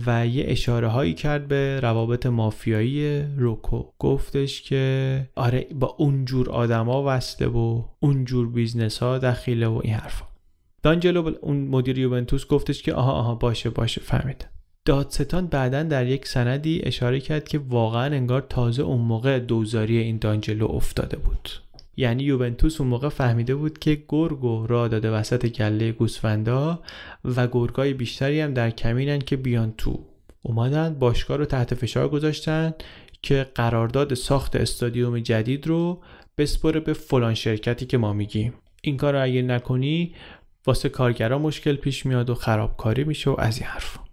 و 0.05 0.27
یه 0.27 0.45
اشاره 0.47 0.87
هایی 0.87 1.13
کرد 1.13 1.47
به 1.47 1.79
روابط 1.79 2.25
مافیایی 2.25 3.23
روکو. 3.37 3.83
گفتش 3.99 4.61
که 4.61 5.29
آره 5.35 5.67
با 5.73 5.87
اونجور 5.87 6.49
آدما 6.49 7.03
وصله 7.07 7.47
و 7.47 7.83
اونجور 7.99 8.47
business 8.47 8.97
ها 8.97 9.17
دخیله 9.17 9.67
و 9.67 9.81
این 9.83 9.93
حرفا. 9.93 10.25
دانجلو 10.83 11.33
اون 11.41 11.57
مدیر 11.57 11.97
یوونتوس 11.97 12.47
گفتش 12.47 12.81
که 12.81 12.93
آها 12.93 13.11
آها 13.11 13.35
باشه 13.35 13.69
باشه 13.69 14.01
فهمیدم. 14.01 14.54
دادستان 14.85 15.47
بعدا 15.47 15.83
در 15.83 16.07
یک 16.07 16.27
سندی 16.27 16.81
اشاره 16.83 17.19
کرد 17.19 17.47
که 17.47 17.59
واقعا 17.59 18.05
انگار 18.05 18.41
تازه 18.49 18.83
اون 18.83 19.01
موقع 19.01 19.39
دوزاری 19.39 19.97
این 19.97 20.17
دانجلو 20.17 20.71
افتاده 20.71 21.17
بود. 21.17 21.49
یعنی 21.97 22.23
یوونتوس 22.23 22.81
اون 22.81 22.89
موقع 22.89 23.09
فهمیده 23.09 23.55
بود 23.55 23.79
که 23.79 24.03
گرگو 24.07 24.67
را 24.67 24.87
داده 24.87 25.11
وسط 25.11 25.45
گله 25.45 25.91
گوسفندا 25.91 26.79
و 27.25 27.47
گرگای 27.47 27.93
بیشتری 27.93 28.41
هم 28.41 28.53
در 28.53 28.69
کمینن 28.69 29.19
که 29.19 29.37
بیان 29.37 29.73
تو. 29.77 29.99
اومدن 30.41 30.93
باشگاه 30.93 31.37
رو 31.37 31.45
تحت 31.45 31.73
فشار 31.73 32.09
گذاشتن 32.09 32.73
که 33.21 33.47
قرارداد 33.55 34.13
ساخت 34.13 34.55
استادیوم 34.55 35.19
جدید 35.19 35.67
رو 35.67 36.01
بسپره 36.37 36.79
به 36.79 36.93
فلان 36.93 37.33
شرکتی 37.33 37.85
که 37.85 37.97
ما 37.97 38.13
میگیم. 38.13 38.53
این 38.81 38.97
کار 38.97 39.13
رو 39.13 39.23
اگه 39.23 39.41
نکنی 39.41 40.15
واسه 40.65 40.89
کارگرا 40.89 41.39
مشکل 41.39 41.75
پیش 41.75 42.05
میاد 42.05 42.29
و 42.29 42.35
خرابکاری 42.35 43.03
میشه 43.03 43.29
و 43.29 43.35
از 43.39 43.57
این 43.57 43.67
حرف 43.67 44.04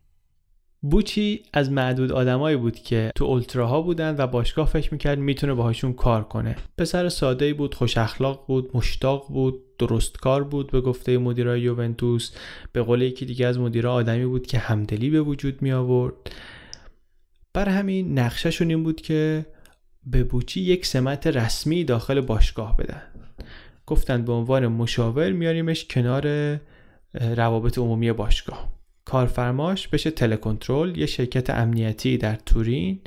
بوچی 0.84 1.42
از 1.52 1.72
معدود 1.72 2.12
آدمایی 2.12 2.56
بود 2.56 2.76
که 2.76 3.10
تو 3.14 3.24
اولتراها 3.24 3.82
بودن 3.82 4.14
و 4.18 4.26
باشگاه 4.26 4.66
فکر 4.66 4.92
می‌کرد 4.92 5.18
می‌تونه 5.18 5.54
باهاشون 5.54 5.92
کار 5.92 6.24
کنه. 6.24 6.56
پسر 6.78 7.08
ساده 7.08 7.54
بود 7.54 7.74
خوش 7.74 7.98
اخلاق 7.98 8.44
بود 8.46 8.70
مشتاق 8.74 9.28
بود 9.28 9.62
درستکار 9.78 10.44
بود 10.44 10.70
به 10.70 10.80
گفته 10.80 11.18
مدیرای 11.18 11.60
یوونتوس. 11.60 12.32
به 12.72 12.82
قول 12.82 13.02
یکی 13.02 13.26
دیگه 13.26 13.46
از 13.46 13.58
مدیرا 13.58 13.92
آدمی 13.92 14.26
بود 14.26 14.46
که 14.46 14.58
همدلی 14.58 15.10
به 15.10 15.20
وجود 15.20 15.62
می 15.62 15.72
آورد 15.72 16.14
بر 17.54 17.68
همین 17.68 18.18
نقشهشون 18.18 18.68
این 18.68 18.82
بود 18.82 19.00
که 19.00 19.46
به 20.06 20.24
بوچی 20.24 20.60
یک 20.60 20.86
سمت 20.86 21.26
رسمی 21.26 21.84
داخل 21.84 22.20
باشگاه 22.20 22.76
بدن. 22.76 23.02
گفتن 23.86 24.24
به 24.24 24.32
عنوان 24.32 24.66
مشاور 24.66 25.32
میاریمش 25.32 25.84
کنار 25.84 26.58
روابط 27.14 27.78
عمومی 27.78 28.12
باشگاه. 28.12 28.81
کارفرماش 29.04 29.88
بشه 29.88 30.10
تلکنترل 30.10 30.98
یه 30.98 31.06
شرکت 31.06 31.50
امنیتی 31.50 32.18
در 32.18 32.34
تورین 32.46 33.00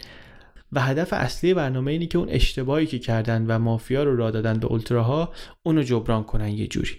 و 0.71 0.81
هدف 0.81 1.13
اصلی 1.13 1.53
برنامه 1.53 1.91
اینه 1.91 2.05
که 2.05 2.17
اون 2.17 2.29
اشتباهی 2.29 2.85
که 2.85 2.99
کردن 2.99 3.45
و 3.47 3.59
مافیا 3.59 4.03
رو 4.03 4.15
را 4.15 4.31
دادن 4.31 4.53
به 4.53 4.67
اولتراها 4.67 5.33
اونو 5.63 5.83
جبران 5.83 6.23
کنن 6.23 6.49
یه 6.49 6.67
جوری. 6.67 6.97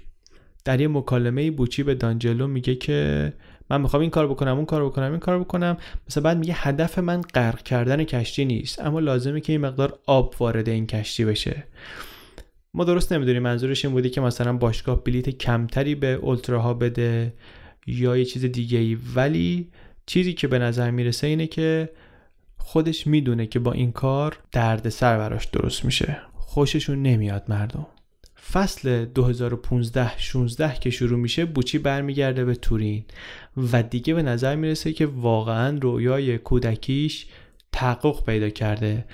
در 0.65 0.81
یه 0.81 0.89
مکالمه 0.89 1.51
بوچی 1.51 1.83
به 1.83 1.95
دانجلو 1.95 2.47
میگه 2.47 2.75
که 2.75 3.33
من 3.71 3.81
می‌خوام 3.81 4.01
این 4.01 4.11
کار 4.11 4.29
بکنم 4.29 4.57
اون 4.57 4.65
کار 4.65 4.85
بکنم 4.85 5.11
این 5.11 5.21
کار 5.21 5.39
بکنم. 5.39 5.77
مثلا 6.09 6.23
بعد 6.23 6.39
میگه 6.39 6.55
هدف 6.57 6.99
من 6.99 7.21
غرق 7.21 7.63
کردن 7.63 8.05
کشتی 8.05 8.45
نیست 8.45 8.81
اما 8.81 9.01
لازمه 9.01 9.41
که 9.41 9.53
این 9.53 9.61
مقدار 9.61 9.99
آب 10.07 10.35
وارد 10.41 10.69
این 10.69 10.87
کشتی 10.87 11.25
بشه. 11.25 11.65
ما 12.75 12.85
درست 12.85 13.13
نمی‌دونیم 13.13 13.43
منظورش 13.43 13.85
این 13.85 13.95
بودی 13.95 14.11
که 14.11 14.21
مثلا 14.21 14.53
باشگاه 14.53 15.05
بلیت 15.05 15.29
کمتری 15.29 15.95
به 15.95 16.13
اولتراها 16.13 16.75
بده 16.75 17.33
یا 17.87 18.17
یه 18.17 18.25
چیز 18.25 18.45
دیگه 18.45 18.79
ای 18.79 18.99
ولی 19.15 19.69
چیزی 20.07 20.33
که 20.33 20.49
به 20.49 20.59
نظر 20.59 20.91
می‌رسه 20.91 21.27
اینه 21.27 21.47
که 21.47 21.91
خودش 22.59 23.07
می‌دونه 23.07 23.47
که 23.47 23.59
با 23.59 23.73
این 23.73 23.93
کار 23.93 24.39
درد 24.53 24.89
سر 24.89 25.19
براش 25.19 25.45
درست 25.45 25.85
میشه. 25.85 26.19
خوششون 26.35 27.03
نمیاد 27.03 27.45
مردم. 27.49 27.87
فصل 28.53 29.07
2015-16 29.15 30.79
که 30.81 30.91
شروع 30.91 31.19
میشه 31.19 31.45
بوچی 31.45 31.79
برمیگرده 31.79 32.45
به 32.45 32.55
تورین. 32.55 33.05
و 33.73 33.83
دیگه 33.83 34.15
به 34.15 34.23
نظر 34.23 34.57
می‌رسه 34.57 34.93
که 34.93 35.07
واقعا 35.07 35.79
رویای 35.79 36.39
کودکیش 36.39 37.27
تحقق 37.73 38.25
پیدا 38.25 38.49
کرده. 38.49 39.05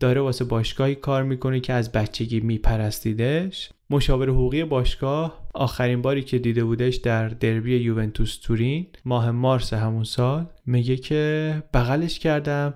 داره 0.00 0.20
واسه 0.20 0.44
باشگاهی 0.44 0.94
کار 0.94 1.22
می‌کنه 1.22 1.60
که 1.60 1.72
از 1.72 1.92
بچگی 1.92 2.40
میپرستیدش. 2.40 3.70
مشاور 3.92 4.28
حقوقی 4.28 4.64
باشگاه 4.64 5.48
آخرین 5.54 6.02
باری 6.02 6.22
که 6.22 6.38
دیده 6.38 6.64
بودش 6.64 6.96
در 6.96 7.28
دربی 7.28 7.76
یوونتوس 7.76 8.36
تورین 8.36 8.86
ماه 9.04 9.30
مارس 9.30 9.72
همون 9.72 10.04
سال 10.04 10.46
میگه 10.66 10.96
که 10.96 11.62
بغلش 11.74 12.18
کردم. 12.18 12.74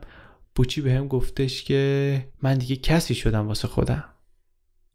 بوچی 0.55 0.81
به 0.81 0.93
هم 0.93 1.09
گفتش 1.09 1.64
که 1.64 2.25
من 2.43 2.59
دیگه 2.59 2.77
کسی 2.77 3.14
شدم 3.14 3.49
واسه 3.49 3.69
خودم. 3.69 4.05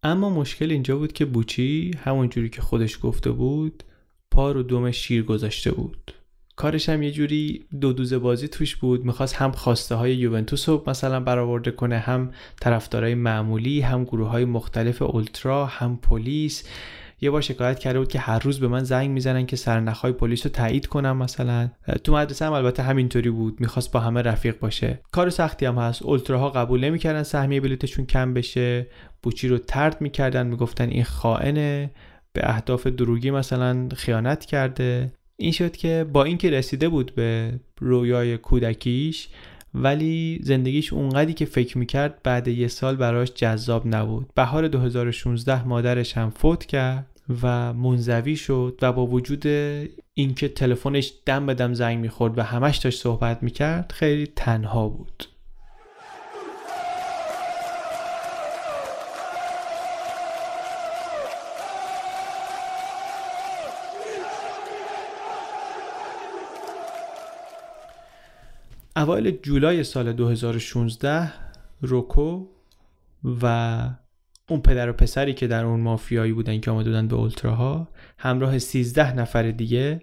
اما 0.04 0.30
مشکل 0.30 0.72
اینجا 0.72 0.98
بود 0.98 1.14
که 1.14 1.26
بوچی 1.26 1.92
همون 2.04 2.30
جوری 2.30 2.50
که 2.50 2.62
خودش 2.62 3.00
گفته 3.02 3.32
بود 3.32 3.84
پا 4.32 4.52
رو 4.52 4.64
دوم 4.64 4.92
شیر 4.92 5.24
گذاشته 5.24 5.72
بود. 5.72 6.14
کارش 6.62 6.90
هم 6.90 7.04
یه 7.04 7.12
جوری 7.12 7.66
دو 7.82 7.94
دوزه 7.94 8.18
بازی 8.18 8.48
توش 8.48 8.76
بود. 8.76 9.06
می‌خواست 9.06 9.36
هم 9.36 9.52
خواسته 9.52 9.96
های 9.96 10.16
یوونتوس 10.16 10.70
رو 10.70 10.84
مثلا 10.88 11.20
برآورده 11.20 11.72
کنه 11.72 12.00
هم 12.00 12.32
طرفدارای 12.60 13.16
معمولی 13.16 13.82
هم 13.82 14.04
گروه 14.04 14.30
های 14.30 14.46
مختلف 14.46 15.02
اولترا 15.02 15.66
هم 15.66 15.98
پلیس. 15.98 16.64
یه 17.22 17.32
بار 17.32 17.42
شکایت 17.42 17.80
کرده 17.80 18.00
بود 18.00 18.08
که 18.08 18.20
هر 18.20 18.40
روز 18.40 18.60
به 18.60 18.68
من 18.68 18.84
زنگ 18.84 19.10
می‌زنن 19.10 19.46
که 19.46 19.56
سرنخهای 19.56 20.14
پلیس 20.14 20.46
رو 20.46 20.52
تایید 20.52 20.88
کنم 20.88 21.18
مثلا. 21.18 21.70
تو 22.04 22.14
مدرسه 22.14 22.46
هم 22.46 22.54
البته 22.54 22.84
همینطوری 22.84 23.30
بود. 23.30 23.62
می‌خواست 23.62 23.92
با 23.92 24.00
همه 24.00 24.22
رفیق 24.22 24.60
باشه. 24.60 25.00
کار 25.12 25.30
سختی 25.30 25.66
هم 25.66 25.76
هست. 25.76 26.02
اولتراها 26.02 26.50
قبول 26.50 26.84
نمی‌کردن 26.84 27.24
سهمیه 27.24 27.62
بلیتشون 27.62 28.06
کم 28.06 28.34
بشه. 28.34 28.88
بوچی 29.24 29.48
رو 29.48 29.58
ترد 29.58 30.02
می‌کردن. 30.02 30.48
می‌گفتن 30.48 30.90
این 30.90 31.04
خائنه. 31.04 31.92
به 32.34 32.50
اهداف 32.50 32.88
دروگی 32.88 33.32
مثلا 33.32 33.90
خیانت 33.96 34.46
کرده. 34.46 35.12
این 35.42 35.52
شد 35.52 35.78
که 35.78 36.06
با 36.14 36.24
اینکه 36.24 36.50
رسیده 36.50 36.90
بود 36.90 37.16
به 37.16 37.60
رویای 37.80 38.38
کودکیش 38.38 39.28
ولی 39.74 40.40
زندگیش 40.44 40.94
اونقدی 40.94 41.34
که 41.34 41.46
فکر 41.46 41.78
می‌کرد 41.78 42.24
بعد 42.24 42.48
یه 42.48 42.68
سال 42.68 42.96
براش 42.96 43.34
جذاب 43.34 43.88
نبود. 43.88 44.30
بهار 44.36 44.68
2016 44.68 45.68
مادرش 45.68 46.18
هم 46.18 46.30
فوت 46.30 46.66
کرد 46.66 47.08
و 47.44 47.74
منزوی 47.74 48.36
شد 48.36 48.80
و 48.82 48.94
با 48.94 49.06
وجود 49.06 49.48
اینکه 50.14 50.48
تلفنش 50.48 51.14
دم 51.26 51.46
به 51.46 51.54
دم 51.54 51.74
زنگ 51.74 52.00
می‌خورد 52.00 52.38
و 52.38 52.42
همش 52.42 52.78
داشت 52.78 53.02
صحبت 53.02 53.44
می‌کرد 53.44 53.92
خیلی 53.96 54.28
تنها 54.36 54.90
بود. 54.90 55.24
اوایل 68.96 69.38
جولای 69.44 69.84
سال 69.84 70.14
2016 70.14 71.34
روکو 71.82 72.48
و 73.42 73.80
اون 74.50 74.62
پدر 74.62 74.90
و 74.90 74.94
پسری 74.94 75.34
که 75.34 75.48
در 75.48 75.66
اون 75.66 75.80
مافیایی 75.80 76.34
بودن 76.34 76.60
که 76.60 76.72
آمده 76.72 76.90
بودن 76.90 77.08
به 77.08 77.16
اولتراها 77.16 77.88
همراه 78.18 78.60
13 78.60 79.14
نفر 79.14 79.52
دیگه 79.52 80.02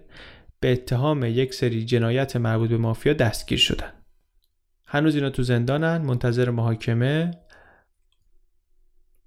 به 0.59 0.71
اتهام 0.71 1.23
یک 1.23 1.53
سری 1.53 1.85
جنایت 1.85 2.35
مربوط 2.35 2.69
به 2.69 2.77
مافیا 2.77 3.13
دستگیر 3.13 3.57
شدن. 3.57 3.91
هنوز 4.85 5.15
اینا 5.15 5.29
تو 5.29 5.43
زندانن 5.43 5.97
منتظر 5.97 6.49
محاکمه 6.49 7.31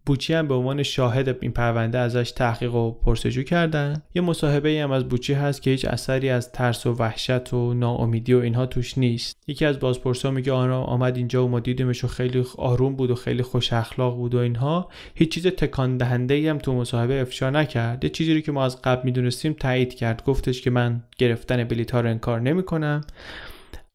بوچی 0.06 0.34
هم 0.34 0.48
به 0.48 0.54
عنوان 0.54 0.82
شاهد 0.82 1.38
این 1.40 1.52
پرونده 1.52 1.98
ازش 1.98 2.30
تحقیق 2.30 2.74
و 2.74 2.90
پرسجو 2.90 3.42
کردن. 3.42 4.02
یه 4.14 4.22
مصاحبه 4.22 4.68
ای 4.68 4.78
هم 4.78 4.90
از 4.90 5.08
بوچی 5.08 5.32
هست 5.32 5.62
که 5.62 5.70
هیچ 5.70 5.84
اثری 5.84 6.30
از 6.30 6.52
ترس 6.52 6.86
و 6.86 6.92
وحشت 6.92 7.52
و 7.52 7.74
ناامیدی 7.74 8.34
و 8.34 8.38
اینها 8.38 8.66
توش 8.66 8.98
نیست. 8.98 9.36
یکی 9.46 9.64
از 9.64 9.80
بازپرسا 9.80 10.30
میگه 10.30 10.52
آنها 10.52 10.82
آمد 10.82 11.16
اینجا 11.16 11.46
و 11.46 11.48
ما 11.48 11.60
دیدیمش 11.60 12.04
و 12.04 12.08
خیلی 12.08 12.44
آروم 12.58 12.96
بود 12.96 13.10
و 13.10 13.14
خیلی 13.14 13.42
خوش 13.42 13.72
اخلاق 13.72 14.16
بود 14.16 14.34
و 14.34 14.38
اینها. 14.38 14.88
هیچ 15.14 15.34
چیز 15.34 15.46
تکان 15.46 15.96
دهنده 15.96 16.50
هم 16.50 16.58
تو 16.58 16.74
مصاحبه 16.74 17.20
افشا 17.20 17.50
نکرد. 17.50 18.04
یه 18.04 18.10
چیزی 18.10 18.34
رو 18.34 18.40
که 18.40 18.52
ما 18.52 18.64
از 18.64 18.82
قبل 18.82 19.00
می‌دونستیم 19.04 19.52
تایید 19.52 19.94
کرد. 19.94 20.24
گفتش 20.24 20.62
که 20.62 20.70
من 20.70 21.02
گرفتن 21.18 21.64
بلیط 21.64 21.94
رو 21.94 22.08
انکار 22.08 22.40
نمی‌کنم. 22.40 23.00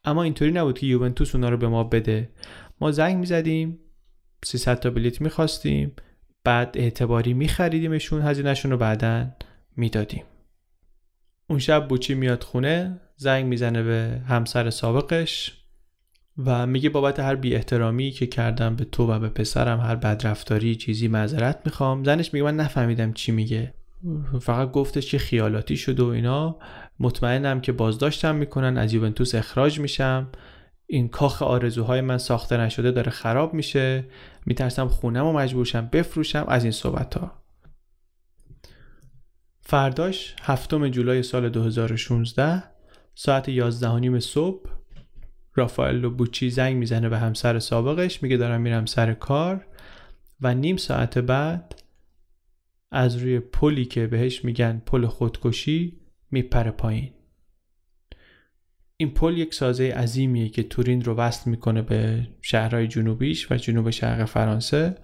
اما 0.05 0.23
اینطوری 0.23 0.51
نبود 0.51 0.79
که 0.79 0.85
یوونتوس 0.85 1.35
اونا 1.35 1.49
رو 1.49 1.57
به 1.57 1.67
ما 1.67 1.83
بده. 1.83 2.29
ما 2.81 2.91
زنگ 2.91 3.17
می‌زدیم. 3.17 3.79
300 4.45 4.79
تا 4.79 4.89
بلیت 4.89 5.21
می‌خواستیم. 5.21 5.91
بعد 6.43 6.71
اعتباری 6.73 7.33
میخریدیمشون 7.33 8.21
هزینهشون 8.21 8.71
رو 8.71 8.77
بعدا 8.77 9.27
می‌دادیم. 9.75 10.23
اون 11.49 11.59
شب 11.59 11.87
بوچی 11.87 12.13
میاد 12.13 12.43
خونه 12.43 12.99
زنگ 13.15 13.45
می‌زنه 13.45 13.83
به 13.83 14.21
همسر 14.27 14.69
سابقش 14.69 15.53
و 16.45 16.67
میگه 16.67 16.89
بابت 16.89 17.19
هر 17.19 17.35
بی 17.35 17.55
احترامی 17.55 18.11
که 18.11 18.27
کردم 18.27 18.75
به 18.75 18.85
تو 18.85 19.11
و 19.11 19.19
به 19.19 19.29
پسرم 19.29 19.79
هر 19.79 19.95
بدرفتاری 19.95 20.75
چیزی 20.75 21.07
معذرت 21.07 21.61
می‌خوام. 21.65 22.03
زنش 22.03 22.33
میگه 22.33 22.43
من 22.43 22.55
نفهمیدم 22.55 23.13
چی 23.13 23.31
میگه. 23.31 23.73
فقط 24.41 24.71
گفتش 24.71 25.11
که 25.11 25.17
خیالاتی 25.17 25.77
شد 25.77 25.99
و 25.99 26.07
اینا. 26.07 26.59
مطمئنم 26.99 27.61
که 27.61 27.71
بازداشتم 27.71 28.35
می‌کنن 28.35 28.77
از 28.77 28.93
یوونتوس 28.93 29.35
اخراج 29.35 29.79
میشم. 29.79 30.29
این 30.87 31.07
کاخ 31.09 31.41
آرزوهای 31.41 32.01
من 32.01 32.17
ساخته 32.17 32.57
نشده 32.57 32.91
داره 32.91 33.11
خراب 33.11 33.53
میشه. 33.53 34.05
میترسم 34.45 34.87
خونم 34.87 35.25
و 35.25 35.33
مجبورشم 35.33 35.89
بفروشم. 35.91 36.45
از 36.47 36.63
این 36.63 36.71
صحبت 36.71 37.17
ها 37.17 37.31
فرداش 39.61 40.35
هفتم 40.41 40.89
جولای 40.89 41.23
سال 41.23 41.49
2016 41.49 42.63
ساعت 43.15 43.49
11 43.49 44.19
صبح 44.19 44.69
رافائل 45.55 46.07
بوچی 46.07 46.49
زنگ 46.49 46.75
می‌زنه 46.75 47.09
به 47.09 47.17
همسر 47.17 47.59
سابقش. 47.59 48.23
میگه 48.23 48.37
دارم 48.37 48.61
میرم 48.61 48.85
سر 48.85 49.13
کار. 49.13 49.65
و 50.41 50.53
نیم 50.53 50.77
ساعت 50.77 51.17
بعد 51.17 51.81
از 52.91 53.15
روی 53.15 53.39
پلی 53.39 53.85
که 53.85 54.07
بهش 54.07 54.45
میگن 54.45 54.81
پل 54.85 55.05
خودکشی 55.05 55.99
میپره 56.31 56.71
پایین. 56.71 57.16
این 58.97 59.09
پل 59.09 59.37
یک 59.37 59.53
سازه 59.53 59.91
عظیمیه 59.91 60.49
که 60.49 60.63
تورین 60.63 61.03
رو 61.03 61.13
وصل 61.13 61.49
می‌کنه 61.49 61.81
به 61.81 62.27
شهرهای 62.41 62.87
جنوبیش 62.87 63.51
و 63.51 63.55
جنوب 63.55 63.89
شرق 63.89 64.25
فرانسه 64.25 64.95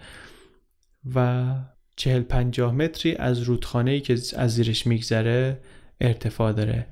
و 1.16 1.54
چهل 1.96 2.22
پنجاه 2.22 2.74
متری 2.74 3.16
از 3.16 3.42
رودخانه 3.42 4.00
که 4.00 4.14
از 4.14 4.54
زیرش 4.54 4.88
میگذره 4.88 5.60
ارتفاع 6.02 6.52
داره. 6.52 6.88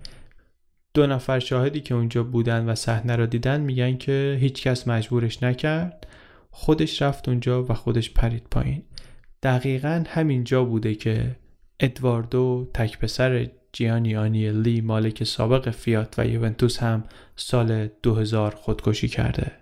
دو 0.94 1.08
نفر 1.08 1.40
شاهدی 1.40 1.82
که 1.82 1.96
اونجا 1.96 2.24
بودن 2.24 2.66
و 2.70 2.76
صحنه 2.76 3.16
رو 3.16 3.26
دیدن 3.26 3.62
میگن 3.62 3.98
که 3.98 4.38
هیچکس 4.40 4.88
مجبورش 4.88 5.44
نکرد. 5.44 6.08
خودش 6.50 7.02
رفت 7.02 7.30
اونجا 7.30 7.64
و 7.64 7.74
خودش 7.74 8.14
پرید 8.14 8.44
پایین. 8.52 8.84
دقیقا 9.44 10.04
همینجا 10.08 10.64
بوده 10.64 10.96
که 10.96 11.36
ادواردو 11.80 12.72
تک 12.74 13.00
پسر 13.00 13.48
جیانی 13.74 14.16
آنیلی 14.16 14.82
مالک 14.82 15.24
سابق 15.24 15.70
فیات 15.70 16.16
و 16.18 16.28
یوونتوس 16.28 16.78
هم 16.78 17.04
سال 17.36 17.88
2000 18.04 18.56
خودکشی 18.56 19.08
کرده. 19.08 19.61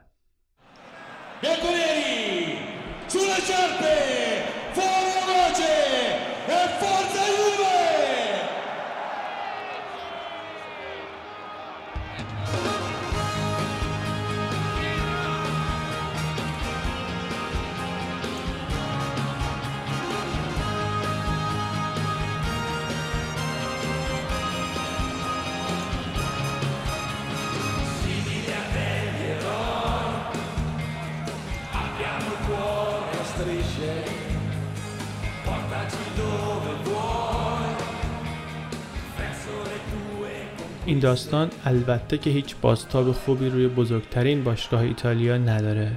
داستان 41.10 41.50
البته 41.66 42.18
که 42.18 42.30
هیچ 42.30 42.56
بازتاب 42.62 43.12
خوبی 43.12 43.50
روی 43.50 43.68
بزرگترین 43.68 44.44
باشگاه 44.44 44.82
ایتالیا 44.82 45.38
نداره. 45.38 45.92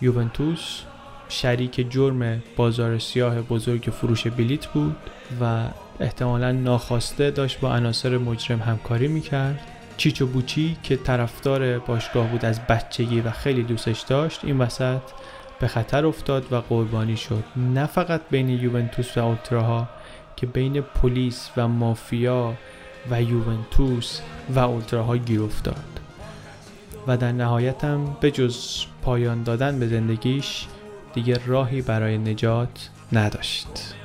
یوونتوس 0.00 0.80
شریک 1.28 1.90
جرم 1.90 2.42
بازار 2.56 2.98
سیاه 2.98 3.42
بزرگ 3.42 3.82
فروش 3.82 4.26
بلیت 4.26 4.66
بود 4.66 4.96
و 5.40 5.64
احتمالا 6.00 6.52
ناخواسته 6.52 7.30
داشت 7.30 7.60
با 7.60 7.74
عناصر 7.74 8.18
مجرم 8.18 8.60
همکاری 8.60 9.08
می‌کرد. 9.08 9.60
چیچو 9.96 10.26
بوچی 10.26 10.76
که 10.82 10.96
طرفدار 10.96 11.78
باشگاه 11.78 12.26
بود 12.26 12.44
از 12.44 12.60
بچگی 12.66 13.20
و 13.20 13.30
خیلی 13.30 13.62
دوستش 13.62 14.00
داشت 14.00 14.44
این 14.44 14.58
وسط 14.58 15.02
به 15.60 15.66
خطر 15.66 16.06
افتاد 16.06 16.52
و 16.52 16.56
قربانی 16.56 17.16
شد. 17.16 17.44
نه 17.56 17.86
فقط 17.86 18.20
بین 18.30 18.48
یوونتوس 18.48 19.18
و 19.18 19.24
اولتراها 19.24 19.88
که 20.36 20.46
بین 20.46 20.80
پلیس 20.80 21.50
و 21.56 21.68
مافیا 21.68 22.54
و 23.10 23.22
یوونتوس 23.22 24.20
و 24.54 24.58
اولتراها 24.58 25.16
گیر 25.16 25.42
افتاد. 25.42 26.00
و 27.06 27.16
در 27.16 27.32
نهایت 27.32 27.84
هم 27.84 28.16
به 28.20 28.30
جز 28.30 28.84
پایان 29.02 29.42
دادن 29.42 29.78
به 29.78 29.88
زندگیش 29.88 30.66
دیگه 31.14 31.40
راهی 31.46 31.82
برای 31.82 32.18
نجات 32.18 32.90
نداشت. 33.12 33.97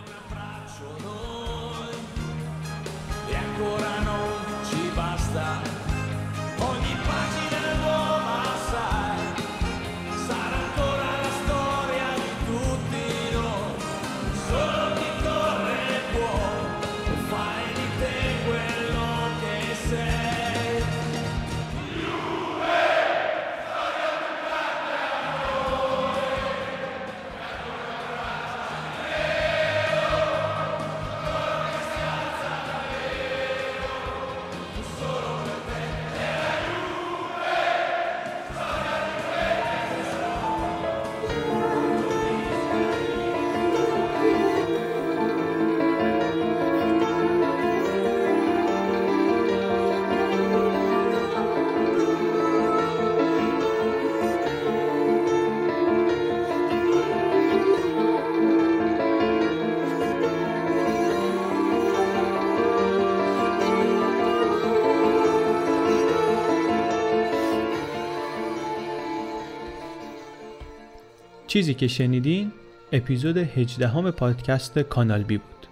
چیزی 71.53 71.73
که 71.73 71.87
شنیدین 71.87 72.51
اپیزود 72.91 73.37
18 73.37 73.87
هم 73.87 74.11
پادکست 74.11 74.79
کانال 74.79 75.23
بی 75.23 75.37
بود. 75.37 75.67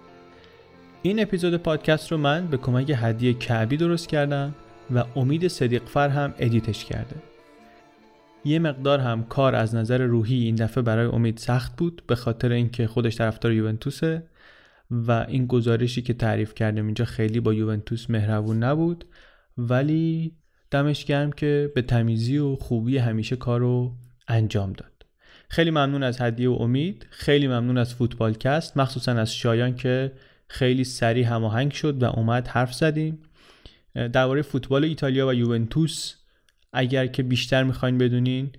این 1.02 1.22
اپیزود 1.22 1.56
پادکست 1.56 2.12
رو 2.12 2.18
من 2.18 2.46
به 2.46 2.56
کمک 2.56 2.92
هدیه 2.96 3.34
کعبی 3.34 3.76
درست 3.76 4.08
کردم 4.08 4.54
و 4.94 5.04
امید 5.16 5.48
صدیقفر 5.48 6.08
هم 6.08 6.34
edit 6.38 6.69
ش 6.69 6.84
کرده. 6.84 7.16
یه 8.44 8.58
مقدار 8.58 8.98
هم 8.98 9.24
کار 9.24 9.54
از 9.54 9.74
نظر 9.74 10.02
روحی 10.02 10.44
این 10.44 10.54
دفعه 10.54 10.82
برای 10.82 11.06
امید 11.06 11.38
سخت 11.38 11.76
بود 11.76 12.02
به 12.06 12.14
خاطر 12.14 12.52
اینکه 12.52 12.86
خودش 12.86 13.16
طرفدار 13.16 13.52
یوونتوسه 13.52 14.22
و 14.90 15.26
این 15.28 15.46
گزارشی 15.46 16.02
که 16.02 16.14
تعریف 16.14 16.54
کردم 16.54 16.84
اینجا 16.84 17.04
خیلی 17.04 17.40
با 17.40 17.54
یوونتوس 17.54 18.10
مهربون 18.10 18.62
نبود 18.62 19.04
ولی 19.58 20.36
دمش 20.70 21.04
گرم 21.04 21.32
که 21.32 21.72
به 21.74 21.82
تمیزی 21.82 22.38
و 22.38 22.56
خوبی 22.56 22.98
همیشه 22.98 23.36
کار 23.36 23.60
رو 23.60 23.92
انجام 24.28 24.72
داد. 24.72 24.91
خیلی 25.52 25.70
ممنون 25.70 26.02
از 26.02 26.20
هدیه 26.20 26.48
و 26.48 26.52
امید. 26.52 27.06
خیلی 27.10 27.46
ممنون 27.46 27.78
از 27.78 27.94
فوتبالکست 27.94 28.76
مخصوصا 28.76 29.12
از 29.12 29.34
شایان 29.34 29.74
که 29.74 30.12
خیلی 30.48 30.84
سریع 30.84 31.26
هماهنگ 31.26 31.72
شد 31.72 32.02
و 32.02 32.06
اومد 32.06 32.48
حرف 32.48 32.74
زدیم. 32.74 33.18
درباره 33.94 34.42
فوتبال 34.42 34.84
ایتالیا 34.84 35.28
و 35.28 35.34
یوونتوس 35.34 36.14
اگر 36.72 37.06
که 37.06 37.22
بیشتر 37.22 37.62
می‌خواین 37.64 37.98
بدونین 37.98 38.50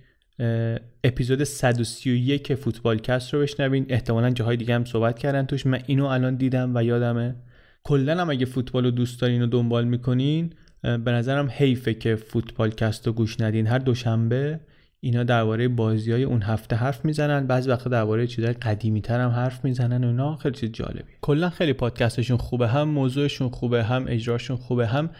اپیزود 1.04 1.44
131 1.44 2.54
فوتبالکست 2.54 3.34
رو 3.34 3.40
بشنوین. 3.40 3.86
احتمالا 3.88 4.30
جاهای 4.30 4.56
دیگه 4.56 4.74
هم 4.74 4.84
صحبت 4.84 5.18
کردن 5.18 5.46
توش. 5.46 5.66
من 5.66 5.82
اینو 5.86 6.04
الان 6.04 6.34
دیدم 6.36 6.72
و 6.74 6.84
یادمه. 6.84 7.34
کلا 7.82 8.20
هم 8.20 8.30
اگه 8.30 8.46
فوتبال 8.46 8.84
رو 8.84 8.90
دوست 8.90 9.20
دارین 9.20 9.42
و 9.42 9.46
دنبال 9.46 9.84
می‌کنین 9.84 10.52
به 10.82 11.10
نظرم 11.10 11.48
حیفه 11.50 11.94
که 11.94 12.16
فوتبالکست 12.16 13.06
رو 13.06 13.12
گوش 13.12 13.40
ندین. 13.40 13.66
هر 13.66 13.78
دوشنبه 13.78 14.60
اینا 15.04 15.24
درباره 15.24 15.68
بازی 15.68 16.12
های 16.12 16.24
اون 16.24 16.42
هفته 16.42 16.76
حرف 16.76 17.04
می‌زنن 17.04 17.46
بعضی 17.46 17.70
وقتا 17.70 17.90
درباره 17.90 18.26
چیزای 18.26 18.52
قدیمی 18.52 19.00
تر 19.00 19.20
هم 19.20 19.30
حرف 19.30 19.64
می‌زنن 19.64 20.04
و 20.04 20.06
اینا. 20.06 20.36
خیلی 20.36 20.54
چیز 20.54 20.72
جالبی 20.72 21.12
کلا 21.20 21.50
خیلی 21.50 21.72
پادکستشون 21.72 22.36
خوبه 22.36 22.68
هم 22.68 22.88
موضوعشون 22.88 23.48
خوبه 23.48 23.84
هم 23.84 24.04
اجراشون 24.08 24.56
خوبه 24.56 24.86
هم 24.86 25.10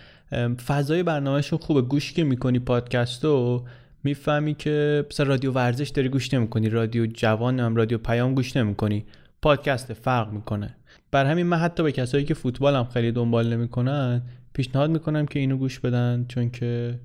فضای 0.66 1.03
برنامهشون 1.03 1.59
خوبه. 1.59 1.82
گوش 1.82 2.12
که 2.12 2.24
می‌کنی 2.24 2.59
پادکستو 2.59 3.64
می‌فهمی 4.05 4.55
که 4.55 5.07
مثلا 5.11 5.26
رادیو 5.26 5.53
ورزش 5.53 5.89
داری 5.89 6.09
گوش 6.09 6.35
نمی‌کنی 6.35 6.68
رادیو 6.68 7.07
جوان 7.07 7.61
هم 7.61 7.76
رادیو 7.76 7.99
پیام 7.99 8.35
گوش 8.35 8.57
نمی‌کنی 8.57 9.05
پادکست 9.43 9.93
فرق 9.93 10.32
می‌کنه. 10.32 10.76
بر 11.11 11.26
همین 11.26 11.47
من 11.47 11.57
حتی 11.57 11.82
به 11.82 11.93
کسایی 11.93 12.24
که 12.24 12.35
فوتبال 12.35 12.74
هم 12.74 12.85
خیلی 12.85 13.12
دنبال 13.12 13.53
نمی‌کنن 13.53 14.22
پیشنهاد 14.53 14.91
می‌کنم 14.91 15.26
که 15.26 15.39
اینو 15.39 15.57
گوش 15.57 15.80
بدن 15.80 16.24
چون 16.28 16.51
که 16.51 17.01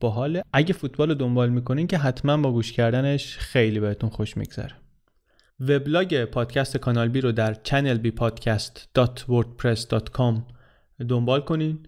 باحال. 0.00 0.42
اگه 0.52 0.72
فوتبال 0.72 1.08
رو 1.08 1.14
دنبال 1.14 1.50
می‌کنین 1.50 1.86
که 1.86 1.98
حتما 1.98 2.36
با 2.36 2.52
گوش 2.52 2.72
کردنش 2.72 3.38
خیلی 3.38 3.80
بهتون 3.80 4.10
خوش 4.10 4.36
میگذره. 4.36 4.72
وبلاگ 5.60 6.24
پادکست 6.24 6.76
کانال 6.76 7.08
بی 7.08 7.20
رو 7.20 7.32
در 7.32 7.54
channelbpodcast.wordpress.com 7.54 10.34
دنبال 11.08 11.40
کنین. 11.40 11.78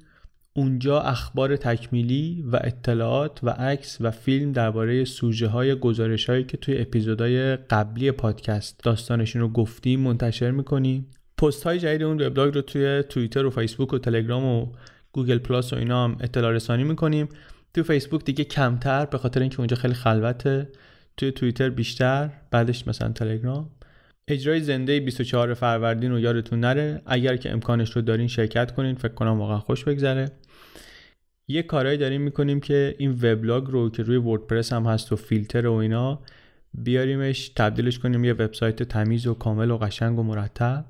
اونجا 0.53 1.01
اخبار 1.01 1.57
تکمیلی 1.57 2.45
و 2.53 2.61
اطلاعات 2.65 3.41
و 3.43 3.51
عکس 3.51 3.99
و 4.01 4.11
فیلم 4.11 4.53
درباره 4.53 5.05
سوژه 5.05 5.47
های 5.47 5.75
گزارش 5.75 6.31
هایی 6.31 6.45
که 6.45 6.57
توی 6.57 6.79
اپیزودهای 6.79 7.57
قبلی 7.57 8.11
پادکست 8.11 8.81
داستانشون 8.85 9.43
رو 9.43 9.49
گفتیم 9.49 10.01
منتشر 10.01 10.51
می‌کنیم 10.51 11.07
پست 11.39 11.65
های 11.65 11.79
جدید 11.79 12.03
اون 12.03 12.23
وبلاگ 12.23 12.55
رو 12.55 12.63
توی 12.63 13.03
توییتر 13.09 13.47
و 13.47 13.51
فیسبوک 13.51 13.93
و 13.93 13.99
تلگرام 13.99 14.45
و 14.45 14.67
گوگل 15.13 15.39
پلاس 15.39 15.73
و 15.73 15.77
اینا 15.77 16.05
هم 16.05 16.17
اطلاع 16.21 16.53
رسانی 16.53 16.85
می‌کنیم. 16.85 17.29
تو 17.75 17.83
فیسبوک 17.83 18.25
دیگه 18.25 18.45
کمتر 18.45 19.07
به 19.07 19.19
خاطر 19.19 19.41
اینکه 19.41 19.59
اونجا 19.59 19.77
خیلی 19.77 19.95
خلوته. 19.95 20.69
توی 21.17 21.33
توییتر 21.33 21.71
بیشتر 21.71 22.31
بعدش 22.51 22.89
مثلا 22.89 23.13
تلگرام. 23.13 23.71
اجرای 24.29 24.61
زنده 24.61 25.01
24 25.01 25.55
فروردین 25.55 26.11
رو 26.11 26.21
یادتون 26.21 26.61
نره. 26.61 27.03
اگر 27.07 27.37
که 27.37 27.51
امکانش 27.53 27.91
رو 27.91 28.03
دارین 28.03 28.29
شرکت 28.29 28.75
کنین 28.75 28.95
فکر 28.95 29.15
کنم 29.15 29.41
واقعا 29.41 29.59
خوش 29.59 29.85
بگذره. 29.85 30.31
یه 31.49 31.63
کارهایی 31.63 31.99
داریم 31.99 32.21
می‌کنیم 32.21 32.61
که 32.61 32.95
این 32.99 33.11
وبلاگ 33.11 33.67
رو 33.67 33.91
که 33.91 34.03
روی 34.03 34.17
وردپرس 34.17 34.73
هم 34.73 34.87
هست 34.87 35.13
و 35.13 35.17
فیلتر 35.17 35.67
و 35.67 35.73
اینا 35.73 36.21
بیاریمش 36.75 37.49
تبدیلش 37.49 37.99
کنیم 37.99 38.25
یه 38.25 38.33
وبسایت 38.33 38.83
تمیز 38.83 39.27
و 39.27 39.35
کامل 39.35 39.71
و 39.71 39.79
قشنگ 39.79 40.19
و 40.19 40.23
مرتب. 40.23 40.85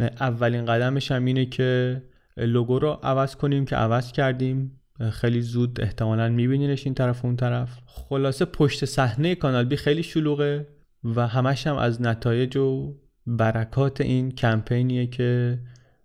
اولین 0.00 0.66
قدمش 0.66 1.12
هم 1.12 1.24
اینه 1.24 1.46
که 1.46 2.02
لوگو 2.36 2.78
رو 2.78 2.88
عوض 3.02 3.36
کنیم 3.36 3.64
که 3.64 3.76
عوض 3.76 4.12
کردیم. 4.12 4.80
خیلی 5.10 5.40
زود 5.40 5.80
احتمالا 5.80 6.28
میبینینش 6.28 6.86
این 6.86 6.94
طرف 6.94 7.24
و 7.24 7.26
اون 7.26 7.36
طرف. 7.36 7.78
خلاصه 7.86 8.44
پشت 8.44 8.84
صحنه 8.84 9.34
کانال 9.34 9.64
بی 9.64 9.76
خیلی 9.76 10.02
شلوغه 10.02 10.66
و 11.04 11.28
همش 11.28 11.66
هم 11.66 11.76
از 11.76 12.02
نتایج 12.02 12.56
و 12.56 12.94
برکات 13.26 14.00
این 14.00 14.30
کمپینیه 14.30 15.06
که 15.06 15.58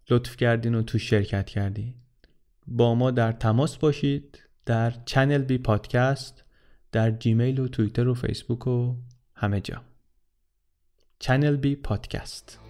لطف 0.10 0.38
کردین 0.38 0.76
و 0.76 0.82
تو 0.82 0.98
شرکت 0.98 1.50
کردین. 1.50 1.94
با 2.68 2.96
ما 2.96 3.12
در 3.12 3.32
تماس 3.32 3.78
باشید 3.78 4.44
در 4.66 4.94
چنل 5.06 5.42
بی 5.42 5.58
پادکست 5.58 6.44
در 6.92 7.12
جیمیل 7.12 7.60
و 7.60 7.68
توییتر 7.68 8.08
و 8.08 8.14
فیسبوک 8.14 8.68
و 8.68 8.96
همه 9.36 9.62
جا. 9.62 9.82
چنل 11.20 11.56
بی 11.56 11.76
پادکست. 11.76 12.69